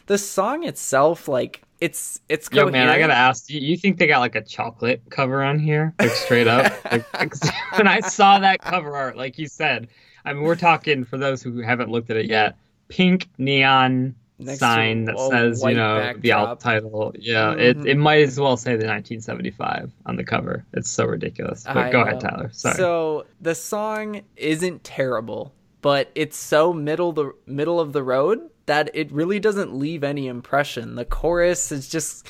The 0.07 0.19
song 0.19 0.65
itself, 0.65 1.27
like 1.29 1.63
it's 1.81 2.21
it's 2.29 2.49
Yo, 2.53 2.65
coherent. 2.67 2.73
man, 2.73 2.89
I 2.91 2.99
gotta 2.99 3.15
ask. 3.15 3.49
You, 3.49 3.61
you 3.61 3.77
think 3.79 3.99
they 3.99 4.07
got 4.09 4.19
like 4.19 4.35
a 4.35 4.43
chocolate 4.43 5.01
cover 5.11 5.43
on 5.43 5.59
here, 5.59 5.95
like 5.99 6.11
straight 6.11 6.49
up? 6.49 6.73
like, 6.93 7.07
when 7.77 7.87
I 7.87 8.01
saw 8.01 8.39
that 8.41 8.61
cover 8.61 8.95
art, 8.97 9.17
like 9.17 9.39
you 9.39 9.47
said, 9.47 9.89
I 10.25 10.33
mean, 10.33 10.43
we're 10.43 10.57
talking 10.57 11.05
for 11.05 11.17
those 11.19 11.43
who 11.43 11.61
haven't 11.61 11.91
looked 11.91 12.11
at 12.11 12.17
it 12.17 12.27
yet. 12.27 12.57
Pink 12.89 13.29
neon 13.39 14.15
Next 14.39 14.59
sign 14.59 15.05
that 15.05 15.19
says, 15.19 15.63
you 15.63 15.75
know, 15.75 15.97
the 15.97 16.01
backdrop. 16.01 16.49
album 16.49 16.59
title. 16.59 17.15
Yeah, 17.19 17.55
Mhm. 17.55 17.61
it 17.61 17.87
it 17.87 17.97
might 17.99 18.23
as 18.23 18.41
well 18.41 18.57
say 18.57 18.73
the 18.77 18.87
1975 18.87 19.93
on 20.07 20.17
the 20.17 20.25
cover. 20.25 20.65
It's 20.73 20.89
so 20.91 21.05
ridiculous. 21.05 21.65
But 21.65 21.77
I 21.77 21.91
go 21.91 22.01
know. 22.03 22.09
ahead, 22.09 22.21
Tyler. 22.21 22.51
Sorry. 22.53 22.75
So 22.77 23.27
the 23.41 23.55
song 23.55 24.23
isn't 24.37 24.83
terrible, 24.83 25.53
but 25.83 26.11
it's 26.15 26.37
so 26.39 26.73
middle 26.73 27.13
the 27.13 27.33
middle 27.47 27.79
of 27.81 27.93
the 27.93 28.03
road 28.03 28.41
that 28.67 28.89
it 28.95 29.11
really 29.13 29.41
doesn't 29.41 29.75
leave 29.75 30.03
any 30.05 30.27
impression. 30.27 30.95
The 30.95 31.05
chorus 31.05 31.71
is 31.73 31.89
just 31.89 32.27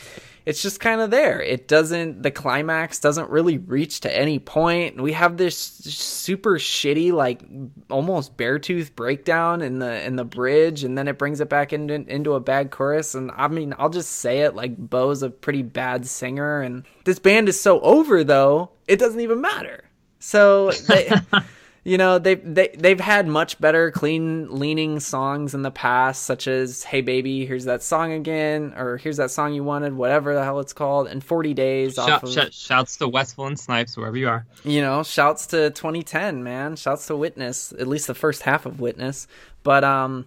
it's 0.51 0.63
just 0.63 0.81
kind 0.81 1.01
of 1.01 1.13
there. 1.13 1.41
It 1.41 1.69
doesn't 1.69 2.25
the 2.25 2.33
climax 2.33 2.99
doesn't 2.99 3.31
really 3.31 3.59
reach 3.59 4.01
to 4.01 4.15
any 4.15 4.41
point. 4.41 5.01
We 5.01 5.13
have 5.13 5.37
this 5.37 5.57
super 5.57 6.59
shitty 6.59 7.13
like 7.13 7.41
almost 7.89 8.37
Beartooth 8.37 8.97
breakdown 8.97 9.63
in 9.63 9.79
the 9.79 10.05
in 10.05 10.17
the 10.17 10.25
bridge 10.25 10.83
and 10.83 10.99
then 10.99 11.07
it 11.07 11.19
brings 11.19 11.41
it 11.41 11.49
back 11.49 11.73
into 11.73 11.95
into 11.95 12.35
a 12.35 12.41
bad 12.41 12.73
chorus 12.73 13.15
and 13.15 13.31
I 13.37 13.47
mean 13.47 13.77
I'll 13.79 13.91
just 13.91 14.11
say 14.11 14.41
it 14.41 14.57
like 14.57 14.77
Beau's 14.77 15.23
a 15.23 15.31
pretty 15.31 15.63
bad 15.63 16.05
singer 16.05 16.61
and 16.61 16.85
this 17.05 17.21
band 17.21 17.49
is 17.49 17.61
so 17.61 17.81
over 17.83 18.25
though, 18.25 18.73
it 18.89 18.99
doesn't 18.99 19.21
even 19.21 19.41
matter. 19.41 19.85
So 20.19 20.73
they, 20.73 21.13
you 21.85 21.97
know, 21.97 22.19
they 22.19 22.35
they 22.35 22.69
they've 22.77 23.01
had 23.01 23.27
much 23.27 23.61
better 23.61 23.91
clean 23.91 24.51
leaning 24.51 25.01
songs 25.01 25.55
in 25.55 25.63
the 25.63 25.71
past, 25.71 26.25
such 26.25 26.47
as 26.47 26.85
"Hey 26.85 27.01
Baby, 27.01 27.47
here's 27.47 27.65
that 27.65 27.83
song 27.83 28.13
again," 28.13 28.75
or 28.77 28.99
"Here's 28.99 29.17
that 29.17 29.31
song 29.31 29.55
you 29.55 29.65
wanted," 29.65 29.95
whatever 29.95 30.35
the 30.35 30.45
hell 30.45 30.61
it's 30.61 30.73
called, 30.73 31.09
and 31.09 31.25
"40 31.25 31.55
Days" 31.55 31.97
off 31.99 32.23
of 32.23 32.33
shout, 32.33 32.53
shouts 32.53 32.97
to 32.99 33.09
Westfall 33.09 33.47
and 33.47 33.59
Snipes, 33.59 33.97
wherever 33.97 34.17
you 34.17 34.29
are. 34.29 34.47
you 34.65 34.81
know, 34.81 35.03
shouts 35.03 35.47
to 35.49 35.71
2010, 35.71 36.43
man. 36.45 36.77
Shouts 36.77 37.07
to 37.07 37.17
Witness, 37.17 37.73
at 37.73 37.87
least 37.87 38.07
the 38.07 38.15
first 38.15 38.43
half 38.43 38.67
of 38.67 38.81
Witness. 38.81 39.27
But 39.63 39.83
um 39.85 40.27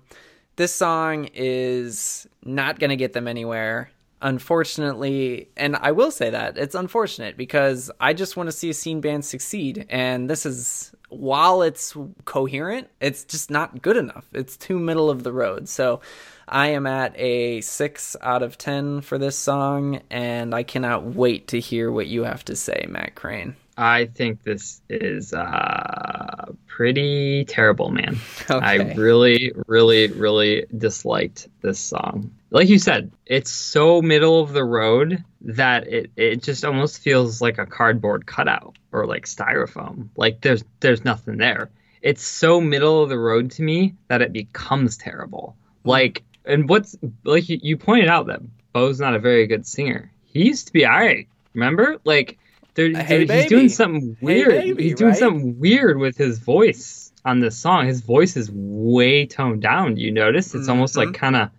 this 0.55 0.73
song 0.73 1.29
is 1.33 2.27
not 2.45 2.79
going 2.79 2.91
to 2.91 2.95
get 2.95 3.13
them 3.13 3.27
anywhere. 3.27 3.89
Unfortunately, 4.21 5.49
and 5.57 5.75
I 5.75 5.91
will 5.93 6.11
say 6.11 6.29
that 6.29 6.57
it's 6.57 6.75
unfortunate 6.75 7.37
because 7.37 7.89
I 7.99 8.13
just 8.13 8.37
want 8.37 8.47
to 8.47 8.51
see 8.51 8.69
a 8.69 8.73
scene 8.73 9.01
band 9.01 9.25
succeed 9.25 9.85
and 9.89 10.29
this 10.29 10.45
is 10.45 10.91
while 11.17 11.61
it's 11.61 11.95
coherent, 12.25 12.89
it's 12.99 13.23
just 13.23 13.49
not 13.49 13.81
good 13.81 13.97
enough. 13.97 14.25
It's 14.33 14.57
too 14.57 14.79
middle 14.79 15.09
of 15.09 15.23
the 15.23 15.33
road. 15.33 15.69
So 15.69 16.01
I 16.47 16.67
am 16.69 16.85
at 16.85 17.17
a 17.17 17.61
6 17.61 18.15
out 18.21 18.43
of 18.43 18.57
10 18.57 19.01
for 19.01 19.17
this 19.17 19.37
song 19.37 20.01
and 20.09 20.53
I 20.53 20.63
cannot 20.63 21.05
wait 21.05 21.47
to 21.49 21.59
hear 21.59 21.91
what 21.91 22.07
you 22.07 22.23
have 22.23 22.45
to 22.45 22.55
say, 22.55 22.85
Matt 22.89 23.15
Crane. 23.15 23.55
I 23.77 24.05
think 24.05 24.43
this 24.43 24.81
is 24.89 25.33
uh, 25.33 26.51
pretty 26.67 27.45
terrible, 27.45 27.89
man. 27.89 28.17
I 28.49 28.93
really, 28.93 29.51
really, 29.67 30.07
really 30.07 30.65
disliked 30.75 31.47
this 31.61 31.79
song. 31.79 32.31
Like 32.51 32.69
you 32.69 32.77
said, 32.77 33.11
it's 33.25 33.49
so 33.49 34.01
middle 34.01 34.39
of 34.41 34.53
the 34.53 34.63
road 34.63 35.23
that 35.41 35.87
it, 35.87 36.11
it 36.15 36.43
just 36.43 36.63
almost 36.63 36.99
feels 36.99 37.41
like 37.41 37.57
a 37.57 37.65
cardboard 37.65 38.27
cutout 38.27 38.77
or 38.91 39.07
like 39.07 39.25
styrofoam. 39.25 40.09
Like 40.15 40.41
there's 40.41 40.63
there's 40.79 41.03
nothing 41.03 41.37
there. 41.37 41.71
It's 42.01 42.23
so 42.23 42.61
middle 42.61 43.01
of 43.01 43.09
the 43.09 43.17
road 43.17 43.51
to 43.51 43.63
me 43.63 43.95
that 44.07 44.21
it 44.21 44.33
becomes 44.33 44.97
terrible. 44.97 45.55
Like 45.83 46.23
and 46.45 46.69
what's 46.69 46.95
like 47.23 47.49
you, 47.49 47.59
you 47.61 47.77
pointed 47.77 48.07
out 48.07 48.27
that 48.27 48.41
Beau's 48.73 48.99
not 48.99 49.15
a 49.15 49.19
very 49.19 49.47
good 49.47 49.65
singer. 49.65 50.11
He 50.25 50.45
used 50.45 50.67
to 50.67 50.73
be 50.73 50.85
alright. 50.85 51.27
Remember? 51.53 51.97
Like 52.03 52.37
there, 52.75 52.89
Hey, 52.95 53.25
there- 53.25 53.37
he's 53.41 53.49
doing 53.49 53.69
something 53.69 54.17
Hey, 54.19 54.25
weird. 54.25 54.49
baby, 54.49 54.83
he's 54.83 54.95
doing 54.95 55.11
right? 55.11 55.19
something 55.19 55.59
weird 55.59 55.97
with 55.97 56.17
his 56.17 56.39
voice 56.39 57.11
on 57.25 57.39
this 57.39 57.57
song. 57.57 57.87
His 57.87 58.01
voice 58.01 58.35
is 58.35 58.51
way 58.51 59.25
toned 59.25 59.61
down. 59.61 59.97
You 59.97 60.11
notice? 60.11 60.53
It's 60.55 60.67
almost 60.69 60.95
Mm-hmm. 60.95 61.09
like 61.11 61.17
kind 61.19 61.35
of 61.35 61.49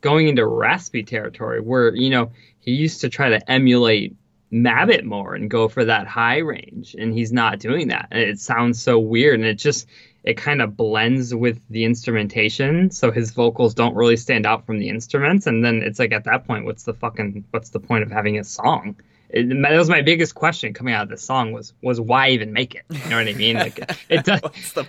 going 0.00 0.28
into 0.28 0.46
raspy 0.46 1.02
territory 1.02 1.60
where, 1.60 1.94
you 1.94 2.10
know, 2.10 2.30
he 2.60 2.72
used 2.72 3.00
to 3.02 3.08
try 3.08 3.30
to 3.30 3.50
emulate 3.50 4.14
Mabbitt 4.52 5.04
more 5.04 5.34
and 5.34 5.48
go 5.50 5.68
for 5.68 5.84
that 5.84 6.06
high 6.08 6.38
range, 6.38 6.96
and 6.98 7.14
he's 7.14 7.32
not 7.32 7.60
doing 7.60 7.88
that. 7.88 8.08
And 8.10 8.20
it 8.20 8.40
sounds 8.40 8.82
so 8.82 8.98
weird, 8.98 9.38
and 9.38 9.44
it 9.48 9.54
just 9.54 9.86
it 10.24 10.36
kind 10.36 10.60
of 10.60 10.76
blends 10.76 11.34
with 11.34 11.58
the 11.70 11.84
instrumentation, 11.84 12.90
so 12.90 13.10
his 13.10 13.30
vocals 13.30 13.72
don't 13.74 13.94
really 13.94 14.16
stand 14.16 14.44
out 14.46 14.66
from 14.66 14.78
the 14.78 14.88
instruments. 14.88 15.46
And 15.46 15.64
then 15.64 15.82
it's 15.82 15.98
like 15.98 16.12
at 16.12 16.24
that 16.24 16.46
point, 16.46 16.64
what's 16.66 16.82
the 16.82 16.92
fucking 16.94 17.44
what's 17.52 17.70
the 17.70 17.80
point 17.80 18.02
of 18.02 18.10
having 18.10 18.38
a 18.38 18.44
song? 18.44 18.96
It, 19.32 19.48
that 19.62 19.76
was 19.76 19.88
my 19.88 20.02
biggest 20.02 20.34
question 20.34 20.74
coming 20.74 20.92
out 20.92 21.04
of 21.04 21.08
this 21.08 21.22
song 21.22 21.52
was 21.52 21.72
was 21.82 22.00
why 22.00 22.30
even 22.30 22.52
make 22.52 22.74
it? 22.74 22.82
You 22.90 22.98
know 23.10 23.16
what 23.16 23.28
I 23.28 23.32
mean? 23.34 23.56
Like 23.56 23.78
it 24.08 24.24
does. 24.24 24.40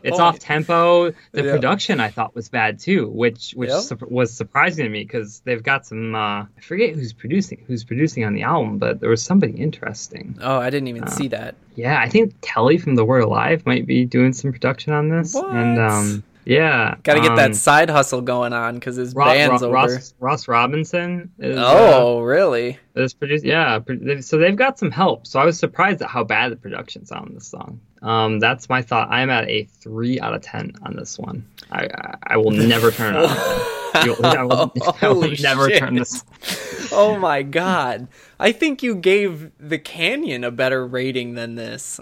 It's 0.04 0.20
off 0.20 0.40
tempo. 0.40 1.12
The 1.32 1.44
Yeah. 1.44 1.52
production 1.52 2.00
I 2.00 2.10
thought 2.10 2.34
was 2.34 2.50
bad 2.50 2.80
too, 2.80 3.08
which 3.08 3.52
which 3.52 3.70
Yep. 3.70 3.80
su- 3.82 3.98
was 4.10 4.34
surprising 4.34 4.86
to 4.86 4.90
me 4.90 5.04
because 5.04 5.42
they've 5.46 5.62
got 5.62 5.86
some. 5.86 6.16
Uh, 6.16 6.44
I 6.44 6.62
forget 6.62 6.96
who's 6.96 7.14
producing 7.14 7.64
who's 7.68 7.84
producing 7.84 8.26
on 8.26 8.34
the 8.34 8.42
album, 8.42 8.80
but 8.80 9.00
there 9.00 9.10
was 9.12 9.22
somebody 9.22 9.54
interesting. 9.54 10.38
Oh, 10.42 10.58
I 10.58 10.70
didn't 10.72 10.88
even 10.88 11.08
see 11.08 11.28
that. 11.30 11.54
Yeah, 11.76 12.00
I 12.02 12.10
think 12.10 12.34
Telle 12.42 12.76
from 12.80 12.96
The 12.96 13.06
Word 13.06 13.22
Alive 13.24 13.66
might 13.66 13.86
be 13.86 14.06
doing 14.06 14.34
some 14.34 14.52
production 14.52 14.94
on 14.94 15.10
this. 15.10 15.36
And 15.36 15.78
What? 15.78 15.86
um, 15.86 16.24
yeah, 16.46 16.96
Got 17.04 17.16
to 17.16 17.22
get 17.22 17.32
um, 17.32 17.36
that 17.38 17.56
side 17.56 17.90
hustle 17.90 18.22
going 18.22 18.54
on 18.54 18.76
because 18.76 18.96
his 18.96 19.14
band's 19.14 19.62
over. 19.62 19.74
Ross 19.74 20.14
Ross 20.20 20.48
Robinson 20.48 21.32
is, 21.38 21.56
uh, 21.58 21.64
oh, 21.66 22.22
really? 22.22 22.80
is 22.96 23.14
produced. 23.14 23.46
Yeah, 23.46 23.80
so 24.22 24.38
they've 24.38 24.56
got 24.56 24.80
some 24.80 24.92
help. 24.92 25.28
So 25.28 25.40
I 25.40 25.46
was 25.46 25.60
surprised 25.60 26.02
at 26.02 26.10
how 26.10 26.24
bad 26.24 26.52
the 26.52 26.56
production 26.56 27.06
sound 27.06 27.30
on 27.30 27.34
this 27.36 27.48
song. 27.48 27.80
Um, 28.02 28.40
that's 28.40 28.68
my 28.70 28.82
thought. 28.82 29.10
I'm 29.12 29.30
at 29.30 29.48
a 29.50 29.66
three 29.66 30.20
out 30.20 30.34
of 30.34 30.42
ten 30.42 30.74
on 30.84 30.96
this 30.96 31.20
one. 31.20 31.46
I 31.72 31.86
I, 31.86 32.16
I 32.24 32.38
will 32.38 32.52
never 32.52 32.92
turn 32.92 33.16
it 33.16 33.20
on. 33.30 33.82
I 33.94 34.44
will, 34.44 34.72
I 35.02 35.08
will 35.10 35.32
never 35.42 35.70
shit. 35.70 35.80
turn 35.80 35.96
this. 35.96 36.24
Oh 36.94 37.18
my 37.18 37.42
god! 37.42 38.10
I 38.38 38.52
think 38.52 38.84
you 38.84 38.96
gave 38.96 39.52
the 39.58 39.80
Canyon 39.80 40.44
a 40.44 40.52
better 40.52 40.86
rating 40.86 41.36
than 41.36 41.56
this. 41.56 42.02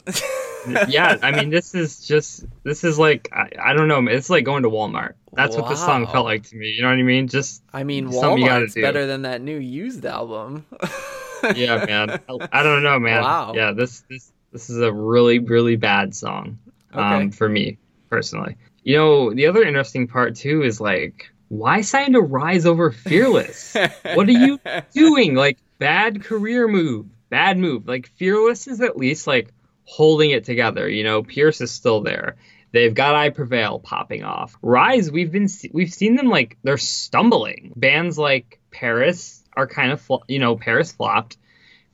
Yeah, 0.88 1.18
I 1.22 1.32
mean, 1.32 1.50
this 1.50 1.74
is 1.76 2.06
just 2.06 2.46
this 2.64 2.84
is 2.84 3.00
like 3.00 3.30
I, 3.32 3.50
I 3.62 3.74
don't 3.74 3.88
know. 3.88 4.06
It's 4.08 4.30
like 4.30 4.46
going 4.46 4.64
to 4.64 4.70
Walmart. 4.70 5.14
That's 5.34 5.56
what 5.56 5.70
this 5.70 5.80
song 5.80 6.08
felt 6.08 6.26
like 6.26 6.44
to 6.50 6.56
me. 6.56 6.70
You 6.70 6.82
know 6.82 6.90
what 6.90 6.98
I 6.98 7.04
mean? 7.04 7.28
Just 7.28 7.64
I 7.72 7.84
mean, 7.84 8.12
Something 8.12 8.46
Walmart's 8.46 8.76
better 8.76 9.06
than 9.06 9.24
that 9.24 9.42
new 9.42 9.58
used 9.58 10.06
album. 10.06 10.66
yeah, 11.56 11.86
man. 11.86 12.20
I 12.52 12.64
don't 12.64 12.84
know, 12.84 13.00
man. 13.00 13.24
Wow. 13.24 13.54
Yeah, 13.56 13.72
this 13.72 14.04
this 14.10 14.32
this 14.52 14.70
is 14.70 14.82
a 14.82 14.92
really 14.92 15.40
really 15.40 15.76
bad 15.76 16.16
song 16.16 16.60
um, 16.94 17.14
Okay. 17.14 17.30
for 17.32 17.48
me 17.48 17.78
personally. 18.10 18.56
You 18.84 18.98
know, 18.98 19.34
the 19.34 19.48
other 19.48 19.64
interesting 19.64 20.08
part 20.08 20.36
too 20.36 20.64
is 20.64 20.82
like, 20.82 21.30
why 21.50 21.82
sign 21.82 22.14
to 22.14 22.22
Rise 22.22 22.66
over 22.66 22.92
Fearless? 22.92 23.76
what 24.14 24.28
are 24.28 24.32
you 24.32 24.60
doing? 24.94 25.36
Like, 25.36 25.58
bad 25.78 26.24
career 26.24 26.68
move. 26.68 27.08
Bad 27.30 27.58
move. 27.58 27.88
Like 27.88 28.08
Fearless 28.18 28.68
is 28.68 28.82
at 28.82 28.98
least 28.98 29.28
like 29.28 29.54
holding 29.90 30.30
it 30.30 30.44
together. 30.46 30.88
You 30.88 31.04
know, 31.04 31.24
Pierce 31.24 31.62
is 31.62 31.72
still 31.72 32.02
there. 32.02 32.36
They've 32.72 32.94
got 32.94 33.16
I 33.16 33.30
Prevail 33.30 33.80
popping 33.80 34.24
off. 34.24 34.56
Rise, 34.62 35.12
we've 35.12 35.32
been 35.32 35.48
we've 35.74 35.92
seen 35.92 36.16
them 36.16 36.28
like 36.28 36.58
they're 36.64 36.78
stumbling. 36.78 37.74
Bands 37.76 38.18
like 38.18 38.60
Paris 38.70 39.44
are 39.58 39.66
kind 39.66 39.92
of 39.92 40.08
you 40.28 40.38
know 40.38 40.56
Paris 40.56 40.92
flopped. 40.92 41.38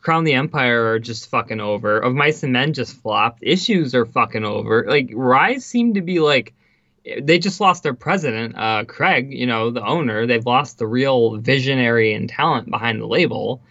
Crown 0.02 0.26
the 0.26 0.34
Empire 0.34 0.92
are 0.92 1.00
just 1.00 1.30
fucking 1.30 1.62
over. 1.62 1.98
Of 1.98 2.14
Mice 2.14 2.44
and 2.44 2.52
Men 2.52 2.74
just 2.74 3.02
flopped. 3.02 3.40
Issues 3.42 3.96
are 3.96 4.06
fucking 4.06 4.44
over. 4.44 4.86
Like 4.88 5.10
Rise 5.14 5.66
seemed 5.66 5.96
to 5.96 6.02
be 6.02 6.20
like 6.20 6.54
they 7.22 7.40
just 7.40 7.62
lost 7.62 7.84
their 7.84 7.94
president, 7.94 8.58
uh, 8.58 8.84
Craig. 8.86 9.32
You 9.32 9.48
know 9.48 9.72
the 9.72 9.86
owner. 9.86 10.28
They've 10.28 10.46
lost 10.46 10.78
the 10.78 10.88
real 10.88 11.38
visionary 11.38 12.14
and 12.14 12.28
talent 12.28 12.70
behind 12.70 13.00
the 13.00 13.08
label. 13.08 13.62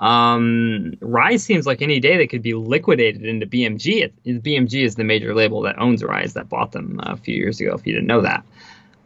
Um, 0.00 0.94
Rise 1.00 1.44
seems 1.44 1.66
like 1.66 1.82
any 1.82 2.00
day 2.00 2.16
they 2.16 2.26
could 2.26 2.42
be 2.42 2.54
liquidated 2.54 3.22
into 3.24 3.46
BMG. 3.46 4.10
BMG 4.26 4.82
is 4.82 4.94
the 4.94 5.04
major 5.04 5.34
label 5.34 5.60
that 5.62 5.78
owns 5.78 6.02
Rise 6.02 6.32
that 6.34 6.48
bought 6.48 6.72
them 6.72 6.98
a 7.02 7.16
few 7.16 7.36
years 7.36 7.60
ago. 7.60 7.74
If 7.74 7.86
you 7.86 7.92
didn't 7.92 8.06
know 8.06 8.22
that, 8.22 8.44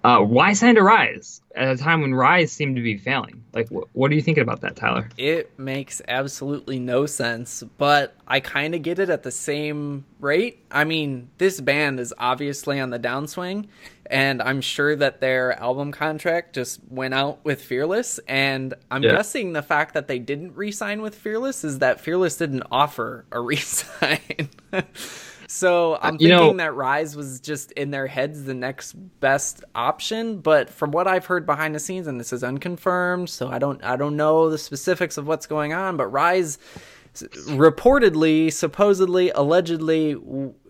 uh, 0.05 0.21
why 0.21 0.53
sign 0.53 0.75
to 0.75 0.83
Rise 0.83 1.41
at 1.55 1.69
a 1.69 1.77
time 1.79 2.03
when 2.03 2.15
Rise 2.15 2.53
seemed 2.53 2.77
to 2.77 2.83
be 2.83 2.99
failing? 2.99 3.43
Like, 3.55 3.71
wh- 3.71 3.97
what 3.97 4.11
are 4.11 4.15
you 4.15 4.21
thinking 4.21 4.43
about 4.43 4.61
that, 4.61 4.77
Tyler? 4.77 5.09
It 5.17 5.59
makes 5.59 6.03
absolutely 6.07 6.79
no 6.79 7.07
sense, 7.07 7.63
but 7.79 8.15
I 8.29 8.41
kind 8.41 8.75
of 8.75 8.83
get 8.83 8.99
it 8.99 9.09
at 9.09 9.23
the 9.23 9.31
same 9.31 10.05
rate. 10.21 10.63
I 10.71 10.85
mean, 10.85 11.31
this 11.39 11.59
band 11.59 12.01
is 12.01 12.13
obviously 12.19 12.79
on 12.79 12.91
the 12.91 12.99
downswing, 12.99 13.69
and 14.11 14.43
I'm 14.43 14.61
sure 14.61 14.95
that 14.95 15.23
their 15.23 15.59
album 15.59 15.91
contract 15.91 16.55
just 16.55 16.81
went 16.91 17.15
out 17.15 17.43
with 17.43 17.63
Fearless. 17.63 18.21
And 18.29 18.75
I'm 18.91 19.03
yeah. 19.03 19.13
guessing 19.13 19.55
the 19.55 19.63
fact 19.63 19.95
that 19.95 20.07
they 20.07 20.19
didn't 20.19 20.55
re-sign 20.55 21.01
with 21.01 21.15
Fearless 21.15 21.65
is 21.65 21.79
that 21.79 22.03
Fearless 22.03 22.37
didn't 22.37 22.65
offer 22.71 23.25
a 23.33 23.41
re-sign. 23.41 24.51
so 25.49 25.99
I'm 26.01 26.19
thinking 26.19 26.29
know, 26.29 26.57
that 26.57 26.75
Rise 26.75 27.17
was 27.17 27.41
just 27.41 27.73
in 27.73 27.91
their 27.91 28.07
heads 28.07 28.45
the 28.45 28.55
next 28.55 28.93
best 29.21 29.65
option. 29.75 30.41
But 30.41 30.71
from 30.71 30.91
what 30.91 31.07
I've 31.07 31.27
heard 31.27 31.47
behind 31.47 31.75
the 31.75 31.81
scenes, 31.81 32.07
and 32.07 32.19
this 32.19 32.33
is 32.33 32.45
unconfirmed, 32.45 33.31
so 33.31 33.49
I 33.49 33.59
don't 33.59 33.83
I 33.85 33.97
don't 33.97 34.17
know 34.17 34.51
the 34.51 34.59
specifics 34.59 35.17
of 35.17 35.27
what's 35.27 35.47
going 35.47 35.73
on, 35.73 35.97
but 35.97 36.07
Rise 36.07 36.59
reportedly, 37.15 38.53
supposedly, 38.53 39.31
allegedly 39.31 40.17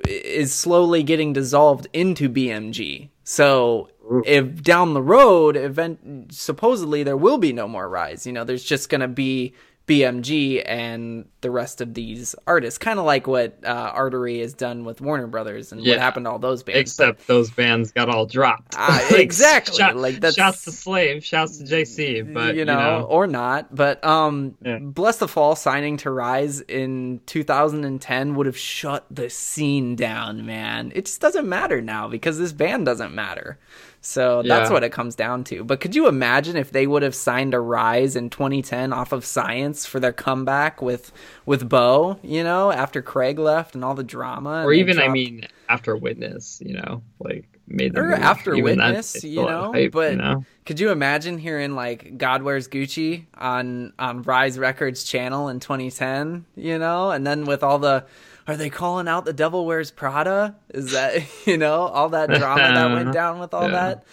is 0.07 0.53
slowly 0.53 1.03
getting 1.03 1.33
dissolved 1.33 1.87
into 1.93 2.29
BMG. 2.29 3.09
So 3.25 3.89
if 4.27 4.63
down 4.63 4.93
the 4.93 5.03
road, 5.03 5.57
event 5.57 6.33
supposedly 6.33 7.03
there 7.03 7.17
will 7.17 7.39
be 7.39 7.53
no 7.53 7.67
more 7.67 7.89
rise. 7.89 8.27
You 8.27 8.33
know, 8.33 8.45
there's 8.45 8.65
just 8.65 8.89
gonna 8.91 9.09
be 9.09 9.55
BMG 9.87 10.63
and 10.65 11.27
the 11.43 11.51
rest 11.51 11.83
of 11.83 11.93
these 11.93 12.35
artists, 12.47 12.79
kind 12.79 12.99
of 12.99 13.05
like 13.05 13.27
what 13.27 13.59
uh, 13.65 13.93
Artery 13.95 14.41
has 14.41 14.55
done 14.55 14.85
with 14.85 15.03
Warner 15.03 15.27
Brothers 15.27 15.73
and 15.73 15.85
yeah. 15.85 15.93
what 15.95 16.01
happened 16.01 16.25
to 16.25 16.31
all 16.31 16.39
those 16.39 16.63
bands. 16.63 16.81
Except 16.81 17.27
those 17.27 17.51
bands 17.51 17.93
got 17.93 18.09
all 18.09 18.25
dropped. 18.25 18.75
Uh, 18.79 19.07
like, 19.11 19.21
exactly. 19.21 19.77
Shot, 19.77 19.97
like 19.97 20.21
that's 20.21 20.37
shouts 20.37 20.65
to 20.65 20.73
Slave, 20.73 21.23
shouts 21.23 21.59
to 21.59 21.65
JC, 21.65 22.33
but 22.33 22.55
you 22.55 22.65
know, 22.65 22.73
you 22.73 23.01
know. 23.01 23.07
or 23.11 23.27
not. 23.27 23.75
But 23.75 24.03
um, 24.03 24.57
yeah. 24.63 24.79
Blessthefall 24.79 25.57
signing 25.59 25.99
to 25.99 26.11
Rise 26.11 26.63
in 26.63 27.21
2010 27.27 28.35
would 28.37 28.47
have 28.47 28.57
shut 28.57 29.05
the 29.11 29.29
scene 29.29 29.97
down, 29.97 30.47
man. 30.47 30.93
It 30.95 31.05
just 31.05 31.21
doesn't 31.21 31.47
matter 31.47 31.83
now 31.83 32.09
because 32.09 32.39
this 32.39 32.53
band 32.53 32.87
doesn't 32.87 33.15
matter. 33.15 33.59
So 34.05 34.43
that's 34.43 34.69
yeah. 34.69 34.75
what 34.75 34.85
it 34.85 34.93
comes 34.93 35.15
down 35.15 35.45
to. 35.45 35.65
But 35.65 35.81
could 35.81 35.95
you 35.95 36.09
imagine 36.09 36.57
if 36.57 36.71
they 36.73 36.87
would 36.87 37.03
have 37.03 37.15
signed 37.15 37.55
a 37.55 37.61
Rise 37.61 38.17
in 38.17 38.29
2010 38.29 38.93
off 38.93 39.13
of 39.13 39.25
Science 39.25 39.87
for 39.87 39.99
their 39.99 40.13
comeback 40.13 40.83
with 40.83 41.11
with 41.47 41.69
Beau, 41.69 42.19
you 42.23 42.45
know, 42.45 42.71
after 42.71 43.01
Craig 43.01 43.39
left 43.39 43.75
and 43.75 43.83
all 43.83 43.95
the 43.95 44.05
drama, 44.05 44.63
or 44.63 44.75
even 44.75 44.97
dropped... 44.97 45.09
I 45.09 45.13
mean 45.13 45.49
after 45.71 45.97
Witness, 45.97 46.61
you 46.65 46.75
know, 46.75 47.03
like 47.19 47.49
made 47.67 47.95
them 47.95 48.05
or 48.05 48.13
after 48.13 48.63
Witness, 48.63 49.25
you 49.25 49.43
know. 49.43 49.73
Hype, 49.73 49.93
but 49.93 50.13
you 50.13 50.19
know? 50.19 50.45
could 50.67 50.79
you 50.79 50.91
imagine 50.91 51.39
hearing 51.39 51.75
like 51.75 52.19
God 52.19 52.43
Wears 52.43 52.69
Gucci 52.69 53.25
on 53.39 53.95
on 53.99 54.21
Rise 54.23 54.59
Records 54.59 55.05
channel 55.05 55.49
in 55.49 55.61
2010, 55.61 56.45
you 56.57 56.79
know, 56.79 57.11
and 57.11 57.27
then 57.27 57.47
with 57.47 57.63
all 57.63 57.79
the 57.79 58.05
are 58.47 58.57
they 58.57 58.71
calling 58.71 59.09
out 59.09 59.25
the 59.25 59.33
Devil 59.33 59.67
Wears 59.67 59.91
Prada? 59.91 60.57
Is 60.73 60.93
that 60.93 61.23
you 61.47 61.57
know 61.57 61.83
all 61.83 62.11
that 62.11 62.29
drama 62.31 62.61
that 62.61 62.93
went 62.93 63.13
down 63.15 63.39
with 63.39 63.55
all 63.55 63.65
yeah. 63.65 63.71
that? 63.71 64.05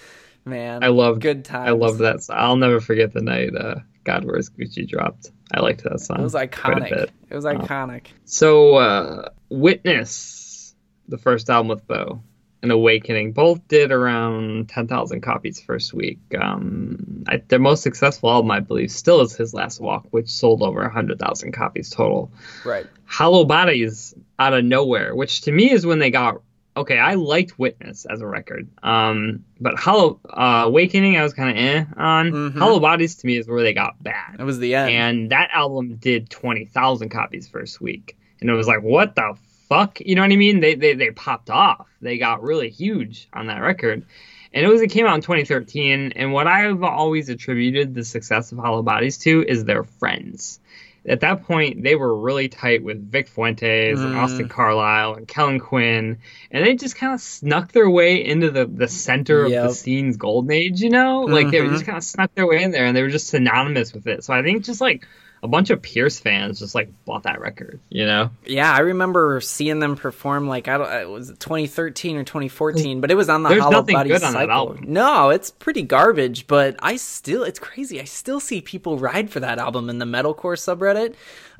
Man, 0.44 0.84
I 0.84 0.88
love 0.88 1.20
good 1.20 1.46
times. 1.46 1.70
I 1.70 1.72
love 1.72 2.00
that. 2.00 2.20
I'll 2.30 2.56
never 2.56 2.80
forget 2.80 3.14
the 3.14 3.22
night 3.22 3.56
uh, 3.56 3.76
God 4.04 4.26
Wears 4.26 4.50
Gucci 4.50 4.88
dropped. 4.88 5.30
I 5.54 5.60
liked 5.60 5.84
that 5.84 6.00
song. 6.00 6.20
It 6.20 6.24
was 6.24 6.34
iconic. 6.34 7.10
It 7.30 7.36
was 7.36 7.46
iconic. 7.46 8.08
so, 8.26 8.76
uh, 8.76 9.30
Witness, 9.50 10.74
the 11.10 11.18
first 11.18 11.50
album 11.50 11.68
with 11.68 11.86
Beau, 11.86 12.24
and 12.64 12.72
Awakening 12.72 13.34
both 13.34 13.68
did 13.68 13.92
around 13.92 14.70
10,000 14.70 15.22
copies 15.22 15.60
first 15.60 15.94
week. 15.94 16.20
Um, 16.40 17.24
I, 17.28 17.38
their 17.48 17.60
most 17.60 17.82
successful 17.82 18.30
album, 18.30 18.52
I 18.52 18.60
believe, 18.60 18.92
still 18.92 19.22
is 19.22 19.36
His 19.36 19.54
Last 19.54 19.80
Walk, 19.80 20.08
which 20.12 20.30
sold 20.30 20.62
over 20.62 20.82
100,000 20.82 21.52
copies 21.52 21.90
total. 21.90 22.32
Right. 22.64 22.86
Hollow 23.06 23.46
Bodies 23.46 24.14
out 24.42 24.54
of 24.54 24.66
nowhere, 24.66 25.16
which 25.16 25.42
to 25.42 25.52
me 25.52 25.72
is 25.72 25.86
when 25.86 26.00
they 26.00 26.12
got 26.12 26.42
okay. 26.76 26.98
I 26.98 27.16
liked 27.16 27.60
Witness 27.60 28.06
as 28.06 28.22
a 28.22 28.28
record, 28.28 28.70
um, 28.82 29.46
but 29.60 29.78
Hollow 29.78 30.20
uh, 30.30 30.64
Awakening 30.66 31.18
I 31.18 31.24
was 31.24 31.34
kind 31.34 31.50
of 31.50 31.64
eh 31.64 31.86
on. 31.98 32.32
Mm-hmm. 32.32 32.60
Hollow 32.60 32.80
Bodies 32.80 33.16
to 33.18 33.28
me 33.28 33.38
is 33.38 33.48
where 33.48 33.62
they 33.62 33.74
got 33.74 34.02
bad. 34.02 34.38
That 34.38 34.46
was 34.46 34.60
the 34.60 34.76
end, 34.76 34.92
and 34.92 35.32
that 35.32 35.50
album 35.54 35.96
did 35.96 36.30
20,000 36.30 37.10
copies 37.10 37.48
first 37.48 37.80
week, 37.82 38.18
and 38.39 38.50
it 38.50 38.54
was 38.54 38.68
like, 38.68 38.82
what 38.82 39.16
the 39.16 39.36
fuck? 39.72 40.02
You 40.02 40.16
know 40.16 40.22
what 40.22 40.32
I 40.32 40.36
mean? 40.36 40.60
They, 40.60 40.76
they, 40.76 40.96
they 40.96 41.12
popped 41.12 41.50
off. 41.50 41.88
They 42.02 42.18
got 42.18 42.44
really 42.44 42.70
huge 42.70 43.30
on 43.32 43.48
that 43.48 43.60
record. 43.60 44.06
And 44.54 44.66
it 44.66 44.68
was 44.68 44.82
it 44.82 44.89
came 44.89 45.06
out 45.06 45.16
in 45.16 45.22
2013. 45.22 46.12
And 46.18 46.34
what 46.34 46.46
I've 46.46 46.84
always 46.84 47.30
attributed 47.30 47.94
the 47.94 48.04
success 48.04 48.52
of 48.52 48.58
Hollow 48.58 48.84
Bodies 48.84 49.18
to 49.20 49.46
is 49.48 49.64
their 49.64 49.86
friends. 49.86 50.60
At 51.08 51.22
that 51.22 51.43
point, 51.43 51.82
they 51.82 51.95
were 51.95 52.16
really 52.16 52.47
tight 52.47 52.84
with 52.84 53.12
Vic 53.12 53.28
Fuentes 53.28 53.97
mm. 53.97 54.06
and 54.06 54.16
Austin 54.16 54.47
Carlisle 54.49 55.16
and 55.16 55.28
Kellin 55.28 55.60
Quinn, 55.60 56.20
and 56.52 56.66
they 56.66 56.76
just 56.76 56.95
kind 56.95 57.14
of 57.14 57.22
snuck 57.22 57.72
their 57.72 57.89
way 57.89 58.24
into 58.24 58.52
the, 58.52 58.66
the 58.68 58.88
center 58.88 59.47
yep. 59.47 59.64
of 59.64 59.70
the 59.70 59.76
scene's 59.76 60.18
golden 60.18 60.52
age, 60.52 60.82
you 60.82 60.91
know? 60.91 61.22
Like 61.22 61.47
mm-hmm. 61.47 61.66
they 61.66 61.74
just 61.74 61.86
kind 61.86 61.97
of 61.97 62.04
snuck 62.04 62.36
their 62.36 62.45
way 62.45 62.62
in 62.62 62.70
there 62.70 62.86
and 62.86 62.95
they 62.95 63.02
were 63.02 63.10
just 63.10 63.30
synonymous 63.30 63.93
with 63.93 64.06
it. 64.06 64.24
So 64.24 64.34
I 64.34 64.43
think 64.43 64.64
just 64.64 64.80
like 64.80 65.08
a 65.44 65.48
bunch 65.48 65.70
of 65.72 65.82
Pierce 65.82 66.20
fans 66.20 66.60
just 66.60 66.76
like 66.76 66.89
bought 67.06 67.24
that 67.24 67.42
record, 67.42 67.80
you 67.89 68.06
know? 68.06 68.30
Yeah, 68.46 68.72
I 68.72 68.80
remember 68.80 69.42
seeing 69.42 69.80
them 69.80 69.96
perform 69.96 70.48
like 70.48 70.68
I 70.68 70.78
don't 70.78 70.92
it 70.92 71.10
was 71.10 71.30
2013 71.30 72.18
or 72.18 72.24
2014, 72.24 73.02
but 73.02 73.10
it 73.10 73.16
was 73.16 73.30
on 73.30 73.44
the 73.44 73.50
There's 73.50 73.62
Hollow 73.64 73.82
Body 73.82 74.10
good 74.10 74.24
on 74.24 74.34
cycle. 74.34 74.78
No, 74.82 75.30
it's 75.30 75.50
pretty 75.50 75.82
garbage, 75.82 76.48
but 76.48 76.76
I 76.80 76.98
still 76.98 77.44
it's 77.44 77.60
crazy. 77.60 78.00
I 78.00 78.04
still 78.04 78.39
see 78.39 78.62
people 78.62 79.00
ride 79.00 79.30
for 79.30 79.39
that 79.39 79.58
album 79.58 79.89
in 79.89 79.98
the 79.98 80.06
metalcore 80.06 80.58
subreddit. 80.58 81.16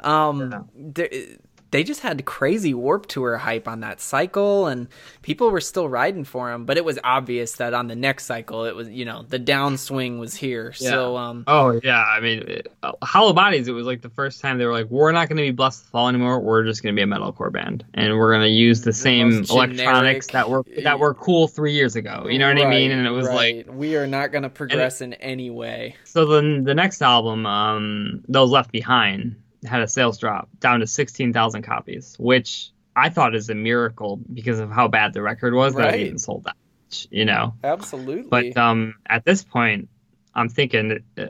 Um 0.06 0.70
yeah 0.70 1.36
they 1.72 1.84
just 1.84 2.02
had 2.02 2.24
crazy 2.26 2.74
Warped 2.74 3.10
Tour 3.10 3.38
hype 3.38 3.68
on 3.68 3.80
that 3.80 4.00
cycle 4.00 4.68
and 4.68 4.88
people 5.22 5.50
were 5.50 5.62
still 5.62 5.90
riding 5.90 6.24
for 6.24 6.52
him 6.52 6.66
but 6.66 6.78
it 6.78 6.86
was 6.86 7.00
obvious 7.04 7.54
that 7.54 7.74
on 7.74 7.88
the 7.88 7.96
next 7.96 8.26
cycle 8.26 8.66
it 8.66 8.76
was 8.76 8.90
you 8.90 9.06
know 9.06 9.24
the 9.24 9.40
downswing 9.40 10.20
was 10.20 10.36
here 10.36 10.74
yeah. 10.78 10.90
so 10.90 11.18
um 11.18 11.44
oh 11.48 11.80
yeah 11.84 12.04
i 12.04 12.20
mean 12.20 12.40
it, 12.40 12.68
uh, 12.84 12.92
hollow 13.02 13.34
bodies 13.34 13.68
it 13.68 13.72
was 13.72 13.86
like 13.86 14.02
the 14.02 14.10
first 14.10 14.42
time 14.42 14.58
they 14.58 14.66
were 14.66 14.72
like 14.72 14.90
we're 14.90 15.12
not 15.12 15.28
going 15.28 15.38
to 15.38 15.52
be 15.52 15.56
Blessthefall 15.56 16.10
anymore 16.10 16.40
we're 16.40 16.64
just 16.64 16.84
going 16.84 16.96
to 16.96 17.00
be 17.00 17.04
a 17.04 17.08
metalcore 17.08 17.52
band 17.52 17.84
and 17.94 18.18
we're 18.18 18.32
going 18.32 18.46
to 18.46 18.50
use 18.50 18.82
the, 18.82 18.86
the 18.86 18.94
same 18.94 19.44
electronics 19.50 20.28
that 20.28 20.50
were 20.50 20.64
that 20.84 21.00
were 21.00 21.14
cool 21.14 21.48
three 21.48 21.74
years 21.74 21.96
ago 21.96 22.28
you 22.30 22.38
know 22.38 22.48
what 22.48 22.58
right, 22.58 22.68
i 22.68 22.70
mean 22.70 22.92
and 22.92 23.08
it 23.08 23.12
was 23.12 23.28
right. 23.28 23.68
like 23.68 23.76
we 23.76 23.96
are 23.96 24.08
not 24.08 24.32
going 24.32 24.44
to 24.44 24.50
progress 24.50 25.02
it, 25.02 25.06
in 25.06 25.14
any 25.16 25.50
way 25.50 25.96
so 26.04 26.26
then 26.26 26.64
the 26.64 26.76
next 26.76 27.02
album 27.02 27.46
um 27.46 28.24
those 28.28 28.50
left 28.50 28.72
behind 28.72 29.36
had 29.66 29.82
a 29.82 29.88
sales 29.88 30.18
drop 30.18 30.50
down 30.60 30.80
to 30.80 30.88
16,000 30.88 31.62
copies, 31.62 32.16
which 32.20 32.72
I 32.96 33.10
thought 33.10 33.36
is 33.36 33.50
a 33.50 33.56
miracle 33.56 34.20
because 34.34 34.60
of 34.60 34.72
how 34.72 34.88
bad 34.88 35.14
the 35.14 35.22
record 35.22 35.54
was 35.54 35.74
right. 35.74 35.92
that 35.92 36.00
it 36.00 36.06
even 36.06 36.18
sold 36.18 36.46
that 36.46 36.56
much, 36.88 37.08
you 37.12 37.26
know? 37.26 37.54
Absolutely. 37.64 38.24
But 38.24 38.58
um, 38.58 38.96
at 39.08 39.24
this 39.24 39.44
point, 39.44 39.90
I'm 40.34 40.50
thinking 40.50 40.92
uh, 40.92 41.24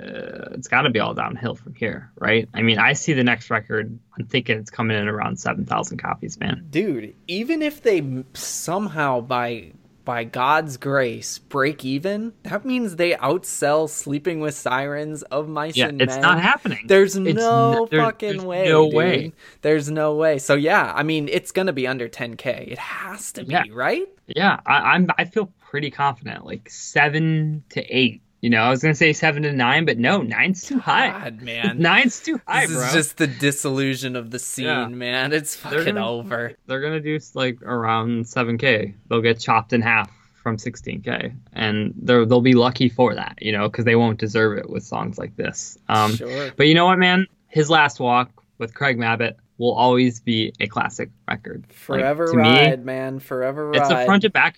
it's 0.52 0.68
got 0.68 0.84
to 0.84 0.90
be 0.90 1.00
all 1.00 1.14
downhill 1.14 1.56
from 1.56 1.74
here, 1.74 2.12
right? 2.20 2.48
I 2.54 2.62
mean, 2.62 2.78
I 2.78 2.94
see 2.94 3.14
the 3.14 3.24
next 3.24 3.50
record. 3.50 3.98
I'm 4.18 4.28
thinking 4.28 4.60
it's 4.60 4.70
coming 4.70 4.98
in 4.98 5.08
around 5.08 5.40
7,000 5.40 5.98
copies, 5.98 6.40
man. 6.40 6.68
Dude, 6.70 7.16
even 7.28 7.62
if 7.62 7.82
they 7.82 8.24
somehow 8.34 9.22
by 9.22 9.72
by 10.06 10.24
God's 10.24 10.78
grace, 10.78 11.38
break 11.38 11.86
even, 11.86 12.34
that 12.44 12.66
means 12.66 12.96
they 12.96 13.12
outsell 13.14 13.90
Sleeping 13.90 14.40
with 14.40 14.56
Sirens 14.56 15.24
of 15.24 15.48
Mice 15.48 15.78
yeah, 15.78 15.88
and 15.88 16.02
it's 16.02 16.14
Men. 16.14 16.22
Not 16.22 16.42
happening. 16.42 16.86
There's 16.88 17.16
it's 17.16 17.38
no 17.38 17.88
n- 17.92 18.00
fucking 18.00 18.30
there's 18.38 18.46
way. 18.46 18.68
No 18.68 18.86
dude. 18.86 18.96
way. 18.96 19.34
There's 19.62 19.90
no 19.90 20.16
way. 20.16 20.40
So 20.40 20.56
yeah, 20.56 20.92
I 20.96 21.04
mean, 21.04 21.30
it's 21.30 21.52
gonna 21.52 21.74
be 21.74 21.88
under 21.88 22.10
10k. 22.10 22.72
It 22.72 22.78
has 22.78 23.32
to 23.34 23.46
be, 23.46 23.54
yeah. 23.54 23.64
right? 23.72 24.08
Yeah, 24.28 24.60
I, 24.66 24.94
I'm. 24.94 25.08
I 25.18 25.26
feel 25.26 25.52
pretty 25.60 25.92
confident. 25.92 26.46
Like 26.46 26.70
seven 26.70 27.64
to 27.70 27.82
eight 27.84 28.22
You 28.42 28.50
know, 28.50 28.62
I 28.64 28.70
was 28.72 28.82
gonna 28.82 28.96
say 28.96 29.14
seven 29.14 29.44
to 29.44 29.52
nine, 29.54 29.86
but 29.86 29.98
no, 30.00 30.22
nine's 30.24 30.64
too 30.66 30.80
high. 30.80 31.10
God, 31.12 31.42
man. 31.42 31.78
Nine's 31.80 32.20
too 32.20 32.42
high, 32.48 32.66
this 32.66 32.76
bro. 32.76 32.86
is 32.88 32.94
just 32.94 33.18
the 33.18 33.28
disillusion 33.28 34.16
of 34.16 34.32
the 34.32 34.40
scene, 34.40 34.66
Yeah. 34.66 34.88
man. 34.88 35.32
It's 35.32 35.56
They're 35.58 35.80
fucking 35.80 35.96
gonna- 35.96 36.08
over. 36.10 36.54
They're 36.66 36.82
gonna 36.82 37.00
do 37.02 37.20
like 37.36 37.62
around 37.62 38.28
seven 38.28 38.58
k. 38.58 38.96
They'll 39.10 39.22
get 39.22 39.40
chopped 39.40 39.74
in 39.74 39.82
half 39.84 40.10
from 40.42 40.58
sixteen 40.58 41.02
k, 41.02 41.34
and 41.54 41.94
they're 42.02 42.26
they'll 42.26 42.42
be 42.42 42.56
lucky 42.56 42.90
for 42.90 43.14
that, 43.14 43.38
you 43.40 43.52
know, 43.52 43.70
because 43.70 43.86
they 43.86 43.96
won't 43.96 44.18
deserve 44.20 44.58
it 44.58 44.68
with 44.72 44.82
songs 44.84 45.20
like 45.20 45.36
this. 45.36 45.78
Um, 45.88 46.16
sure. 46.16 46.52
But 46.58 46.66
you 46.68 46.74
know 46.74 46.86
what, 46.88 46.98
man? 46.98 47.28
His 47.48 47.70
last 47.70 48.00
walk 48.00 48.32
with 48.58 48.74
Craig 48.74 48.98
Mabbitt 48.98 49.36
will 49.60 49.74
always 49.74 50.20
be 50.20 50.52
a 50.60 50.66
classic 50.66 51.12
record. 51.28 51.64
Like, 51.68 51.74
Forever 51.78 52.34
me, 52.34 52.42
ride, 52.42 52.84
man. 52.84 53.20
Forever 53.20 53.68
ride. 53.70 53.82
It's 53.82 53.92
a 53.92 54.04
front 54.06 54.24
to 54.24 54.32
back. 54.32 54.58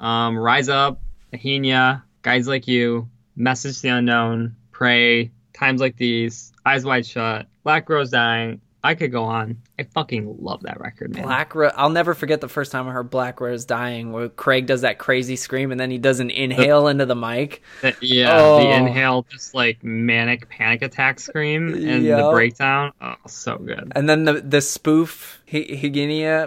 Um, 0.00 0.36
Rise 0.36 0.68
Up, 0.68 1.00
Higinia, 1.32 2.02
Guys 2.20 2.46
Like 2.46 2.68
You, 2.68 3.08
Message 3.36 3.80
the 3.80 3.88
Unknown, 3.88 4.56
Pray, 4.72 5.30
Times 5.54 5.80
Like 5.80 5.96
These, 5.96 6.52
Eyes 6.66 6.84
Wide 6.84 7.06
Shut, 7.06 7.46
Black 7.64 7.88
Rose 7.88 8.10
Dying. 8.10 8.60
I 8.84 8.96
could 8.96 9.12
go 9.12 9.22
on. 9.22 9.58
I 9.78 9.84
fucking 9.84 10.38
love 10.40 10.62
that 10.62 10.80
record, 10.80 11.14
man. 11.14 11.22
Black 11.22 11.54
Rose. 11.54 11.70
I'll 11.76 11.88
never 11.90 12.14
forget 12.14 12.40
the 12.40 12.48
first 12.48 12.72
time 12.72 12.88
I 12.88 12.90
heard 12.90 13.10
Black 13.10 13.40
Rose 13.40 13.64
dying, 13.64 14.10
where 14.10 14.28
Craig 14.28 14.66
does 14.66 14.80
that 14.80 14.98
crazy 14.98 15.36
scream 15.36 15.70
and 15.70 15.80
then 15.80 15.88
he 15.88 15.98
does 15.98 16.18
an 16.18 16.30
inhale 16.30 16.88
into 16.88 17.06
the 17.06 17.14
mic. 17.14 17.62
That- 17.82 18.02
yeah, 18.02 18.36
Oh. 18.36 18.58
the 18.58 18.72
inhale, 18.74 19.24
just 19.30 19.54
like 19.54 19.84
manic 19.84 20.48
panic 20.48 20.82
attack 20.82 21.20
scream 21.20 21.74
and 21.74 22.02
Yep. 22.02 22.22
the 22.24 22.30
breakdown. 22.32 22.90
Oh, 23.00 23.14
so 23.28 23.56
good. 23.56 23.92
And 23.94 24.08
then 24.08 24.24
the 24.24 24.40
the 24.40 24.60
spoof 24.60 25.40
Hi- 25.52 25.76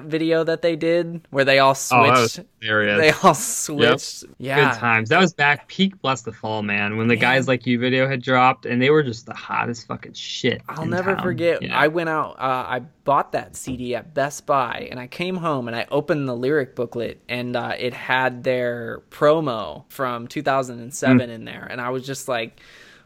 video 0.03 0.43
that 0.43 0.61
they 0.63 0.75
did, 0.75 1.21
where 1.29 1.45
they 1.45 1.59
all 1.59 1.71
Oh, 1.91 2.25
switched. 2.25 2.39
hilarious. 2.59 2.99
they 2.99 3.11
all 3.27 3.33
switched. 3.35 4.23
Yeah. 4.39 4.71
Good 4.71 4.79
times. 4.79 5.09
That 5.09 5.19
was 5.19 5.33
back 5.33 5.67
peak 5.67 6.01
Blessthefall, 6.01 6.65
man. 6.65 6.97
When 6.97 7.07
the 7.07 7.15
guys 7.15 7.47
like 7.47 7.65
you 7.67 7.77
video 7.79 8.07
had 8.07 8.21
dropped, 8.21 8.65
and 8.65 8.81
they 8.81 8.89
were 8.89 9.03
just 9.03 9.25
the 9.27 9.33
hottest 9.33 9.87
fucking 9.87 10.13
shit. 10.13 10.61
I'll 10.67 10.85
never 10.85 11.13
town, 11.15 11.23
forget. 11.23 11.61
know? 11.61 11.73
I 11.75 11.87
went 11.87 12.09
out. 12.09 12.31
Uh, 12.39 12.65
I 12.67 12.79
bought 13.03 13.31
that 13.33 13.55
CD 13.55 13.95
at 13.95 14.13
Best 14.13 14.45
Buy, 14.45 14.87
and 14.89 14.99
I 14.99 15.07
came 15.07 15.35
home 15.37 15.67
and 15.67 15.75
I 15.77 15.85
opened 15.91 16.27
the 16.27 16.35
lyric 16.35 16.75
booklet, 16.75 17.21
and 17.29 17.55
uh, 17.55 17.73
it 17.77 17.93
had 17.93 18.43
their 18.43 19.03
promo 19.11 19.83
from 19.89 20.27
2007 20.27 21.17
Hmm. 21.19 21.31
in 21.31 21.45
there, 21.45 21.67
and 21.69 21.79
I 21.79 21.89
was 21.89 22.05
just 22.05 22.27
like. 22.27 22.59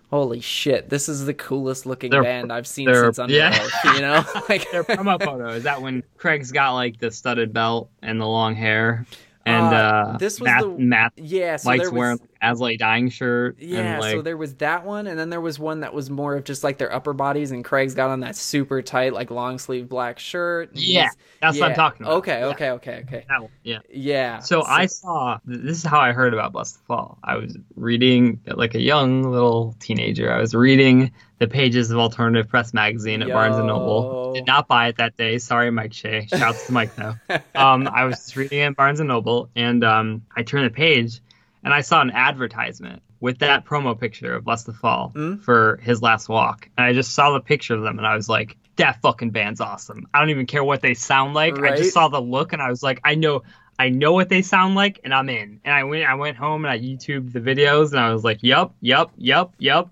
Holy 0.09 0.39
shit! 0.41 0.89
This 0.89 1.07
is 1.07 1.25
the 1.25 1.33
coolest 1.35 1.85
looking 1.85 2.09
Their- 2.11 2.23
band 2.23 2.51
I've 2.51 2.65
seen 2.67 2.91
since 2.93 3.19
Under 3.19 3.33
yeah. 3.33 3.55
Oath. 3.61 3.95
You 3.95 4.01
know, 4.01 4.23
like 4.49 4.69
their 4.71 4.83
promo 4.83 5.23
photo 5.23 5.49
is 5.49 5.63
that 5.63 5.81
when 5.81 6.03
Craig's 6.17 6.51
got 6.51 6.73
like 6.73 6.97
the 6.99 7.11
studded 7.11 7.53
belt 7.53 7.91
and 8.01 8.19
the 8.19 8.25
long 8.25 8.55
hair, 8.55 9.05
and 9.45 9.65
Uh, 9.67 9.77
uh, 9.77 10.17
this 10.17 10.39
was 10.39 10.47
Matt, 10.47 10.61
the- 10.61 10.69
Matt 10.79 11.13
yeah. 11.15 11.55
So 11.57 11.69
Mike's 11.69 11.83
there 11.83 11.91
was, 11.91 11.97
wearing 11.99 12.19
As 12.41 12.61
I 12.61 12.65
Lay 12.65 12.77
Dying 12.77 13.09
shirt. 13.09 13.57
Yeah, 13.59 13.79
and, 13.79 14.01
like, 14.01 14.11
so 14.13 14.21
there 14.21 14.37
was 14.37 14.55
that 14.55 14.85
one, 14.85 15.07
and 15.07 15.19
then 15.19 15.29
there 15.29 15.41
was 15.41 15.59
one 15.59 15.81
that 15.81 15.93
was 15.93 16.09
more 16.09 16.35
of 16.35 16.43
just 16.43 16.63
like 16.63 16.77
their 16.77 16.93
upper 16.93 17.13
bodies, 17.13 17.51
and 17.51 17.63
Craig's 17.65 17.93
got 17.93 18.09
on 18.09 18.21
that 18.21 18.35
super 18.35 18.81
tight, 18.81 19.13
like 19.13 19.29
long 19.31 19.57
sleeve 19.59 19.89
black 19.89 20.19
shirt. 20.19 20.69
Yeah, 20.73 21.09
that's 21.41 21.59
what 21.59 21.69
I'm 21.71 21.75
talking 21.75 22.05
about. 22.05 22.17
Okay, 22.17 22.39
Yeah. 22.39 22.45
okay, 22.47 22.69
okay, 22.71 23.03
okay. 23.05 23.25
that 23.27 23.41
one, 23.41 23.51
yeah. 23.63 23.79
Yeah. 23.89 24.39
So 24.39 24.63
I 24.63 24.85
saw 24.85 25.39
this 25.45 25.77
is 25.77 25.83
how 25.83 25.99
I 25.99 26.11
heard 26.13 26.33
about 26.33 26.53
Blessthefall. 26.53 27.17
I 27.23 27.35
was 27.37 27.57
reading 27.75 28.39
like 28.45 28.75
a 28.75 28.81
young 28.81 29.23
little 29.23 29.75
teenager. 29.79 30.31
I 30.31 30.39
was 30.39 30.53
reading 30.55 31.11
the 31.39 31.47
pages 31.47 31.89
of 31.89 31.97
Alternative 31.97 32.47
Press 32.49 32.73
magazine 32.73 33.21
at 33.21 33.29
Barnes 33.29 33.55
and 33.55 33.67
Noble. 33.67 34.33
Did 34.33 34.45
not 34.45 34.67
buy 34.67 34.87
it 34.89 34.97
that 34.97 35.15
day. 35.15 35.37
Sorry, 35.37 35.71
Mike 35.71 35.93
Shea. 35.93 36.27
Shouts 36.27 36.67
to 36.67 36.73
Mike 36.73 36.95
though. 36.95 37.15
Um, 37.55 37.87
I 37.87 38.05
was 38.05 38.35
reading 38.37 38.59
it 38.59 38.63
at 38.63 38.75
Barnes 38.75 38.99
and 38.99 39.09
Noble, 39.09 39.49
and 39.55 39.83
um, 39.83 40.21
I 40.35 40.43
turned 40.43 40.65
the 40.65 40.69
page, 40.69 41.19
and 41.63 41.73
I 41.73 41.81
saw 41.81 42.01
an 42.01 42.11
advertisement 42.11 43.01
with 43.19 43.39
that 43.39 43.65
promo 43.65 43.99
picture 43.99 44.33
of 44.35 44.45
Blessthefall 44.45 45.13
Mm. 45.13 45.41
for 45.41 45.79
his 45.83 46.01
last 46.01 46.29
walk, 46.29 46.69
and 46.77 46.85
I 46.85 46.93
just 46.93 47.13
saw 47.13 47.31
the 47.31 47.41
picture 47.41 47.73
of 47.75 47.81
them, 47.81 47.97
and 47.97 48.07
I 48.07 48.15
was 48.15 48.29
like, 48.29 48.57
that 48.77 49.01
fucking 49.01 49.31
band's 49.31 49.59
awesome. 49.59 50.07
I 50.13 50.19
don't 50.19 50.29
even 50.29 50.45
care 50.45 50.63
what 50.63 50.81
they 50.81 50.93
sound 50.93 51.33
like. 51.33 51.59
I 51.59 51.75
just 51.75 51.93
saw 51.93 52.07
the 52.07 52.21
look, 52.21 52.53
and 52.53 52.61
I 52.61 52.69
was 52.69 52.81
like, 52.81 53.01
I 53.03 53.15
know. 53.15 53.43
I 53.77 53.87
know 53.87 54.11
what 54.11 54.27
they 54.27 54.41
sound 54.41 54.75
like, 54.75 54.99
and 55.05 55.13
I'm 55.13 55.29
in. 55.29 55.61
And 55.63 55.73
I 55.73 55.85
went, 55.85 56.03
I 56.03 56.15
went 56.15 56.35
home 56.35 56.65
and 56.65 56.71
I 56.71 56.77
YouTubed 56.79 57.31
the 57.31 57.39
videos, 57.39 57.91
and 57.91 57.99
I 58.01 58.11
was 58.11 58.25
like, 58.25 58.39
"Yup, 58.43 58.73
yup, 58.81 59.13
yup, 59.17 59.53
yup." 59.57 59.89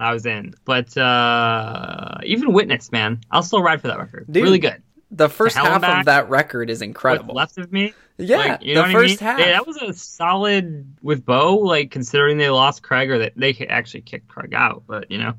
I 0.00 0.12
was 0.12 0.26
in. 0.26 0.54
But 0.64 0.96
uh, 0.96 2.18
even 2.24 2.52
Witness, 2.52 2.90
man, 2.90 3.20
I'll 3.30 3.44
still 3.44 3.62
ride 3.62 3.80
for 3.80 3.86
that 3.88 3.98
record. 3.98 4.26
Dude, 4.30 4.42
really 4.42 4.58
good. 4.58 4.82
The 5.10 5.28
first 5.28 5.56
half 5.56 5.82
of 5.82 6.04
that 6.06 6.28
record 6.28 6.70
is 6.70 6.82
incredible. 6.82 7.34
Left 7.34 7.58
of 7.58 7.72
me? 7.72 7.94
yeah, 8.16 8.36
Like, 8.36 8.62
you 8.62 8.74
know 8.74 8.82
the 8.82 8.88
what 8.88 8.96
I 8.96 9.00
mean? 9.00 9.08
first 9.08 9.20
half. 9.20 9.38
Yeah, 9.40 9.52
that 9.52 9.66
was 9.66 9.76
a 9.78 9.92
solid 9.92 10.94
with 11.02 11.24
Beau. 11.24 11.56
Like 11.56 11.90
considering 11.90 12.38
they 12.38 12.50
lost 12.50 12.82
Craig, 12.82 13.10
or 13.10 13.18
that 13.18 13.32
they 13.36 13.52
actually 13.68 14.02
kicked 14.02 14.28
Craig 14.28 14.54
out, 14.54 14.84
but 14.86 15.10
you 15.10 15.18
know, 15.18 15.34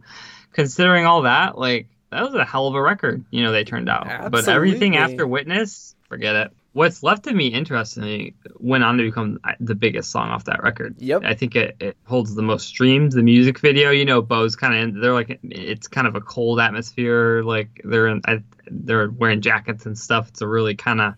considering 0.53 1.05
all 1.05 1.21
that, 1.23 1.57
like 1.57 1.87
that 2.09 2.23
was 2.23 2.33
a 2.33 2.43
hell 2.43 2.67
of 2.67 2.75
a 2.75 2.81
record. 2.81 3.23
You 3.31 3.43
know, 3.43 3.51
they 3.51 3.63
turned 3.63 3.89
out. 3.89 4.31
But 4.31 4.47
everything 4.47 4.97
after 4.97 5.25
Witness, 5.25 5.95
forget 6.09 6.35
it. 6.35 6.51
What's 6.73 7.03
left 7.03 7.27
of 7.27 7.35
me, 7.35 7.47
interestingly, 7.47 8.33
went 8.57 8.85
on 8.85 8.97
to 8.97 9.03
become 9.03 9.39
the 9.59 9.75
biggest 9.75 10.09
song 10.09 10.29
off 10.29 10.45
that 10.45 10.63
record. 10.63 10.95
Yep. 10.99 11.23
I 11.25 11.33
think 11.33 11.57
it, 11.57 11.75
it 11.81 11.97
holds 12.05 12.33
the 12.33 12.41
most 12.41 12.65
streams. 12.65 13.13
The 13.13 13.23
music 13.23 13.59
video, 13.59 13.91
you 13.91 14.05
know, 14.05 14.21
Beau's 14.21 14.55
kind 14.55 14.95
of 14.95 15.01
they're 15.01 15.13
like 15.13 15.37
it's 15.43 15.87
kind 15.89 16.07
of 16.07 16.15
a 16.15 16.21
cold 16.21 16.61
atmosphere. 16.61 17.43
Like 17.43 17.81
they're 17.83 18.07
in, 18.07 18.21
I, 18.25 18.41
they're 18.71 19.09
wearing 19.11 19.41
jackets 19.41 19.85
and 19.85 19.97
stuff. 19.97 20.29
It's 20.29 20.41
a 20.41 20.47
really 20.47 20.75
kind 20.75 21.01
of 21.01 21.13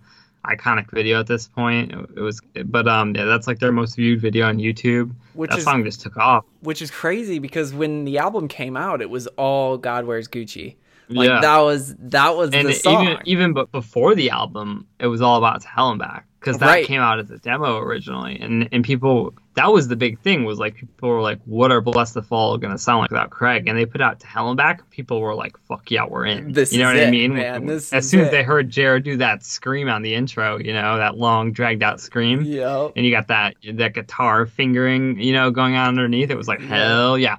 iconic 0.46 0.92
video 0.92 1.20
at 1.20 1.28
this 1.28 1.48
point. 1.48 1.92
It 1.92 2.20
was, 2.20 2.42
but 2.66 2.88
um, 2.88 3.16
yeah, 3.16 3.26
that's 3.26 3.48
like 3.48 3.60
their 3.60 3.72
most 3.72 3.96
viewed 3.96 4.20
video 4.20 4.48
on 4.48 4.58
YouTube. 4.58 5.14
Which 5.34 5.52
that 5.52 5.60
is- 5.60 5.64
song 5.66 5.84
just 5.84 6.02
took 6.02 6.18
off. 6.18 6.46
which 6.62 6.82
is 6.82 6.92
crazy 6.92 7.40
because 7.40 7.74
when 7.74 8.04
the 8.06 8.18
album 8.18 8.48
came 8.48 8.76
out, 8.76 9.02
it 9.02 9.10
was 9.10 9.28
all 9.38 9.78
God 9.78 10.06
Wears 10.06 10.28
Gucci. 10.28 10.76
Like 11.10 11.30
Yeah. 11.30 11.42
that 11.42 11.58
was 11.60 11.96
that 12.00 12.36
was 12.38 12.52
and 12.54 12.68
the 12.68 12.74
song. 12.74 13.04
even 13.06 13.18
even 13.26 13.54
but 13.54 13.72
before 13.72 14.16
the 14.16 14.30
album, 14.30 14.88
it 15.00 15.08
was 15.08 15.22
all 15.22 15.38
about 15.38 15.64
and 15.66 16.00
Back 16.00 16.26
because 16.44 16.60
that 16.60 16.68
Right. 16.68 16.86
came 16.86 17.00
out 17.00 17.20
as 17.20 17.32
a 17.32 17.38
demo 17.38 17.78
originally, 17.78 18.38
and 18.40 18.68
and 18.74 18.84
people 18.84 19.34
that 19.56 19.72
was 19.72 19.88
the 19.88 19.96
big 19.96 20.20
thing 20.20 20.44
was 20.44 20.60
like 20.60 20.76
people 20.76 21.10
were 21.10 21.22
like, 21.22 21.40
what 21.46 21.72
are 21.72 21.82
Blessthefall 21.82 22.60
gonna 22.60 22.78
sound 22.78 23.00
like 23.00 23.12
without 23.12 23.30
Craig? 23.30 23.68
And 23.68 23.78
they 23.78 23.86
put 23.86 24.02
out 24.02 24.20
to 24.20 24.28
Hell 24.28 24.50
and 24.50 24.58
Back, 24.58 24.90
people 24.90 25.22
were 25.22 25.36
like, 25.36 25.58
fuck 25.68 25.90
yeah, 25.90 26.06
we're 26.06 26.26
in. 26.26 26.52
This 26.52 26.74
you 26.74 26.80
know 26.80 26.88
what 26.88 27.00
I 27.00 27.10
mean? 27.10 27.36
man. 27.36 27.70
As 27.70 27.88
soon 28.10 28.22
it. 28.22 28.24
as 28.26 28.32
they 28.32 28.44
heard 28.44 28.70
Jared 28.70 29.04
do 29.04 29.16
that 29.18 29.44
scream 29.44 29.88
on 29.88 30.02
the 30.02 30.14
intro, 30.16 30.58
you 30.58 30.74
know 30.74 30.98
that 30.98 31.18
long 31.18 31.54
dragged 31.54 31.82
out 31.84 32.02
scream. 32.02 32.42
Yep. 32.42 32.94
And 32.96 33.06
you 33.06 33.12
got 33.12 33.28
that 33.28 33.56
that 33.74 33.94
guitar 33.94 34.46
fingering, 34.46 35.20
you 35.20 35.32
know, 35.34 35.50
going 35.50 35.76
on 35.76 35.88
underneath. 35.88 36.30
It 36.30 36.38
was 36.38 36.48
like 36.48 36.60
hell 36.62 37.18
yeah. 37.18 37.38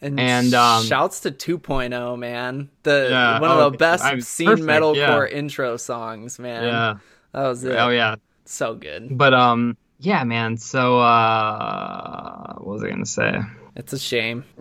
And, 0.00 0.18
And, 0.18 0.52
um, 0.52 0.84
shouts 0.84 1.20
to 1.20 1.30
2.0, 1.30 2.18
man. 2.18 2.68
The 2.82 3.06
Yeah, 3.08 3.38
one 3.38 3.50
oh, 3.52 3.66
of 3.66 3.72
the 3.72 3.78
best 3.78 4.02
perfect, 4.02 4.26
metalcore 4.62 5.30
yeah. 5.30 5.36
intro 5.38 5.76
songs, 5.76 6.40
man. 6.40 6.64
Yeah. 6.64 6.94
That 7.32 7.48
was 7.48 7.64
it. 7.64 7.76
Oh 7.76 7.88
yeah. 7.88 8.16
So 8.44 8.74
good. 8.74 9.16
But 9.16 9.34
um, 9.34 9.76
yeah, 9.98 10.24
man. 10.24 10.56
So 10.56 10.98
uh, 10.98 12.54
what 12.58 12.74
was 12.74 12.84
I 12.84 12.88
gonna 12.88 13.06
say? 13.06 13.40
It's 13.76 13.92
a 13.92 13.98
shame. 13.98 14.44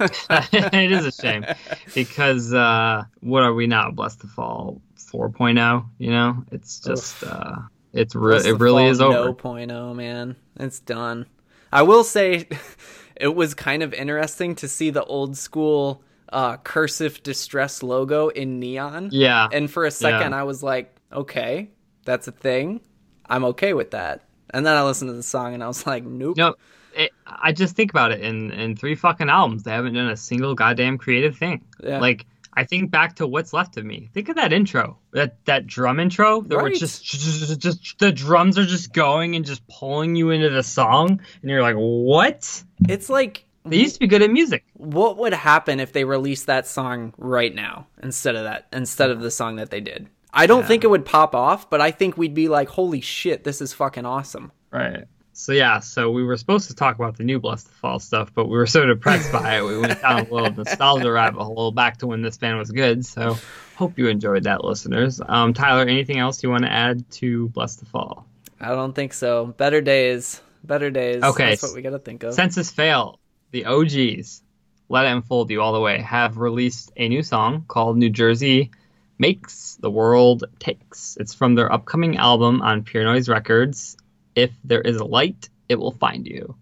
it 0.00 0.92
is 0.92 1.06
a 1.06 1.12
shame 1.12 1.46
because 1.94 2.52
uh, 2.52 3.04
what 3.20 3.42
are 3.42 3.54
we 3.54 3.66
now? 3.66 3.90
Blessthefall 3.90 4.80
4.0. 4.98 5.86
You 5.98 6.10
know, 6.10 6.44
it's 6.52 6.80
just 6.80 7.24
uh, 7.24 7.56
it's 7.92 8.14
re- 8.14 8.36
it 8.36 8.60
really 8.60 8.86
is 8.86 9.00
over. 9.00 9.14
No 9.14 9.32
point 9.32 9.72
oh, 9.72 9.94
man. 9.94 10.36
It's 10.58 10.80
done. 10.80 11.26
I 11.72 11.82
will 11.82 12.04
say 12.04 12.48
it 13.16 13.34
was 13.34 13.54
kind 13.54 13.82
of 13.82 13.92
interesting 13.94 14.54
to 14.56 14.68
see 14.68 14.90
the 14.90 15.04
old 15.04 15.36
school 15.36 16.02
uh, 16.32 16.56
cursive 16.58 17.22
distress 17.22 17.82
logo 17.82 18.28
in 18.28 18.58
neon. 18.60 19.10
Yeah, 19.12 19.48
And 19.52 19.70
for 19.70 19.84
a 19.84 19.90
second, 19.90 20.32
Yeah. 20.32 20.40
I 20.40 20.42
was 20.42 20.62
like, 20.62 20.94
okay, 21.12 21.70
that's 22.04 22.28
a 22.28 22.32
thing. 22.32 22.80
I'm 23.28 23.44
okay 23.46 23.74
with 23.74 23.90
that. 23.92 24.22
And 24.50 24.64
then 24.64 24.76
I 24.76 24.84
listened 24.84 25.08
to 25.10 25.14
the 25.14 25.22
song 25.22 25.54
and 25.54 25.62
I 25.62 25.66
was 25.66 25.86
like, 25.86 26.04
nope. 26.04 26.36
no. 26.36 26.54
It, 26.94 27.10
I 27.26 27.52
just 27.52 27.76
think 27.76 27.90
about 27.90 28.12
it 28.12 28.22
in 28.22 28.50
in 28.52 28.74
three 28.74 28.94
fucking 28.94 29.28
albums, 29.28 29.64
they 29.64 29.72
haven't 29.72 29.92
done 29.94 30.08
a 30.08 30.16
single 30.16 30.54
goddamn 30.54 30.96
creative 30.96 31.36
thing. 31.36 31.62
Yeah. 31.82 32.00
Like 32.00 32.24
I 32.54 32.64
think 32.64 32.90
back 32.90 33.16
to 33.16 33.26
what's 33.26 33.52
left 33.52 33.76
of 33.76 33.84
me. 33.84 34.08
Think 34.14 34.30
of 34.30 34.36
that 34.36 34.50
intro, 34.50 34.96
that 35.12 35.44
that 35.44 35.66
drum 35.66 36.00
intro. 36.00 36.40
That 36.40 36.56
were 36.56 36.70
just, 36.70 37.04
just 37.04 37.60
just 37.60 37.98
the 37.98 38.10
drums 38.10 38.56
are 38.56 38.64
just 38.64 38.94
going 38.94 39.36
and 39.36 39.44
just 39.44 39.66
pulling 39.68 40.16
you 40.16 40.30
into 40.30 40.48
the 40.48 40.62
song, 40.62 41.20
and 41.42 41.50
you're 41.50 41.60
like, 41.60 41.76
what? 41.76 42.64
It's 42.88 43.10
like, 43.10 43.44
They 43.66 43.76
used 43.76 43.94
to 43.96 44.00
be 44.00 44.06
good 44.06 44.22
at 44.22 44.30
music. 44.30 44.64
what 44.72 45.18
would 45.18 45.34
happen 45.34 45.80
if 45.80 45.92
they 45.92 46.04
released 46.04 46.46
that 46.46 46.66
song 46.66 47.12
right 47.18 47.54
now 47.54 47.88
instead 48.02 48.36
of 48.36 48.44
that, 48.44 48.68
instead 48.72 49.10
of 49.10 49.20
the 49.20 49.30
song 49.30 49.56
that 49.56 49.68
they 49.68 49.82
did? 49.82 50.08
I 50.36 50.46
don't 50.46 50.66
think 50.66 50.84
it 50.84 50.88
would 50.88 51.04
pop 51.04 51.34
off, 51.34 51.70
but 51.70 51.80
I 51.80 51.90
think 51.90 52.16
we'd 52.16 52.34
be 52.34 52.48
like, 52.48 52.68
holy 52.68 53.00
shit, 53.00 53.42
this 53.42 53.60
is 53.60 53.72
fucking 53.72 54.04
awesome. 54.04 54.52
Right. 54.70 55.04
So 55.32 55.52
yeah, 55.52 55.80
so 55.80 56.10
we 56.10 56.22
were 56.22 56.36
supposed 56.36 56.68
to 56.68 56.74
talk 56.74 56.96
about 56.96 57.16
the 57.18 57.24
new 57.24 57.40
Blessthefall 57.40 58.00
stuff, 58.00 58.32
but 58.34 58.46
we 58.46 58.56
were 58.56 58.66
so 58.66 58.86
depressed 58.86 59.30
by 59.32 59.58
it, 59.58 59.64
we 59.64 59.78
went 59.78 60.00
down 60.00 60.26
a 60.26 60.32
little 60.32 60.52
nostalgia 60.64 61.10
rabbit 61.10 61.42
hole 61.42 61.72
back 61.72 61.98
to 61.98 62.06
when 62.06 62.22
this 62.22 62.38
band 62.38 62.58
was 62.58 62.70
good. 62.70 63.04
So 63.04 63.36
hope 63.76 63.98
you 63.98 64.08
enjoyed 64.08 64.44
that, 64.44 64.64
listeners. 64.64 65.20
Um, 65.26 65.52
Tyler, 65.52 65.82
anything 65.82 66.18
else 66.18 66.42
you 66.42 66.50
want 66.50 66.62
to 66.62 66.72
add 66.72 67.10
to 67.12 67.48
Blessthefall? 67.50 68.24
I 68.60 68.68
don't 68.68 68.94
think 68.94 69.12
so. 69.12 69.46
Better 69.46 69.82
days. 69.82 70.40
Better 70.64 70.90
days. 70.90 71.22
Okay, 71.22 71.50
That's 71.50 71.62
what 71.62 71.74
we 71.74 71.82
got 71.82 71.90
to 71.90 71.98
think 71.98 72.22
of. 72.22 72.32
Senses 72.34 72.70
Fail. 72.70 73.20
the 73.50 73.66
OGs, 73.66 74.42
Let 74.88 75.04
It 75.04 75.12
Unfold 75.12 75.50
You 75.50 75.60
All 75.60 75.74
the 75.74 75.80
Way, 75.80 76.00
have 76.00 76.38
released 76.38 76.92
a 76.96 77.08
new 77.08 77.22
song 77.22 77.64
called 77.68 77.98
New 77.98 78.10
Jersey 78.10 78.70
Makes 79.18 79.76
the 79.80 79.90
World 79.90 80.44
Takes. 80.58 81.16
It's 81.18 81.34
from 81.34 81.54
their 81.54 81.72
upcoming 81.72 82.16
album 82.16 82.60
on 82.62 82.82
Pure 82.82 83.04
Noise 83.04 83.28
Records. 83.28 83.96
If 84.34 84.50
there 84.64 84.82
is 84.82 84.96
a 84.96 85.04
light, 85.04 85.48
it 85.68 85.76
will 85.76 85.92
find 85.92 86.26
you. 86.26 86.54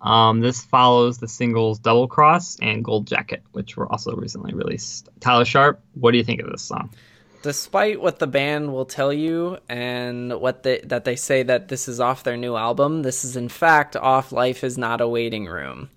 Um, 0.00 0.40
this 0.40 0.64
follows 0.64 1.18
the 1.18 1.28
singles 1.28 1.78
Double 1.78 2.08
Cross 2.08 2.58
and 2.60 2.84
Gold 2.84 3.06
Jacket, 3.06 3.42
which 3.52 3.76
were 3.76 3.90
also 3.90 4.16
recently 4.16 4.52
released. 4.52 5.08
Tyler 5.20 5.44
Sharp, 5.44 5.80
what 5.94 6.10
do 6.10 6.18
you 6.18 6.24
think 6.24 6.40
of 6.40 6.50
this 6.50 6.62
song? 6.62 6.90
Despite 7.42 8.00
what 8.00 8.18
the 8.18 8.26
band 8.26 8.72
will 8.72 8.84
tell 8.84 9.12
you 9.12 9.58
and 9.68 10.40
what 10.40 10.62
they, 10.64 10.78
that 10.80 11.04
they 11.04 11.16
say 11.16 11.42
that 11.44 11.68
this 11.68 11.88
is 11.88 12.00
off 12.00 12.24
their 12.24 12.36
new 12.36 12.56
album, 12.56 13.02
this 13.02 13.24
is 13.24 13.36
in 13.36 13.48
fact 13.48 13.96
off 13.96 14.32
Life 14.32 14.64
is 14.64 14.76
Not 14.76 15.00
a 15.00 15.08
Waiting 15.08 15.46
Room. 15.46 15.88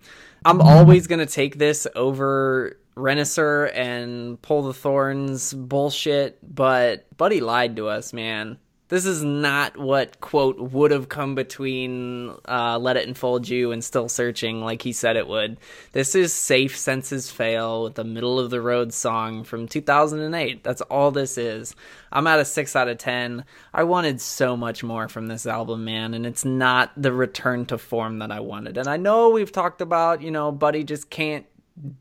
I'm 0.43 0.62
always 0.62 1.08
going 1.08 1.20
to 1.20 1.26
take 1.26 1.58
this 1.58 1.88
over 1.95 2.78
Renaissance 2.96 3.72
and 3.76 4.41
Pull 4.41 4.64
the 4.64 4.74
Thorns 4.74 5.54
bullshit, 5.54 6.39
but 6.43 7.06
Buddy 7.18 7.41
lied 7.41 7.76
to 7.76 7.88
us, 7.88 8.14
man. 8.14 8.58
This 8.88 9.08
is 9.08 9.24
not 9.24 9.78
what, 9.78 10.22
quote, 10.22 10.60
would 10.60 10.91
have 10.91 11.10
come 11.10 11.34
between 11.34 12.36
uh, 12.48 12.78
Let 12.78 12.98
It 12.98 13.08
Unfold 13.08 13.50
You 13.50 13.72
and 13.72 13.84
Still 13.84 14.08
Searching 14.08 14.62
like 14.62 14.84
he 14.84 14.93
said 14.93 15.16
it 15.16 15.28
would. 15.28 15.58
This 15.93 16.14
is 16.14 16.32
Safe 16.32 16.78
Senses 16.78 17.32
Fail 17.32 17.84
with 17.84 17.96
the 17.96 18.04
middle 18.04 18.39
of 18.39 18.52
the 18.52 18.62
road 18.62 18.93
song 18.93 19.43
from 19.43 19.68
2008. 19.68 20.64
That's 20.64 20.82
all 20.82 21.10
this 21.10 21.39
is. 21.39 21.76
I'm 22.12 22.28
at 22.28 22.39
a 22.39 22.46
6 22.46 22.76
out 22.76 22.88
of 22.88 23.00
10. 23.00 23.43
I 23.74 23.84
wanted 23.86 24.22
so 24.22 24.56
much 24.56 24.84
more 24.84 25.08
from 25.08 25.26
this 25.26 25.48
album, 25.48 25.84
man, 25.84 26.14
and 26.14 26.24
it's 26.24 26.46
not 26.46 26.91
the 26.96 27.12
return 27.12 27.66
to 27.66 27.80
form 27.80 28.20
that 28.20 28.32
I 28.32 28.39
wanted. 28.39 28.78
And 28.78 28.88
I 28.88 28.98
know 28.98 29.32
we've 29.32 29.52
talked 29.52 29.82
about, 29.82 30.22
you 30.22 30.30
know, 30.30 30.52
Buddy 30.52 30.84
just 30.84 31.10
can't 31.10 31.48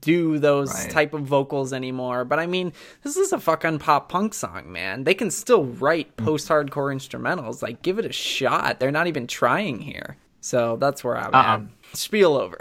do 0.00 0.38
those 0.38 0.72
right. 0.72 0.90
type 0.90 1.14
of 1.14 1.22
vocals 1.22 1.72
anymore. 1.72 2.24
But 2.24 2.38
I 2.38 2.46
mean, 2.46 2.72
this 3.02 3.16
is 3.16 3.32
a 3.32 3.40
fucking 3.40 3.80
pop 3.80 4.08
punk 4.08 4.34
song, 4.34 4.70
man. 4.70 5.04
They 5.04 5.14
can 5.14 5.30
still 5.30 5.64
write 5.64 6.16
mm. 6.16 6.24
post 6.24 6.48
hardcore 6.48 6.94
instrumentals. 6.94 7.62
Like, 7.62 7.82
give 7.82 7.98
it 7.98 8.04
a 8.04 8.12
shot. 8.12 8.80
They're 8.80 8.90
not 8.90 9.06
even 9.06 9.26
trying 9.26 9.80
here. 9.80 10.16
So 10.40 10.76
that's 10.76 11.02
where 11.02 11.16
I'm 11.16 11.34
uh-uh. 11.34 11.62
at. 11.62 11.96
Spiel 11.96 12.36
over. 12.36 12.58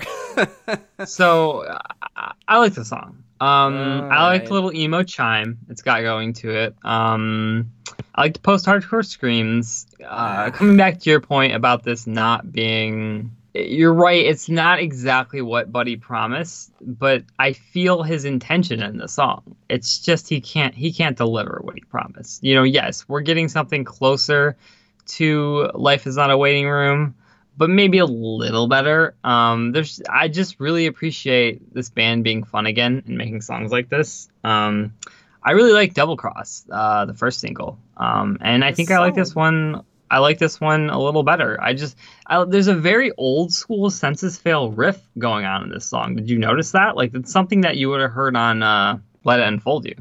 so 1.05 1.61
uh, 1.61 2.31
I 2.47 2.57
like 2.59 2.73
the 2.73 2.85
song. 2.85 3.23
Um, 3.41 4.09
I 4.09 4.27
like 4.27 4.45
the 4.45 4.53
little 4.53 4.73
emo 4.73 5.03
chime 5.03 5.57
it's 5.67 5.81
got 5.81 6.01
going 6.01 6.31
to 6.33 6.49
it. 6.51 6.75
Um, 6.83 7.71
I 8.15 8.21
like 8.21 8.35
the 8.35 8.39
post 8.39 8.65
hardcore 8.65 9.05
screams. 9.05 9.85
Uh, 10.01 10.49
coming 10.51 10.77
back 10.77 10.99
to 11.01 11.09
your 11.09 11.19
point 11.19 11.53
about 11.53 11.83
this 11.83 12.07
not 12.07 12.53
being 12.53 13.35
you're 13.53 13.93
right. 13.93 14.25
It's 14.25 14.49
not 14.49 14.79
exactly 14.79 15.41
what 15.41 15.71
Buddy 15.71 15.95
promised, 15.95 16.71
but 16.81 17.23
I 17.37 17.53
feel 17.53 18.01
his 18.01 18.25
intention 18.25 18.81
in 18.81 18.97
the 18.97 19.07
song. 19.07 19.55
It's 19.69 19.99
just 19.99 20.27
he 20.27 20.41
can't 20.41 20.73
he 20.73 20.91
can't 20.91 21.15
deliver 21.15 21.59
what 21.61 21.75
he 21.75 21.81
promised. 21.81 22.43
You 22.43 22.55
know, 22.55 22.63
yes, 22.63 23.07
we're 23.07 23.21
getting 23.21 23.49
something 23.49 23.83
closer 23.83 24.57
to 25.05 25.69
Life 25.75 26.07
is 26.07 26.15
Not 26.17 26.31
a 26.31 26.37
Waiting 26.37 26.67
Room, 26.67 27.15
but 27.55 27.69
maybe 27.69 27.99
a 27.99 28.05
little 28.05 28.67
better. 28.67 29.15
Um, 29.23 29.71
there's 29.71 30.01
I 30.09 30.29
just 30.29 30.59
really 30.59 30.87
appreciate 30.87 31.73
this 31.73 31.91
band 31.91 32.23
being 32.23 32.43
fun 32.43 32.65
again 32.65 33.03
and 33.05 33.17
making 33.17 33.41
songs 33.41 33.71
like 33.71 33.87
this. 33.87 34.29
Um, 34.43 34.95
I 35.43 35.51
really 35.51 35.73
like 35.73 35.93
Double 35.93 36.17
Cross, 36.17 36.65
uh, 36.71 37.05
the 37.05 37.13
first 37.13 37.39
single, 37.39 37.77
um, 37.97 38.39
and 38.41 38.65
I 38.65 38.71
think 38.71 38.89
I 38.89 38.99
like 38.99 39.13
this 39.13 39.35
one 39.35 39.83
I 40.13 40.19
like 40.19 40.37
this 40.37 40.61
one 40.61 40.91
a 40.91 41.01
little 41.01 41.23
better. 41.23 41.57
I 41.59 41.73
just 41.73 41.97
I, 42.27 42.45
there's 42.45 42.67
a 42.67 42.75
very 42.75 43.11
old 43.17 43.51
school 43.51 43.89
Senses 43.89 44.37
Fail 44.37 44.69
riff 44.71 45.01
going 45.17 45.43
on 45.43 45.63
in 45.63 45.69
this 45.69 45.87
song. 45.87 46.15
Did 46.15 46.29
you 46.29 46.37
notice 46.37 46.71
that? 46.73 46.95
Like 46.95 47.15
it's 47.15 47.31
something 47.31 47.61
that 47.61 47.77
you 47.77 47.89
would 47.89 47.99
have 47.99 48.11
heard 48.11 48.35
on 48.35 48.61
uh, 48.61 48.99
Let 49.23 49.39
It 49.39 49.47
Unfold 49.47 49.85
You. 49.85 49.95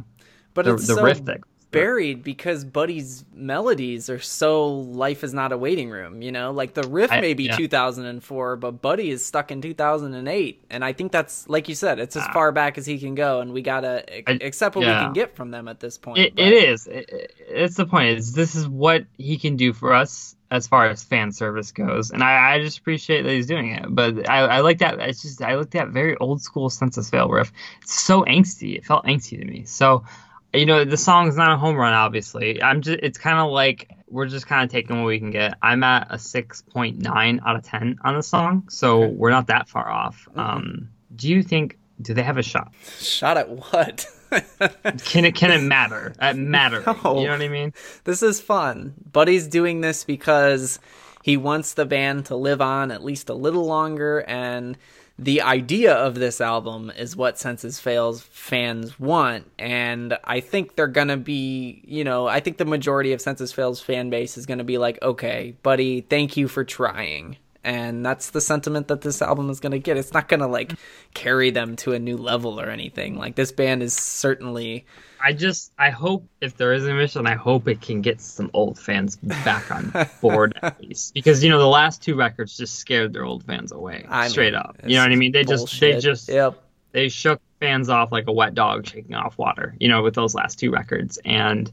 But 0.53 0.67
the, 0.67 0.75
it's 0.75 0.87
the 0.87 0.97
so 0.97 1.03
riff 1.03 1.25
that 1.25 1.41
buried 1.73 2.23
because 2.23 2.64
Buddy's 2.64 3.25
melodies 3.35 4.09
are 4.09 4.20
so 4.20 4.68
life 4.68 5.25
is 5.25 5.35
not 5.35 5.53
a 5.53 5.59
waiting 5.59 5.91
room, 5.91 6.23
you 6.23 6.31
know? 6.31 6.53
Like 6.53 6.75
the 6.75 6.87
riff 6.87 7.11
I, 7.11 7.20
may 7.20 7.35
be 7.35 7.45
yeah. 7.45 7.57
2004, 7.57 8.57
but 8.57 8.83
Buddy 8.83 9.11
is 9.11 9.25
stuck 9.25 9.51
in 9.51 9.61
2008. 9.61 10.64
And 10.70 10.85
I 10.85 10.93
think 10.93 11.11
that's 11.11 11.49
like 11.49 11.68
you 11.68 11.75
said, 11.75 11.99
it's 11.99 12.16
as 12.16 12.25
ah. 12.29 12.33
far 12.33 12.53
back 12.53 12.79
as 12.79 12.87
he 12.87 12.99
can 12.99 13.14
go 13.14 13.41
and 13.41 13.53
we 13.53 13.62
got 13.62 13.81
to 13.81 14.05
accept 14.45 14.77
what 14.77 14.85
yeah. 14.85 15.01
we 15.01 15.05
can 15.07 15.12
get 15.12 15.35
from 15.35 15.51
them 15.51 15.66
at 15.66 15.81
this 15.81 15.99
point. 15.99 16.18
It, 16.18 16.35
it 16.37 16.53
is. 16.53 16.87
It, 16.87 17.35
it's 17.49 17.77
the 17.77 17.87
point 17.87 18.18
is 18.18 18.33
this 18.33 18.55
is 18.55 18.68
what 18.68 19.05
he 19.18 19.39
can 19.39 19.57
do 19.57 19.73
for 19.73 19.93
us 19.93 20.37
as 20.53 20.66
far 20.66 20.87
as 20.87 21.03
fan 21.03 21.33
service 21.33 21.73
goes, 21.73 22.11
and 22.11 22.23
I, 22.23 22.53
I 22.53 22.61
just 22.61 22.79
appreciate 22.79 23.23
that 23.23 23.33
he's 23.33 23.47
doing 23.47 23.70
it. 23.70 23.87
But 23.89 24.29
I, 24.29 24.41
I 24.41 24.61
like 24.61 24.79
that. 24.79 25.01
It's 25.01 25.23
just 25.23 25.41
I 25.41 25.55
like 25.55 25.70
that 25.70 25.89
very 25.89 26.14
old 26.18 26.43
school 26.43 26.68
Senses 26.68 27.09
Fail 27.09 27.29
riff. 27.29 27.51
It's 27.81 27.99
so 27.99 28.23
angsty. 28.25 28.77
It 28.77 28.85
felt 28.85 29.07
angsty 29.07 29.39
to 29.41 29.47
me. 29.47 29.64
So 29.64 30.05
you 30.53 30.66
know 30.66 30.84
the 30.84 30.96
song's 30.96 31.36
not 31.36 31.53
a 31.53 31.57
home 31.57 31.76
run 31.76 31.94
obviously. 31.94 32.62
I'm 32.62 32.82
just 32.82 33.00
it's 33.03 33.18
kind 33.18 33.38
of 33.38 33.50
like 33.50 33.90
we're 34.09 34.26
just 34.26 34.46
kind 34.46 34.64
of 34.64 34.70
taking 34.70 34.98
what 34.98 35.07
we 35.07 35.18
can 35.18 35.30
get. 35.30 35.55
I'm 35.62 35.82
at 35.82 36.09
a 36.11 36.16
6.9 36.16 37.40
out 37.46 37.57
of 37.57 37.64
10 37.64 37.98
on 38.05 38.14
the 38.14 38.22
song 38.22 38.68
so 38.68 39.05
okay. 39.05 39.12
we're 39.12 39.30
not 39.30 39.46
that 39.48 39.68
far 39.68 39.88
off. 39.88 40.26
Mm-hmm. 40.30 40.40
um 40.40 40.88
do 41.14 41.28
you 41.28 41.42
think 41.42 41.78
do 42.00 42.14
they 42.14 42.22
have 42.22 42.38
a 42.38 42.42
shot? 42.42 42.72
Shot 42.98 43.36
at 43.36 43.48
what? 43.48 44.07
Can 45.05 45.26
it 45.26 45.34
can 45.34 45.50
it 45.50 45.62
matter? 45.62 46.14
At 46.18 46.36
matter 46.36 46.82
no. 46.86 47.20
you 47.20 47.26
know 47.26 47.32
what 47.32 47.42
i 47.42 47.48
mean? 47.48 47.74
This 48.05 48.22
is 48.22 48.40
fun. 48.40 48.94
Buddy's 49.12 49.46
doing 49.46 49.82
this 49.82 50.05
because 50.05 50.78
he 51.22 51.36
wants 51.36 51.74
the 51.74 51.86
band 51.86 52.26
to 52.26 52.36
live 52.36 52.61
on 52.61 52.90
at 52.90 53.05
least 53.05 53.28
a 53.28 53.34
little 53.34 53.66
longer 53.66 54.24
and 54.26 54.76
the 55.23 55.43
idea 55.43 55.95
of 55.95 56.16
this 56.16 56.41
album 56.41 56.91
is 56.97 57.14
what 57.14 57.39
Senses 57.39 57.79
Fails 57.79 58.23
fans 58.23 58.99
want, 58.99 59.49
and 59.59 60.18
I 60.25 60.41
think 60.41 60.75
they're 60.75 60.89
gonna 60.89 61.16
be, 61.16 61.83
you 61.87 62.03
know, 62.03 62.27
I 62.27 62.41
think 62.41 62.57
the 62.57 62.64
majority 62.64 63.12
of 63.12 63.20
Senses 63.20 63.53
Fails 63.53 63.81
fan 63.81 64.11
base 64.11 64.37
is 64.37 64.47
gonna 64.47 64.64
be 64.64 64.79
like, 64.79 65.01
okay, 65.01 65.55
buddy, 65.62 66.01
thank 66.01 66.37
you 66.37 66.49
for 66.49 66.64
trying, 66.64 67.37
and 67.62 68.05
that's 68.05 68.31
the 68.31 68.41
sentiment 68.41 68.89
that 68.89 69.03
this 69.03 69.23
album 69.23 69.49
is 69.49 69.61
gonna 69.61 69.79
get. 69.79 69.97
It's 69.97 70.12
not 70.12 70.29
gonna 70.29 70.49
like 70.49 70.73
carry 71.14 71.51
them 71.51 71.77
to 71.77 71.93
a 71.93 71.99
new 72.01 72.16
level 72.16 72.61
or 72.61 72.68
anything. 72.68 73.16
Like 73.16 73.37
this 73.37 73.53
band 73.53 73.83
is 73.83 73.95
certainly 73.95 74.87
I 75.23 75.33
just 75.33 75.73
I 75.79 75.91
hope 75.91 76.27
if 76.41 76.57
there 76.57 76.73
is 76.73 76.87
a 76.87 76.93
mission, 76.93 77.27
I 77.27 77.35
hope 77.35 77.68
it 77.68 77.81
can 77.81 78.01
get 78.01 78.20
some 78.20 78.51
old 78.53 78.79
fans 78.79 79.16
back 79.16 79.70
on 79.70 79.93
board 80.20 80.59
at 80.62 80.81
least 80.81 81.14
because 81.14 81.45
you 81.45 81.51
know 81.51 81.59
the 81.59 81.66
last 81.66 82.03
two 82.03 82.16
records 82.16 82.57
just 82.57 82.79
scared 82.79 83.12
their 83.12 83.25
old 83.25 83.45
fans 83.45 83.70
away 83.73 84.05
I 84.09 84.29
straight 84.29 84.53
mean, 84.53 84.62
up. 84.62 84.77
You 84.85 84.97
know 84.97 85.03
what 85.03 85.12
I 85.12 85.16
mean? 85.16 85.33
They 85.33 85.45
bullshit. 85.45 85.68
just 85.68 85.81
they 85.81 86.01
just 86.01 86.29
yep. 86.29 86.62
they 86.91 87.09
shook 87.09 87.41
fans 87.61 87.89
off 87.89 88.11
like 88.11 88.27
a 88.27 88.33
wet 88.33 88.55
dog 88.55 88.87
shaking 88.87 89.14
off 89.14 89.39
water. 89.39 89.77
You 89.79 89.89
know 89.89 90.03
with 90.03 90.14
those 90.14 90.35
last 90.35 90.59
two 90.59 90.70
records 90.70 91.18
and. 91.25 91.70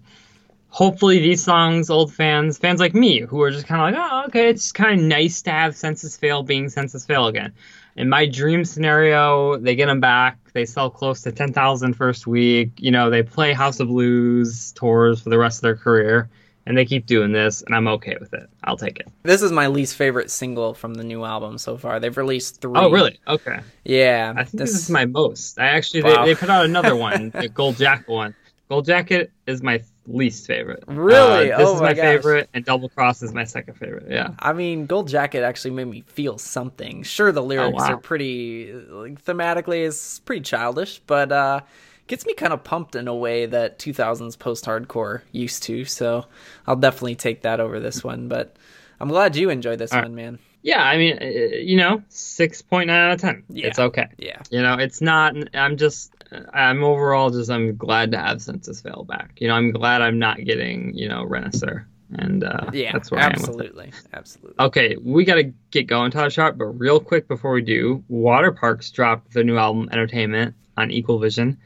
Hopefully 0.72 1.18
these 1.18 1.44
songs, 1.44 1.90
old 1.90 2.14
fans, 2.14 2.60
fans 2.60 2.80
like 2.80 2.94
me, 2.94 3.22
who 3.22 3.42
are 3.42 3.50
just 3.50 3.66
kind 3.66 3.82
of 3.82 4.00
like, 4.00 4.12
oh, 4.12 4.26
okay, 4.28 4.50
it's 4.50 4.72
kind 4.72 5.00
of 5.00 5.04
nice 5.04 5.42
to 5.42 5.50
have 5.50 5.76
Senses 5.76 6.16
Fail 6.16 6.44
being 6.44 6.70
Senses 6.70 7.08
Fail 7.08 7.26
again 7.26 7.54
in 8.00 8.08
my 8.08 8.26
dream 8.26 8.64
scenario, 8.64 9.58
they 9.58 9.76
get 9.76 9.88
them 9.88 10.00
back. 10.00 10.38
They 10.54 10.64
sell 10.66 10.90
close 10.90 11.22
to 11.24 11.34
10,000 11.34 11.94
first 11.94 12.26
week. 12.26 12.72
You 12.78 12.92
know, 12.92 13.10
they 13.10 13.22
play 13.22 13.52
House 13.52 13.82
of 13.82 13.90
Blues 13.90 14.72
tours 14.72 15.22
for 15.22 15.30
the 15.30 15.38
rest 15.38 15.58
of 15.58 15.64
their 15.64 15.76
career, 15.76 16.30
and 16.66 16.78
they 16.78 16.86
keep 16.86 17.06
doing 17.06 17.34
this, 17.34 17.62
and 17.62 17.76
I'm 17.76 17.90
okay 17.90 18.16
with 18.18 18.34
it. 18.34 18.50
I'll 18.64 18.78
take 18.78 19.02
it. 19.02 19.10
This 19.24 19.42
is 19.42 19.52
my 19.52 19.68
least 19.68 19.98
favorite 19.98 20.32
single 20.32 20.74
from 20.74 20.94
the 20.94 21.04
new 21.04 21.26
album 21.26 21.58
so 21.58 21.78
far. 21.78 22.00
They've 22.00 22.16
released 22.16 22.62
three. 22.62 22.80
Oh, 22.80 22.90
really? 22.90 23.20
Okay. 23.28 23.60
Yeah. 23.84 24.34
I 24.34 24.46
think 24.46 24.60
this, 24.62 24.72
this 24.72 24.84
is 24.84 24.90
my 24.90 25.04
most. 25.04 25.60
I 25.60 25.66
actually, 25.66 26.04
wow. 26.04 26.24
they, 26.24 26.34
they 26.34 26.40
put 26.40 26.50
out 26.50 26.64
another 26.64 26.96
one, 26.96 27.32
the 27.36 27.50
Gold 27.50 27.76
Jacket 27.76 28.08
one. 28.08 28.34
Gold 28.70 28.86
Jacket 28.86 29.30
is 29.46 29.62
my 29.62 29.82
least 30.08 30.48
favorite. 30.48 30.84
Really? 30.88 31.52
Uh, 31.52 31.58
this 31.58 31.68
oh 31.68 31.76
is 31.76 31.82
my, 31.82 31.88
my 31.90 31.96
favorite, 31.96 32.50
and 32.54 32.66
Double 32.66 32.90
Cross 32.90 33.22
is 33.24 33.34
my 33.34 33.44
second 33.44 33.76
favorite. 33.76 34.08
Yeah. 34.10 34.32
I 34.40 34.54
mean, 34.54 34.86
Gold 34.86 35.08
Jacket 35.08 35.44
actually 35.44 35.72
made 35.72 35.88
me 35.88 36.02
feel 36.08 36.38
something. 36.38 37.04
Sure, 37.04 37.32
the 37.32 37.44
lyrics 37.44 37.76
oh, 37.80 37.86
wow. 37.86 37.94
are 37.94 37.98
pretty 37.98 38.74
like, 38.74 39.24
thematically 39.24 39.82
is 39.82 40.22
pretty 40.26 40.42
childish, 40.42 41.00
but 41.06 41.32
uh, 41.32 41.62
gets 42.08 42.26
me 42.26 42.34
kind 42.34 42.54
of 42.54 42.64
pumped 42.64 42.96
in 42.96 43.08
a 43.08 43.16
way 43.16 43.46
that 43.46 43.80
2000s 43.80 44.38
post-hardcore 44.38 45.22
used 45.32 45.64
to. 45.64 45.86
So 45.86 46.26
I'll 46.68 46.76
definitely 46.76 47.16
take 47.16 47.42
that 47.42 47.60
over 47.60 47.80
this 47.80 48.04
one. 48.04 48.28
But 48.28 48.56
I'm 49.00 49.10
glad 49.10 49.36
you 49.36 49.50
enjoyed 49.50 49.80
this 49.80 49.94
All 49.94 50.02
one, 50.02 50.16
right. 50.16 50.24
man. 50.24 50.40
Yeah, 50.62 50.84
I 50.84 50.98
mean, 50.98 51.18
uh, 51.22 51.26
you 51.26 51.78
know, 51.78 52.04
six 52.10 52.62
point 52.62 52.88
nine 52.88 53.00
out 53.00 53.14
of 53.14 53.22
ten. 53.22 53.44
Yeah. 53.50 53.68
It's 53.68 53.80
okay. 53.80 54.08
Yeah. 54.18 54.42
You 54.50 54.62
know, 54.62 54.76
it's 54.76 55.02
not. 55.02 55.36
I'm 55.54 55.78
just. 55.78 56.14
I'm 56.54 56.84
overall 56.84 57.30
just. 57.30 57.50
I'm 57.50 57.76
glad 57.78 58.12
to 58.12 58.20
have 58.20 58.42
Senses 58.42 58.82
Fail 58.82 59.06
back. 59.08 59.38
You 59.40 59.48
know, 59.48 59.56
I'm 59.56 59.72
glad 59.72 60.02
I'm 60.02 60.20
not 60.20 60.44
getting. 60.44 60.94
You 60.96 61.10
know, 61.10 61.24
Renaissance. 61.24 61.86
And 62.12 62.44
uh, 62.44 62.72
yeah, 62.74 62.92
that's 62.92 63.12
where 63.12 63.20
absolutely, 63.20 63.84
I 63.84 63.86
am 63.86 63.92
with 63.92 64.06
it. 64.06 64.10
absolutely. 64.14 64.56
Okay, 64.60 64.98
we 65.00 65.24
got 65.26 65.36
to 65.36 65.54
get 65.70 65.86
going, 65.86 66.10
Todd 66.12 66.34
Sharp. 66.34 66.58
But 66.58 66.66
real 66.66 67.00
quick 67.00 67.28
before 67.28 67.52
we 67.52 67.62
do, 67.62 68.04
Waterparks 68.10 68.92
dropped 68.92 69.34
the 69.34 69.44
new 69.44 69.58
album 69.58 69.90
Entertainment 69.92 70.56
on 70.76 70.90
Equal 70.90 71.20
Vision, 71.20 71.60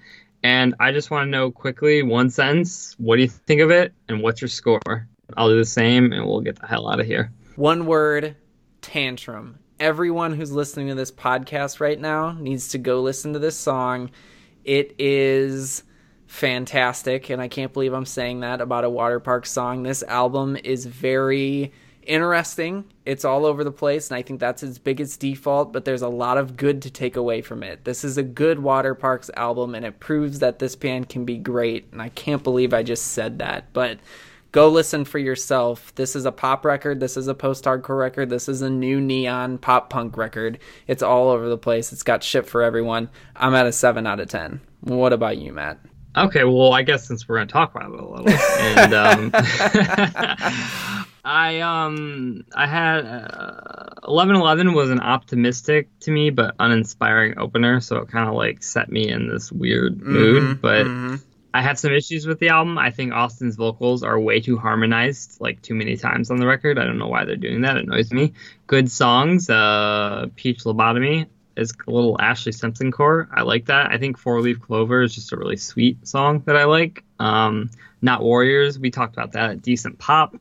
and 0.44 0.76
I 0.82 0.92
just 0.92 1.10
want 1.12 1.28
to 1.28 1.30
know 1.30 1.50
quickly, 1.50 2.04
one 2.04 2.30
sentence, 2.30 2.94
what 2.98 3.16
do 3.16 3.22
you 3.22 3.30
think 3.30 3.62
of 3.62 3.72
it, 3.72 3.94
and 4.10 4.22
what's 4.22 4.42
your 4.42 4.50
score? 4.50 5.08
I'll 5.38 5.48
do 5.48 5.58
the 5.58 5.66
same, 5.66 6.12
and 6.12 6.26
we'll 6.26 6.42
get 6.42 6.60
the 6.60 6.68
hell 6.68 6.90
out 6.90 7.00
of 7.00 7.06
here. 7.06 7.32
One 7.56 7.86
word, 7.86 8.36
tantrum. 8.84 9.58
everyone 9.80 10.34
who's 10.34 10.52
listening 10.52 10.88
to 10.88 10.96
this 10.96 11.12
podcast 11.12 11.80
right 11.80 12.00
now 12.00 12.32
needs 12.32 12.70
to 12.70 12.78
go 12.78 13.02
listen 13.02 13.34
to 13.34 13.40
this 13.40 13.58
song. 13.58 14.10
It 14.64 14.96
is 14.98 15.84
fantastic, 16.28 17.30
and 17.30 17.42
I 17.42 17.48
can't 17.48 17.74
believe 17.74 17.94
I'm 17.94 18.06
saying 18.06 18.40
that 18.42 18.62
about 18.62 18.86
a 18.86 18.90
water 18.90 19.20
park 19.20 19.46
song. 19.46 19.84
This 19.84 20.04
album 20.04 20.58
is 20.64 20.86
very 20.86 21.74
interesting. 22.04 22.86
It's 23.06 23.26
all 23.26 23.46
over 23.46 23.64
the 23.64 23.72
place, 23.72 24.10
and 24.10 24.18
I 24.18 24.22
think 24.22 24.40
that's 24.40 24.64
its 24.64 24.78
biggest 24.78 25.20
default, 25.20 25.74
but 25.74 25.86
there's 25.86 26.02
a 26.02 26.08
lot 26.08 26.38
of 26.38 26.56
good 26.56 26.82
to 26.84 26.90
take 26.90 27.16
away 27.18 27.42
from 27.42 27.64
it. 27.64 27.84
This 27.84 28.04
is 28.04 28.18
a 28.18 28.24
good 28.24 28.60
Waterparks 28.60 29.30
album, 29.36 29.76
and 29.76 29.86
it 29.86 30.00
proves 30.00 30.40
that 30.40 30.60
this 30.60 30.76
band 30.76 31.10
can 31.10 31.26
be 31.26 31.38
great, 31.38 31.88
and 31.92 32.02
I 32.02 32.10
can't 32.10 32.44
believe 32.44 32.74
I 32.74 32.84
just 32.84 33.08
said 33.08 33.40
that, 33.40 33.74
but 33.74 34.00
go 34.54 34.70
listen 34.70 35.04
for 35.04 35.20
yourself. 35.20 35.94
This 35.96 36.16
is 36.16 36.26
a 36.26 36.32
pop 36.32 36.64
record, 36.64 37.02
this 37.02 37.18
is 37.18 37.28
a 37.28 37.34
post 37.34 37.66
hardcore 37.66 38.00
record, 38.00 38.30
this 38.30 38.48
is 38.48 38.62
a 38.62 38.70
new 38.70 39.02
neon 39.02 39.58
pop 39.58 39.90
punk 39.90 40.16
record. 40.16 40.60
It's 40.88 41.04
all 41.04 41.30
over 41.30 41.50
the 41.50 41.58
place. 41.58 41.92
It's 41.92 42.04
got 42.04 42.24
shit 42.24 42.46
for 42.46 42.62
everyone. 42.62 43.10
I'm 43.36 43.54
at 43.56 43.66
a 43.66 43.74
7 43.74 44.08
out 44.08 44.22
of 44.22 44.30
10. 44.30 44.62
What 44.82 45.12
about 45.12 45.38
you, 45.38 45.52
Matt? 45.52 45.80
Okay, 46.16 46.44
well, 46.44 46.72
I 46.72 46.84
guess 46.84 47.08
since 47.08 47.28
we're 47.28 47.38
going 47.38 47.48
to 47.48 47.52
talk 47.52 47.76
about 47.76 47.92
it 47.92 48.00
a 48.00 48.06
little, 48.06 48.30
and 48.30 48.94
um, 48.94 49.32
I 51.26 51.62
um 51.62 52.46
I 52.54 52.68
had 52.68 53.06
uh, 53.06 53.90
eleven 54.08 54.36
eleven 54.36 54.74
was 54.74 54.92
an 54.92 55.00
optimistic 55.00 55.88
to 56.02 56.12
me 56.12 56.30
but 56.30 56.54
uninspiring 56.60 57.40
opener, 57.40 57.82
so 57.82 57.98
it 57.98 58.10
kind 58.10 58.30
of 58.30 58.36
like 58.36 58.62
set 58.62 58.92
me 58.92 59.10
in 59.10 59.28
this 59.28 59.52
weird 59.52 60.02
mood. 60.02 60.44
Mm-hmm, 60.44 60.62
but 60.62 60.86
mm-hmm. 60.86 61.16
I 61.54 61.62
had 61.62 61.78
some 61.78 61.94
issues 61.94 62.26
with 62.26 62.40
the 62.40 62.50
album. 62.50 62.78
I 62.78 62.90
think 62.90 63.14
Awsten's 63.14 63.56
vocals 63.56 64.02
are 64.04 64.20
way 64.20 64.40
too 64.40 64.58
harmonized, 64.58 65.40
like 65.40 65.62
too 65.62 65.76
many 65.76 65.96
times 65.98 66.32
on 66.32 66.38
the 66.38 66.48
record. 66.48 66.80
I 66.80 66.86
don't 66.86 66.98
know 66.98 67.08
why 67.08 67.26
they're 67.26 67.36
doing 67.36 67.62
that. 67.62 67.78
It 67.78 67.86
annoys 67.86 68.12
me. 68.12 68.34
Good 68.66 68.90
songs. 68.90 69.50
Uh, 69.50 70.28
Peach 70.36 70.64
Lobotomy 70.64 71.28
is 71.56 71.74
a 71.88 71.92
little 71.92 72.18
Ashlee 72.18 72.54
Simpson 72.56 72.92
core. 72.92 73.30
I 73.32 73.44
like 73.44 73.66
that. 73.66 73.92
I 73.92 74.00
think 74.00 74.18
Four 74.18 74.42
Leaf 74.42 74.60
Clover 74.60 75.04
is 75.04 75.14
just 75.14 75.32
a 75.32 75.38
really 75.38 75.58
sweet 75.58 76.08
song 76.08 76.42
that 76.46 76.56
I 76.56 76.64
like. 76.66 77.04
Um, 77.20 77.70
Not 78.02 78.24
Warriors. 78.24 78.80
We 78.80 78.90
talked 78.90 79.14
about 79.14 79.34
that. 79.34 79.62
Decent 79.62 80.00
pop. 80.00 80.36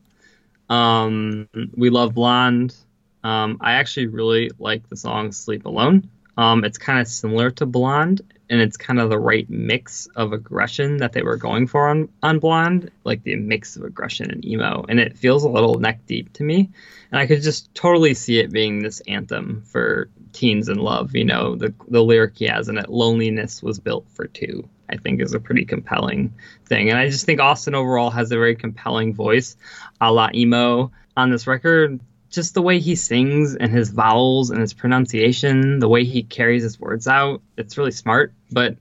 Um, 0.69 1.47
we 1.75 1.91
love 1.91 2.15
Blonde. 2.15 2.75
Um, 3.23 3.57
I 3.61 3.73
actually 3.73 4.07
really 4.07 4.49
like 4.57 4.89
the 4.89 4.97
song 4.97 5.31
Sleep 5.31 5.65
Alone. 5.65 6.09
Um, 6.35 6.63
it's 6.65 6.79
kind 6.79 6.99
of 6.99 7.07
similar 7.07 7.51
to 7.51 7.65
Blonde, 7.67 8.21
and 8.49 8.61
it's 8.61 8.77
kind 8.77 8.99
of 8.99 9.09
the 9.09 9.19
right 9.19 9.49
mix 9.49 10.07
of 10.15 10.33
aggression 10.33 10.97
that 10.97 11.13
they 11.13 11.23
were 11.23 11.37
going 11.37 11.65
for 11.65 11.87
on, 11.89 12.09
on 12.21 12.39
Blonde, 12.39 12.91
like 13.03 13.23
the 13.23 13.35
mix 13.35 13.75
of 13.75 13.83
aggression 13.83 14.29
and 14.31 14.45
emo. 14.45 14.85
And 14.89 14.99
it 14.99 15.17
feels 15.17 15.43
a 15.43 15.49
little 15.49 15.79
neck 15.79 16.05
deep 16.05 16.31
to 16.33 16.43
me. 16.43 16.69
And 17.11 17.19
I 17.19 17.25
could 17.25 17.41
just 17.41 17.73
totally 17.73 18.13
see 18.13 18.39
it 18.39 18.51
being 18.51 18.83
this 18.83 19.01
anthem 19.07 19.63
for 19.65 20.09
teens 20.33 20.67
in 20.67 20.77
love. 20.77 21.15
You 21.15 21.25
know, 21.25 21.55
the, 21.55 21.73
the 21.87 22.03
lyric 22.03 22.37
he 22.37 22.45
has 22.45 22.69
in 22.69 22.77
it, 22.77 22.89
loneliness 22.89 23.63
was 23.63 23.79
built 23.79 24.05
for 24.09 24.27
two. 24.27 24.67
I 24.89 24.97
think 24.97 25.21
is 25.21 25.33
a 25.33 25.39
pretty 25.39 25.65
compelling 25.65 26.33
thing. 26.65 26.89
And 26.89 26.99
I 26.99 27.09
just 27.09 27.25
think 27.25 27.39
Awsten 27.39 27.73
overall 27.73 28.11
has 28.11 28.31
a 28.31 28.35
very 28.35 28.55
compelling 28.55 29.13
voice, 29.13 29.55
a 30.01 30.11
la 30.11 30.29
emo 30.33 30.91
on 31.15 31.31
this 31.31 31.47
record. 31.47 31.99
Just 32.33 32.55
the 32.55 32.61
way 32.63 32.79
he 32.79 32.95
sings 32.95 33.55
and 33.55 33.71
his 33.71 33.89
vowels 33.91 34.49
and 34.49 34.59
his 34.59 34.73
pronunciation, 34.73 35.77
the 35.77 35.87
way 35.87 36.03
he 36.03 36.23
carries 36.23 36.63
his 36.63 36.79
words 36.79 37.07
out, 37.07 37.41
it's 37.57 37.77
really 37.77 37.91
smart. 37.91 38.33
But 38.51 38.75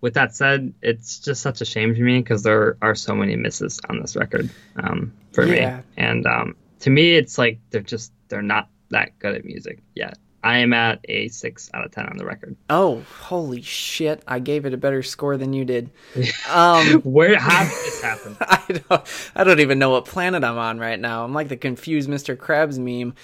with 0.00 0.14
that 0.14 0.34
said, 0.34 0.72
it's 0.80 1.18
just 1.18 1.42
such 1.42 1.60
a 1.60 1.64
shame 1.64 1.94
to 1.94 2.00
me 2.00 2.20
because 2.20 2.44
there 2.44 2.76
are 2.82 2.94
so 2.94 3.14
many 3.14 3.34
misses 3.34 3.80
on 3.88 4.00
this 4.00 4.14
record 4.14 4.48
um, 4.76 5.12
for 5.32 5.44
Yeah. 5.44 5.78
me. 5.78 5.84
And 5.96 6.24
um, 6.26 6.56
to 6.80 6.90
me, 6.90 7.16
it's 7.16 7.36
like 7.36 7.58
they're 7.70 7.80
just 7.80 8.12
they're 8.28 8.42
not 8.42 8.68
that 8.90 9.18
good 9.18 9.34
at 9.34 9.44
music 9.44 9.80
yet. 9.94 10.16
I 10.44 10.58
am 10.58 10.74
at 10.74 11.00
a 11.08 11.28
six 11.28 11.70
out 11.72 11.86
of 11.86 11.90
ten 11.90 12.04
on 12.06 12.18
the 12.18 12.26
record. 12.26 12.54
Oh, 12.68 13.02
holy 13.22 13.62
shit. 13.62 14.22
I 14.28 14.40
gave 14.40 14.66
it 14.66 14.74
a 14.74 14.76
better 14.76 15.02
score 15.02 15.38
than 15.38 15.52
you 15.54 15.64
did. 15.64 15.90
Um, 16.50 17.00
Where 17.02 17.38
how 17.38 17.64
did 17.64 17.72
this 17.72 18.02
happen? 18.02 18.36
I 18.40 18.80
don't, 18.88 19.30
I 19.34 19.44
don't 19.44 19.60
even 19.60 19.78
know 19.78 19.90
what 19.90 20.04
planet 20.04 20.44
I'm 20.44 20.58
on 20.58 20.78
right 20.78 21.00
now. 21.00 21.24
I'm 21.24 21.32
like 21.32 21.48
the 21.48 21.56
confused 21.56 22.08
Mr. 22.08 22.36
Krabs 22.36 22.78
meme. 22.78 23.14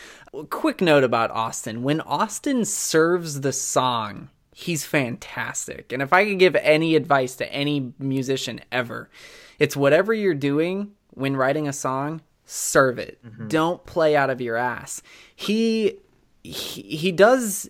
Quick 0.49 0.81
note 0.81 1.05
about 1.05 1.31
Awsten. 1.31 1.83
When 1.83 2.01
Awsten 2.01 2.64
serves 2.64 3.43
the 3.43 3.53
song, 3.53 4.31
he's 4.55 4.85
fantastic. 4.85 5.93
And 5.93 6.03
if 6.03 6.12
I 6.12 6.25
could 6.25 6.39
give 6.39 6.57
any 6.57 6.97
advice 6.97 7.37
to 7.37 7.53
any 7.53 7.93
musician 7.99 8.61
ever, 8.73 9.11
it's 9.59 9.77
whatever 9.77 10.14
you're 10.14 10.35
doing 10.35 10.93
when 11.11 11.37
writing 11.37 11.68
a 11.68 11.73
song, 11.73 12.23
serve 12.47 12.99
it. 12.99 13.18
Don't 13.49 13.85
play 13.85 14.16
out 14.16 14.31
of 14.31 14.41
your 14.41 14.57
ass. 14.57 15.03
He 15.37 15.99
he, 16.43 16.82
he 16.82 17.12
does 17.12 17.68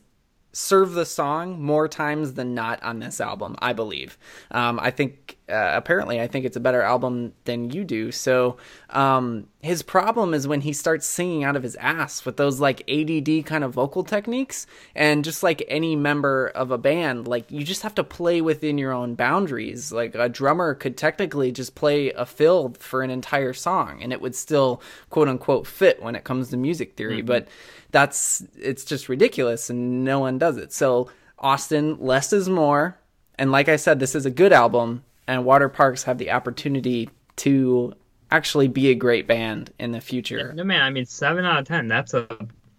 serve 0.53 0.93
the 0.93 1.07
song 1.07 1.62
more 1.62 1.87
times 1.87 2.35
than 2.35 2.55
not 2.55 2.83
on 2.83 2.99
this 2.99 3.21
album, 3.21 3.55
I 3.61 3.73
believe. 3.73 4.18
Um, 4.51 4.81
I 4.81 4.91
think, 4.91 5.39
uh, 5.49 5.73
apparently, 5.75 6.21
I 6.21 6.27
think 6.27 6.45
it's 6.45 6.57
a 6.57 6.61
better 6.61 6.83
album 6.83 7.35
than 7.45 7.71
you 7.71 7.85
do. 7.85 8.11
So, 8.11 8.57
um, 8.91 9.47
his 9.62 9.83
problem 9.83 10.33
is 10.33 10.49
when 10.49 10.62
he 10.62 10.73
starts 10.73 11.07
singing 11.07 11.45
out 11.45 11.55
of 11.55 11.62
his 11.62 11.77
ass 11.77 12.25
with 12.25 12.37
those 12.37 12.61
like 12.61 12.83
ADD 12.91 13.45
kind 13.45 13.62
of 13.62 13.75
vocal 13.75 14.03
techniques. 14.03 14.66
And 14.95 15.25
just 15.25 15.43
like 15.43 15.62
any 15.68 15.97
member 15.97 16.49
of 16.49 16.71
a 16.71 16.79
band, 16.79 17.29
like 17.29 17.51
you 17.51 17.62
just 17.62 17.83
have 17.83 17.95
to 17.97 18.05
play 18.05 18.41
within 18.41 18.79
your 18.79 18.93
own 18.93 19.14
boundaries. 19.14 19.93
Like 19.93 20.14
a 20.14 20.29
drummer 20.29 20.75
could 20.75 20.97
technically 20.97 21.53
just 21.53 21.75
play 21.75 22.11
a 22.12 22.25
fill 22.25 22.75
for 22.79 23.03
an 23.03 23.11
entire 23.11 23.53
song 23.53 24.03
and 24.03 24.12
it 24.12 24.21
would 24.21 24.35
still 24.35 24.81
quote 25.11 25.29
unquote 25.29 25.66
fit 25.66 26.03
when 26.03 26.16
it 26.16 26.25
comes 26.25 26.49
to 26.51 26.57
music 26.57 26.97
theory. 26.97 27.21
But 27.23 27.47
that's 27.91 28.43
it's 28.59 28.84
just 28.84 29.09
ridiculous 29.09 29.70
and 29.70 30.05
no 30.05 30.20
one 30.20 30.38
does 30.38 30.57
it. 30.57 30.72
So 30.72 31.11
Awsten, 31.38 31.97
less 32.01 32.32
is 32.32 32.49
more. 32.49 32.99
And 33.38 33.51
like 33.51 33.68
I 33.68 33.76
said, 33.76 33.99
this 34.01 34.14
is 34.14 34.26
a 34.26 34.30
good 34.30 34.53
album 34.53 35.05
and 35.26 35.45
Waterparks 35.45 36.05
have 36.05 36.18
the 36.18 36.30
opportunity 36.30 37.09
to 37.36 37.95
actually 38.30 38.68
be 38.68 38.91
a 38.91 38.95
great 38.95 39.26
band 39.26 39.72
in 39.78 39.93
the 39.93 40.01
future. 40.01 40.53
No 40.55 40.64
man, 40.64 40.82
I 40.82 40.91
mean 40.91 41.07
seven 41.07 41.45
out 41.45 41.59
of 41.61 41.66
ten. 41.66 41.88
That's 41.88 42.14
a 42.14 42.26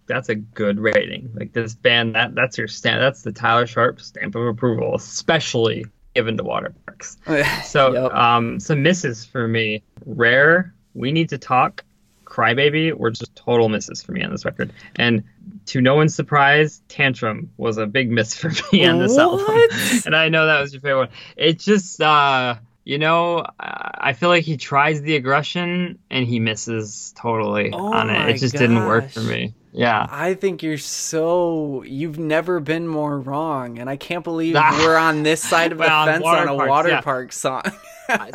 that's 0.08 0.30
a 0.30 0.36
good 0.36 0.80
rating. 0.80 1.32
Like 1.34 1.54
this 1.54 1.74
band, 1.74 2.16
that 2.16 2.36
that's 2.36 2.58
your 2.58 2.68
stamp. 2.68 3.00
That's 3.00 3.22
the 3.24 3.32
Tyler 3.32 3.66
Sharp 3.68 4.02
stamp 4.02 4.36
of 4.36 4.46
approval, 4.46 4.96
especially 4.96 5.86
given 6.14 6.36
to 6.38 6.44
Water 6.44 6.74
Parks. 6.86 7.18
So 7.64 7.94
Yep. 7.94 8.14
um, 8.14 8.60
some 8.60 8.84
misses 8.84 9.26
for 9.26 9.48
me. 9.48 9.84
Rare. 10.06 10.74
We 10.94 11.12
need 11.14 11.30
to 11.30 11.38
talk. 11.38 11.86
Crybaby 12.32 12.94
were 12.98 13.12
just 13.12 13.36
total 13.36 13.68
misses 13.68 14.02
for 14.02 14.14
me 14.14 14.24
on 14.24 14.32
this 14.32 14.46
record. 14.46 14.72
And 14.96 15.24
to 15.68 15.82
no 15.82 15.96
one's 15.96 16.16
surprise, 16.16 16.82
Tantrum 16.88 17.52
was 17.58 17.78
a 17.78 17.86
big 17.86 18.10
miss 18.10 18.34
for 18.34 18.52
me 18.72 18.86
on 18.86 19.00
this 19.00 19.18
album. 19.18 19.46
And 20.06 20.16
I 20.16 20.30
know 20.30 20.46
that 20.46 20.62
was 20.62 20.72
your 20.72 20.82
favorite 20.82 20.98
one. 20.98 21.10
It 21.36 21.60
just, 21.60 22.00
uh, 22.00 22.56
you 22.84 22.98
know, 22.98 23.46
I 23.60 24.14
feel 24.14 24.30
like 24.30 24.44
he 24.44 24.58
tries 24.58 25.02
the 25.02 25.16
aggression 25.16 26.00
and 26.10 26.26
he 26.26 26.40
misses 26.40 27.14
totally 27.16 27.72
Oh 27.72 27.94
on 27.94 28.10
it. 28.10 28.30
It 28.30 28.38
just 28.40 28.56
didn't 28.56 28.86
work 28.86 29.10
for 29.10 29.22
me. 29.22 29.54
Yeah. 29.74 30.06
I 30.10 30.34
think 30.34 30.64
you're 30.64 30.78
so 30.78 31.84
you've 31.84 32.20
never 32.20 32.60
been 32.60 32.88
more 32.88 33.20
wrong, 33.20 33.80
and 33.80 33.90
I 33.90 33.96
can't 33.96 34.24
believe 34.24 34.56
we're 34.80 34.98
on 34.98 35.24
this 35.24 35.42
side 35.42 35.72
of 35.72 35.78
the 35.78 35.86
Well, 35.86 36.00
on 36.02 36.08
fence 36.08 36.24
water 36.24 36.42
on 36.42 36.48
a 36.48 36.58
parks, 36.58 36.70
water 36.70 36.90
yeah. 36.90 37.02
park 37.02 37.32
song. 37.34 37.62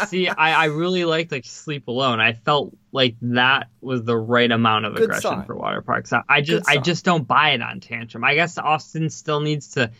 See, 0.06 0.28
I, 0.28 0.62
I 0.62 0.64
really 0.66 1.04
liked 1.04 1.32
like 1.32 1.44
Sleep 1.44 1.88
Alone. 1.88 2.18
I 2.20 2.32
felt 2.32 2.74
like 2.92 3.16
that 3.20 3.68
was 3.82 4.04
the 4.04 4.16
right 4.16 4.50
amount 4.50 4.86
of 4.86 4.94
Good 4.94 5.04
aggression 5.04 5.20
song. 5.22 5.44
for 5.44 5.54
Waterparks. 5.54 6.14
I, 6.14 6.22
I 6.28 6.40
just 6.40 6.66
I 6.70 6.78
just 6.78 7.04
don't 7.04 7.26
buy 7.26 7.50
it 7.50 7.60
on 7.60 7.80
Tantrum. 7.80 8.24
I 8.24 8.34
guess 8.34 8.56
Awsten 8.56 9.10
still 9.10 9.40
needs 9.40 9.72
to. 9.72 9.90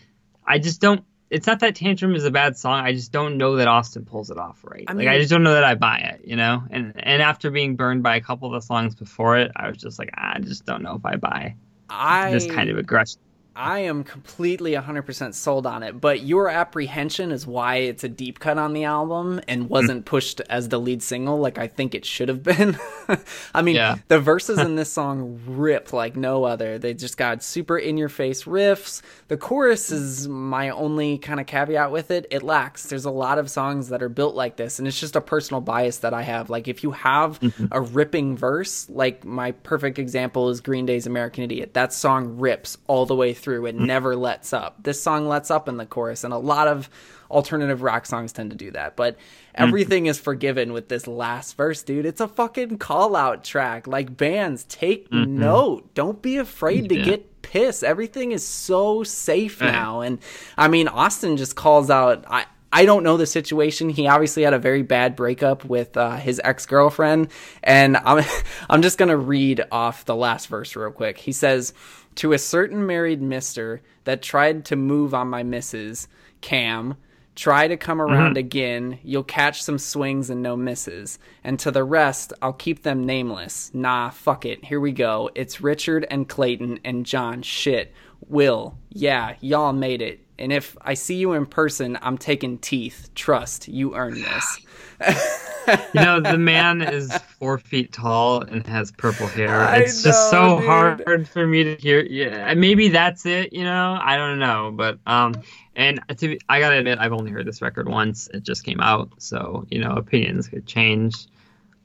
I 0.45 0.57
just 0.57 0.81
don't. 0.81 1.03
It's 1.29 1.45
not 1.45 1.59
that 1.59 1.75
Tantrum 1.75 2.15
is 2.15 2.23
a 2.23 2.31
bad 2.31 2.57
song. 2.57 2.79
I 2.85 2.93
just 2.93 3.11
don't 3.11 3.37
know 3.37 3.57
that 3.57 3.67
Awsten 3.67 4.05
pulls 4.05 4.31
it 4.31 4.37
off 4.37 4.59
right. 4.63 4.85
I 4.87 4.93
like 4.93 5.07
I 5.07 5.17
just 5.17 5.29
don't 5.29 5.43
know 5.43 5.53
that 5.53 5.63
I 5.63 5.75
buy 5.75 5.97
it. 5.97 6.21
You 6.25 6.35
know. 6.35 6.63
And 6.69 6.93
and 6.95 7.21
after 7.21 7.51
being 7.51 7.75
burned 7.75 8.03
by 8.03 8.15
a 8.15 8.21
couple 8.21 8.47
of 8.47 8.53
the 8.53 8.65
songs 8.65 8.95
before 8.95 9.37
it, 9.37 9.51
I 9.55 9.67
was 9.67 9.77
just 9.77 9.99
like, 9.99 10.11
ah, 10.17 10.33
I 10.35 10.39
just 10.39 10.65
don't 10.65 10.83
know 10.83 10.95
if 10.95 11.05
I 11.05 11.17
buy 11.17 11.55
I 11.89 12.31
this 12.31 12.47
kind 12.47 12.69
of 12.69 12.77
aggression. 12.77 13.19
I 13.57 13.79
am 13.79 14.03
completely 14.03 14.73
100% 14.73 15.33
sold 15.33 15.65
on 15.65 15.81
it, 15.81 15.99
but 15.99 16.21
your 16.21 16.47
apprehension 16.47 17.31
is 17.31 17.47
why 17.47 17.77
it's 17.77 18.03
a 18.03 18.09
deep 18.09 18.37
cut 18.37 18.59
on 18.59 18.73
the 18.73 18.83
album 18.83 19.41
and 19.47 19.65
mm. 19.65 19.69
wasn't 19.69 20.05
pushed 20.05 20.41
as 20.41 20.69
the 20.69 20.79
lead 20.79 21.01
single 21.01 21.39
like 21.39 21.57
I 21.57 21.67
think 21.67 21.95
it 21.95 22.05
should 22.05 22.29
have 22.29 22.43
been. 22.43 22.77
I 23.55 23.63
mean, 23.63 23.75
Yeah. 23.75 23.95
the 24.09 24.19
verses 24.19 24.59
in 24.59 24.75
this 24.77 24.91
song 24.91 25.41
rip 25.47 25.91
like 25.91 26.15
no 26.15 26.43
other. 26.43 26.77
They 26.77 26.93
just 26.93 27.17
got 27.17 27.41
super 27.41 27.79
in 27.79 27.97
your 27.97 28.09
face 28.09 28.43
riffs. 28.43 29.01
The 29.27 29.37
chorus 29.37 29.91
is 29.91 30.27
my 30.27 30.69
only 30.69 31.17
kind 31.17 31.39
of 31.39 31.47
caveat 31.47 31.91
with 31.91 32.11
it. 32.11 32.27
It 32.29 32.43
lacks. 32.43 32.83
There's 32.83 33.05
a 33.05 33.11
lot 33.11 33.39
of 33.39 33.49
songs 33.49 33.89
that 33.89 34.03
are 34.03 34.09
built 34.09 34.35
like 34.35 34.57
this, 34.57 34.77
and 34.77 34.87
it's 34.87 34.99
just 34.99 35.15
a 35.15 35.21
personal 35.21 35.61
bias 35.61 35.99
that 35.99 36.13
I 36.13 36.21
have. 36.21 36.51
Like, 36.51 36.67
if 36.67 36.83
you 36.83 36.91
have 36.91 37.39
mm-hmm. 37.39 37.65
a 37.71 37.81
ripping 37.81 38.37
verse, 38.37 38.87
like 38.89 39.25
my 39.25 39.51
perfect 39.51 39.97
example 39.97 40.49
is 40.49 40.61
Green 40.61 40.85
Day's 40.85 41.07
American 41.07 41.43
Idiot. 41.43 41.73
That 41.73 41.91
song 41.91 42.37
rips 42.37 42.77
all 42.85 43.07
the 43.07 43.15
way 43.15 43.33
through. 43.33 43.46
It 43.55 43.75
mm-hmm. 43.75 43.85
never 43.85 44.15
lets 44.15 44.53
up. 44.53 44.83
This 44.83 45.01
song 45.01 45.27
lets 45.27 45.49
up 45.49 45.67
in 45.67 45.77
the 45.77 45.85
chorus, 45.85 46.23
and 46.23 46.33
a 46.33 46.37
lot 46.37 46.67
of 46.67 46.89
alternative 47.29 47.81
rock 47.81 48.05
songs 48.05 48.31
tend 48.31 48.51
to 48.51 48.55
do 48.55 48.71
that. 48.71 48.95
But 48.95 49.15
mm-hmm. 49.15 49.63
everything 49.63 50.05
is 50.05 50.19
forgiven 50.19 50.73
with 50.73 50.89
this 50.89 51.07
last 51.07 51.57
verse, 51.57 51.83
dude. 51.83 52.05
It's 52.05 52.21
a 52.21 52.27
fucking 52.27 52.77
call 52.77 53.15
out 53.15 53.43
track. 53.43 53.87
Like 53.87 54.15
bands, 54.15 54.63
take 54.65 55.09
mm-hmm. 55.09 55.39
note. 55.39 55.93
Don't 55.93 56.21
be 56.21 56.37
afraid 56.37 56.89
to 56.89 56.95
Yeah. 56.95 57.05
get 57.05 57.41
piss. 57.41 57.83
Everything 57.83 58.31
is 58.31 58.45
so 58.45 59.03
safe 59.03 59.61
eh. 59.61 59.71
now. 59.71 60.01
And 60.01 60.19
I 60.57 60.67
mean, 60.67 60.87
Awsten 60.87 61.37
just 61.37 61.55
calls 61.55 61.89
out. 61.89 62.25
I 62.27 62.45
I 62.71 62.85
don't 62.85 63.03
know 63.03 63.15
the 63.15 63.25
situation. 63.25 63.89
He 63.89 64.07
obviously 64.07 64.43
had 64.43 64.53
a 64.53 64.59
very 64.59 64.83
bad 64.83 65.15
breakup 65.15 65.63
with 65.63 65.95
uh, 65.95 66.17
his 66.17 66.41
ex 66.43 66.65
girlfriend, 66.65 67.29
and 67.63 67.97
I'm 67.97 68.25
I'm 68.69 68.81
just 68.81 68.97
gonna 68.97 69.17
read 69.17 69.63
off 69.71 70.05
the 70.05 70.15
last 70.15 70.47
verse 70.47 70.75
real 70.75 70.91
quick. 70.91 71.17
He 71.17 71.31
says, 71.31 71.73
"To 72.17 72.33
a 72.33 72.37
certain 72.37 72.85
married 72.85 73.21
Mister 73.21 73.81
that 74.03 74.21
tried 74.21 74.65
to 74.65 74.75
move 74.75 75.13
on 75.13 75.29
my 75.29 75.43
missus, 75.43 76.07
Cam." 76.41 76.95
Try 77.35 77.67
to 77.67 77.77
come 77.77 78.01
around 78.01 78.31
mm-hmm. 78.31 78.39
again. 78.39 78.99
You'll 79.03 79.23
catch 79.23 79.61
some 79.61 79.77
swings 79.77 80.31
and 80.31 80.41
no 80.41 80.57
misses. 80.57 81.19
And 81.43 81.59
to 81.59 81.69
the 81.69 81.83
rest, 81.83 82.33
I'll 82.41 82.51
keep 82.51 82.81
them 82.81 83.05
nameless. 83.05 83.69
Nah, 83.75 84.09
fuck 84.09 84.43
it. 84.43 84.65
Here 84.65 84.79
we 84.79 84.91
go. 84.91 85.29
It's 85.35 85.61
Richard 85.61 86.07
and 86.09 86.27
Clayton 86.27 86.79
and 86.83 87.05
John. 87.05 87.43
Shit. 87.43 87.93
Will. 88.27 88.79
Yeah, 88.89 89.35
y'all 89.39 89.71
made 89.71 90.01
it. 90.01 90.21
And 90.39 90.53
if 90.53 90.77
I 90.81 90.93
see 90.93 91.15
you 91.15 91.33
in 91.33 91.45
person, 91.45 91.97
I'm 92.01 92.17
taking 92.17 92.57
teeth. 92.59 93.09
Trust, 93.15 93.67
you 93.67 93.95
earn 93.95 94.21
this. 94.21 94.59
you 95.93 96.01
know, 96.01 96.19
the 96.19 96.37
man 96.37 96.81
is 96.81 97.11
four 97.39 97.57
feet 97.57 97.91
tall 97.91 98.41
and 98.41 98.65
has 98.67 98.91
purple 98.91 99.27
hair. 99.27 99.67
It's 99.75 100.03
know, 100.03 100.11
just 100.11 100.29
so 100.29 100.57
dude. 100.57 100.65
hard 100.65 101.27
for 101.27 101.45
me 101.45 101.63
to 101.63 101.75
hear. 101.75 102.03
Yeah, 102.03 102.53
maybe 102.53 102.87
that's 102.87 103.25
it. 103.25 103.51
You 103.51 103.63
know, 103.63 103.99
I 104.01 104.15
don't 104.15 104.39
know, 104.39 104.71
but 104.73 104.99
um, 105.05 105.35
and 105.75 105.99
to 106.17 106.27
be, 106.29 106.39
I 106.47 106.59
gotta 106.59 106.77
admit, 106.77 106.99
I've 106.99 107.11
only 107.11 107.31
heard 107.31 107.45
this 107.45 107.61
record 107.61 107.89
once. 107.89 108.27
It 108.33 108.43
just 108.43 108.63
came 108.63 108.79
out, 108.79 109.09
so 109.17 109.65
you 109.69 109.79
know 109.79 109.91
opinions 109.91 110.47
could 110.47 110.65
change. 110.65 111.27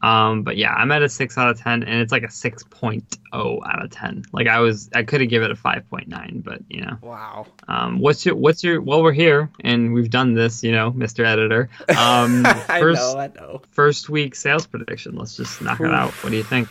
Um, 0.03 0.43
but 0.43 0.57
yeah, 0.57 0.73
I'm 0.73 0.91
at 0.91 1.03
a 1.03 1.09
six 1.09 1.39
out 1.39 1.49
of 1.49 1.61
ten, 1.61 1.85
and 1.85 2.01
it's 2.01 2.11
like 2.11 2.25
a 2.25 2.31
six 2.31 2.65
oh 3.33 3.63
out 3.65 3.85
of 3.85 3.91
ten. 3.91 4.25
Like 4.33 4.49
I 4.49 4.59
was, 4.59 4.91
I 4.95 5.05
could 5.05 5.21
have 5.21 5.31
given 5.31 5.51
it 5.51 5.53
a 5.53 5.57
five 5.57 5.89
point 5.89 6.09
nine, 6.09 6.43
but 6.45 6.61
you 6.69 6.81
know. 6.81 6.99
Wow. 7.01 7.47
Um, 7.69 8.01
what's 8.01 8.27
your, 8.27 8.35
what's 8.35 8.65
your? 8.65 8.81
Well, 8.81 9.03
we're 9.03 9.13
here, 9.13 9.49
and 9.61 9.93
we've 9.95 10.11
done 10.11 10.35
this, 10.35 10.65
you 10.65 10.73
know, 10.73 10.91
Mr. 10.93 11.25
Editor. 11.25 11.69
Um, 11.89 12.45
I 12.47 12.81
first, 12.81 13.01
know, 13.01 13.19
I 13.19 13.29
know. 13.29 13.63
First 13.71 14.09
week 14.09 14.35
sales 14.35 14.67
prediction. 14.67 15.15
Let's 15.15 15.37
just 15.37 15.63
knock 15.63 15.81
it 15.81 15.87
out. 15.87 16.11
What 16.25 16.31
do 16.31 16.37
you 16.37 16.43
think? 16.43 16.69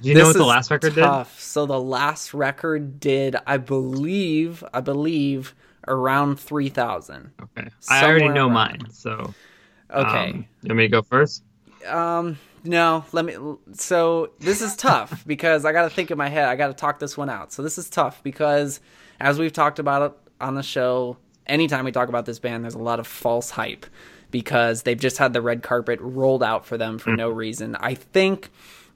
Do 0.00 0.08
you 0.08 0.14
this 0.14 0.22
know 0.22 0.28
what 0.28 0.36
the 0.36 0.44
last 0.44 0.70
record 0.70 0.94
tough. 0.94 1.34
did? 1.34 1.42
So 1.42 1.66
the 1.66 1.80
last 1.80 2.34
record 2.34 3.00
did, 3.00 3.36
I 3.46 3.56
believe, 3.56 4.62
I 4.72 4.80
believe 4.80 5.54
around 5.86 6.40
3000 6.40 7.30
okay 7.42 7.68
i 7.90 8.04
already 8.04 8.28
know 8.28 8.46
around. 8.46 8.52
mine 8.52 8.86
so 8.90 9.34
okay 9.90 10.30
um, 10.30 10.46
you 10.62 10.68
want 10.68 10.78
me 10.78 10.84
to 10.84 10.88
go 10.88 11.02
first 11.02 11.42
um 11.86 12.38
no 12.64 13.04
let 13.12 13.24
me 13.24 13.36
so 13.72 14.30
this 14.40 14.62
is 14.62 14.76
tough 14.76 15.24
because 15.26 15.64
i 15.64 15.72
gotta 15.72 15.90
think 15.90 16.10
in 16.10 16.18
my 16.18 16.28
head 16.28 16.48
i 16.48 16.56
gotta 16.56 16.74
talk 16.74 16.98
this 16.98 17.16
one 17.16 17.30
out 17.30 17.52
so 17.52 17.62
this 17.62 17.78
is 17.78 17.88
tough 17.88 18.22
because 18.22 18.80
as 19.20 19.38
we've 19.38 19.52
talked 19.52 19.78
about 19.78 20.02
it 20.02 20.18
on 20.40 20.54
the 20.54 20.62
show 20.62 21.16
anytime 21.46 21.84
we 21.84 21.92
talk 21.92 22.08
about 22.08 22.26
this 22.26 22.38
band 22.38 22.64
there's 22.64 22.74
a 22.74 22.78
lot 22.78 23.00
of 23.00 23.06
false 23.06 23.50
hype 23.50 23.86
because 24.30 24.82
they've 24.82 24.98
just 24.98 25.18
had 25.18 25.32
the 25.32 25.40
red 25.40 25.62
carpet 25.62 26.00
rolled 26.00 26.42
out 26.42 26.66
for 26.66 26.76
them 26.76 26.98
for 26.98 27.10
mm. 27.10 27.18
no 27.18 27.28
reason 27.28 27.76
i 27.80 27.94
think 27.94 28.50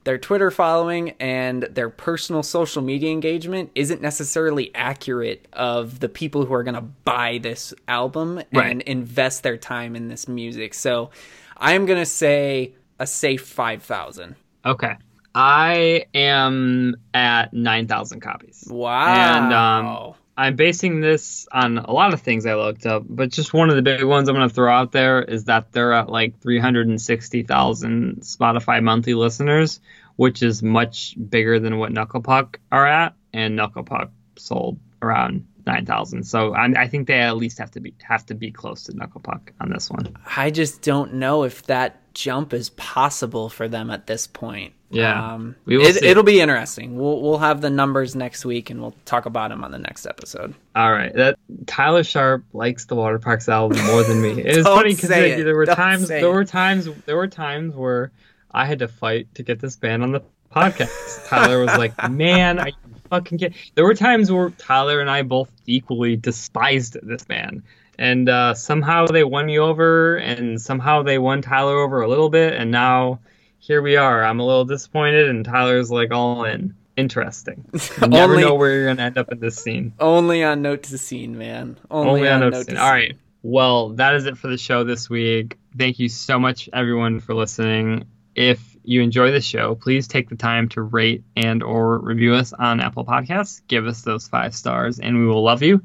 their 0.09 0.17
Twitter 0.17 0.51
following 0.51 1.11
and 1.21 1.65
their 1.65 1.91
personal 1.91 2.43
social 2.43 2.81
media 2.81 3.11
engagement 3.11 3.71
isn't 3.75 4.01
necessarily 4.01 4.75
accurate 4.75 5.47
of 5.53 6.01
the 6.01 6.09
people 6.09 6.47
who 6.47 6.55
are 6.55 6.63
going 6.63 6.77
to 6.77 6.81
buy 6.81 7.39
this 7.43 7.75
album 7.89 8.41
right. 8.53 8.71
and 8.71 8.81
invest 8.83 9.43
their 9.43 9.59
time 9.59 9.95
in 9.95 10.09
this 10.09 10.27
music. 10.27 10.73
So 10.73 11.11
I'm 11.59 11.87
going 11.87 11.99
to 11.99 12.07
say 12.07 12.75
a 12.99 13.07
safe 13.07 13.43
5,000. 13.43 14.37
Okay. 14.65 14.97
I 15.35 16.07
am 16.15 16.97
at 17.15 17.53
9,000 17.53 18.21
copies. 18.21 18.67
Wow. 18.69 19.15
And 19.15 19.53
um, 19.53 20.15
I'm 20.39 20.55
basing 20.55 21.01
this 21.01 21.49
on 21.51 21.79
a 21.79 21.91
lot 21.91 22.15
of 22.15 22.23
things 22.23 22.47
I 22.47 22.55
looked 22.55 22.87
up, 22.87 23.03
but 23.09 23.31
just 23.31 23.53
one 23.53 23.71
of 23.71 23.77
the 23.77 23.83
big 23.83 24.05
ones 24.05 24.29
I'm 24.29 24.37
going 24.37 24.49
to 24.49 24.55
throw 24.55 24.73
out 24.73 24.93
there 24.93 25.21
is 25.21 25.47
that 25.47 25.73
they're 25.73 25.93
at 25.93 26.09
like 26.09 26.39
360,000 26.41 28.21
Spotify 28.21 28.81
monthly 28.81 29.15
listeners, 29.15 29.81
which 30.15 30.45
is 30.45 30.63
much 30.63 31.17
bigger 31.29 31.59
than 31.59 31.79
what 31.79 31.91
Knuckle 31.91 32.23
Puck 32.23 32.61
are 32.71 32.87
at, 32.87 33.15
and 33.33 33.57
Knuckle 33.57 33.83
Puck 33.83 34.13
sold 34.37 34.79
around 35.03 35.45
nine 35.69 35.87
thousand. 35.87 36.25
So 36.25 36.55
I, 36.55 36.65
I, 36.77 36.89
think 36.89 37.07
they 37.07 37.21
at 37.21 37.37
least 37.37 37.59
have 37.59 37.71
to 37.73 37.81
be 37.81 37.95
have 38.03 38.25
to 38.27 38.35
be 38.35 38.51
close 38.51 38.83
to 38.85 38.97
Knuckle 38.97 39.21
Puck 39.21 39.53
on 39.61 39.71
this 39.71 39.91
one. 39.91 40.17
I 40.37 40.51
just 40.51 40.83
don't 40.83 41.15
know 41.15 41.45
if 41.45 41.63
that 41.65 42.15
jump 42.15 42.53
is 42.53 42.71
possible 42.71 43.49
for 43.49 43.69
them 43.69 43.91
at 43.91 44.07
this 44.07 44.27
point. 44.27 44.73
Yeah, 44.91 45.35
um, 45.35 45.55
we 45.67 45.77
will 45.77 45.85
it, 45.85 46.17
will 46.17 46.23
be 46.23 46.41
interesting. 46.41 46.97
We'll 46.97 47.21
we'll 47.21 47.39
have 47.39 47.61
the 47.61 47.69
numbers 47.69 48.17
next 48.17 48.47
week, 48.47 48.71
and 48.71 48.81
we'll 48.81 48.95
talk 49.05 49.27
about 49.27 49.51
them 49.51 49.63
on 49.63 49.71
the 49.71 49.79
next 49.79 50.07
episode. 50.07 50.55
All 50.75 50.91
right, 50.91 51.15
that 51.15 51.39
Tyler 51.67 52.03
Sharp 52.03 52.45
likes 52.55 52.87
the 52.87 52.97
Waterparks 52.97 53.49
album 53.49 53.85
more 53.85 54.03
than 54.03 54.23
me. 54.23 54.41
It's 54.41 54.67
funny 54.69 54.95
because 54.95 55.11
there 55.11 55.55
were 55.55 55.67
don't 55.67 55.77
times 55.77 56.09
there 56.09 56.31
were 56.31 56.47
times 56.47 56.89
there 57.05 57.17
were 57.17 57.29
times 57.29 57.75
where 57.75 58.13
I 58.51 58.65
had 58.65 58.79
to 58.79 58.89
fight 58.89 59.35
to 59.35 59.43
get 59.43 59.61
this 59.61 59.77
band 59.77 60.03
on 60.03 60.13
the 60.13 60.23
podcast. 60.51 61.29
Tyler 61.29 61.61
was 61.61 61.77
like, 61.77 62.11
"Man, 62.11 62.59
I 62.59 62.73
fucking 63.09 63.39
get." 63.39 63.55
There 63.75 63.85
were 63.85 63.95
times 63.95 64.31
where 64.31 64.51
Tyler 64.51 65.01
and 65.01 65.11
I 65.11 65.23
both 65.23 65.51
equally 65.67 66.17
despised 66.17 66.97
this 67.03 67.29
man, 67.29 67.63
and 67.99 68.29
uh, 68.29 68.55
somehow 68.55 69.07
they 69.07 69.25
won 69.25 69.47
me 69.47 69.59
over, 69.59 70.17
and 70.17 70.61
somehow 70.61 71.03
they 71.03 71.19
won 71.19 71.43
Tyler 71.43 71.79
over 71.79 72.01
a 72.01 72.09
little 72.09 72.31
bit, 72.31 72.55
and 72.55 72.71
now 72.71 73.21
here 73.59 73.83
we 73.83 73.97
are. 73.97 74.25
I'm 74.25 74.41
a 74.41 74.47
little 74.47 74.65
disappointed, 74.65 75.29
and 75.29 75.45
Tyler's 75.45 75.91
like 75.91 76.11
all 76.13 76.45
in. 76.45 76.75
Interesting. 76.97 77.65
You 78.01 78.09
never 78.09 78.33
only, 78.33 78.45
know 78.45 78.55
where 78.55 78.73
you're 78.73 78.87
gonna 78.87 79.03
end 79.03 79.19
up 79.19 79.31
in 79.31 79.39
this 79.41 79.57
scene. 79.57 79.93
Only 80.01 80.43
on 80.43 80.63
Note 80.63 80.83
to 80.85 80.99
Scene, 80.99 81.39
man. 81.39 81.77
Only, 81.91 82.11
only 82.11 82.29
on, 82.29 82.43
on, 82.43 82.51
Note 82.51 82.59
to 82.59 82.65
Scene. 82.65 82.77
All 82.77 82.91
right. 82.91 83.17
Well, 83.43 83.91
that 83.91 84.15
is 84.15 84.27
it 84.27 84.37
for 84.37 84.49
the 84.49 84.59
show 84.59 84.85
this 84.85 85.09
week. 85.09 85.59
Thank 85.77 85.99
you 85.99 86.09
so 86.09 86.39
much, 86.39 86.69
everyone, 86.73 87.21
for 87.21 87.35
listening. 87.35 88.05
If 88.35 88.77
you 88.89 89.03
enjoy 89.03 89.31
the 89.31 89.41
show, 89.41 89.75
please 89.75 90.09
take 90.09 90.31
the 90.31 90.37
time 90.37 90.69
to 90.71 90.81
rate 90.81 91.23
and 91.37 91.63
or 91.63 91.99
review 91.99 92.35
us 92.35 92.55
on 92.55 92.81
Apple 92.81 93.05
Podcasts. 93.05 93.61
Give 93.69 93.87
us 93.87 94.01
those 94.01 94.27
five 94.27 94.55
stars, 94.55 94.99
and 94.99 95.19
we 95.19 95.27
will 95.27 95.43
love 95.43 95.63
you. 95.63 95.83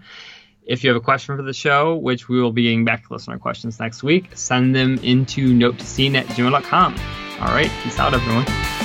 If 0.65 0.83
you 0.83 0.89
have 0.89 0.97
a 0.97 1.03
question 1.03 1.35
for 1.35 1.43
the 1.43 1.53
show, 1.53 1.97
which 1.97 2.29
we 2.29 2.41
will 2.41 2.53
be 2.53 2.63
getting 2.63 2.85
back 2.85 3.05
to 3.05 3.13
listener 3.13 3.37
questions 3.37 3.77
next 3.79 4.03
week, 4.03 4.29
send 4.35 4.73
them 4.73 4.97
into 4.99 5.53
note 5.53 5.79
to 5.79 5.85
scene 5.85 6.15
at 6.15 6.25
gmail.com. 6.27 6.95
All 7.41 7.53
right, 7.53 7.69
peace 7.83 7.99
out, 7.99 8.13
everyone. 8.13 8.82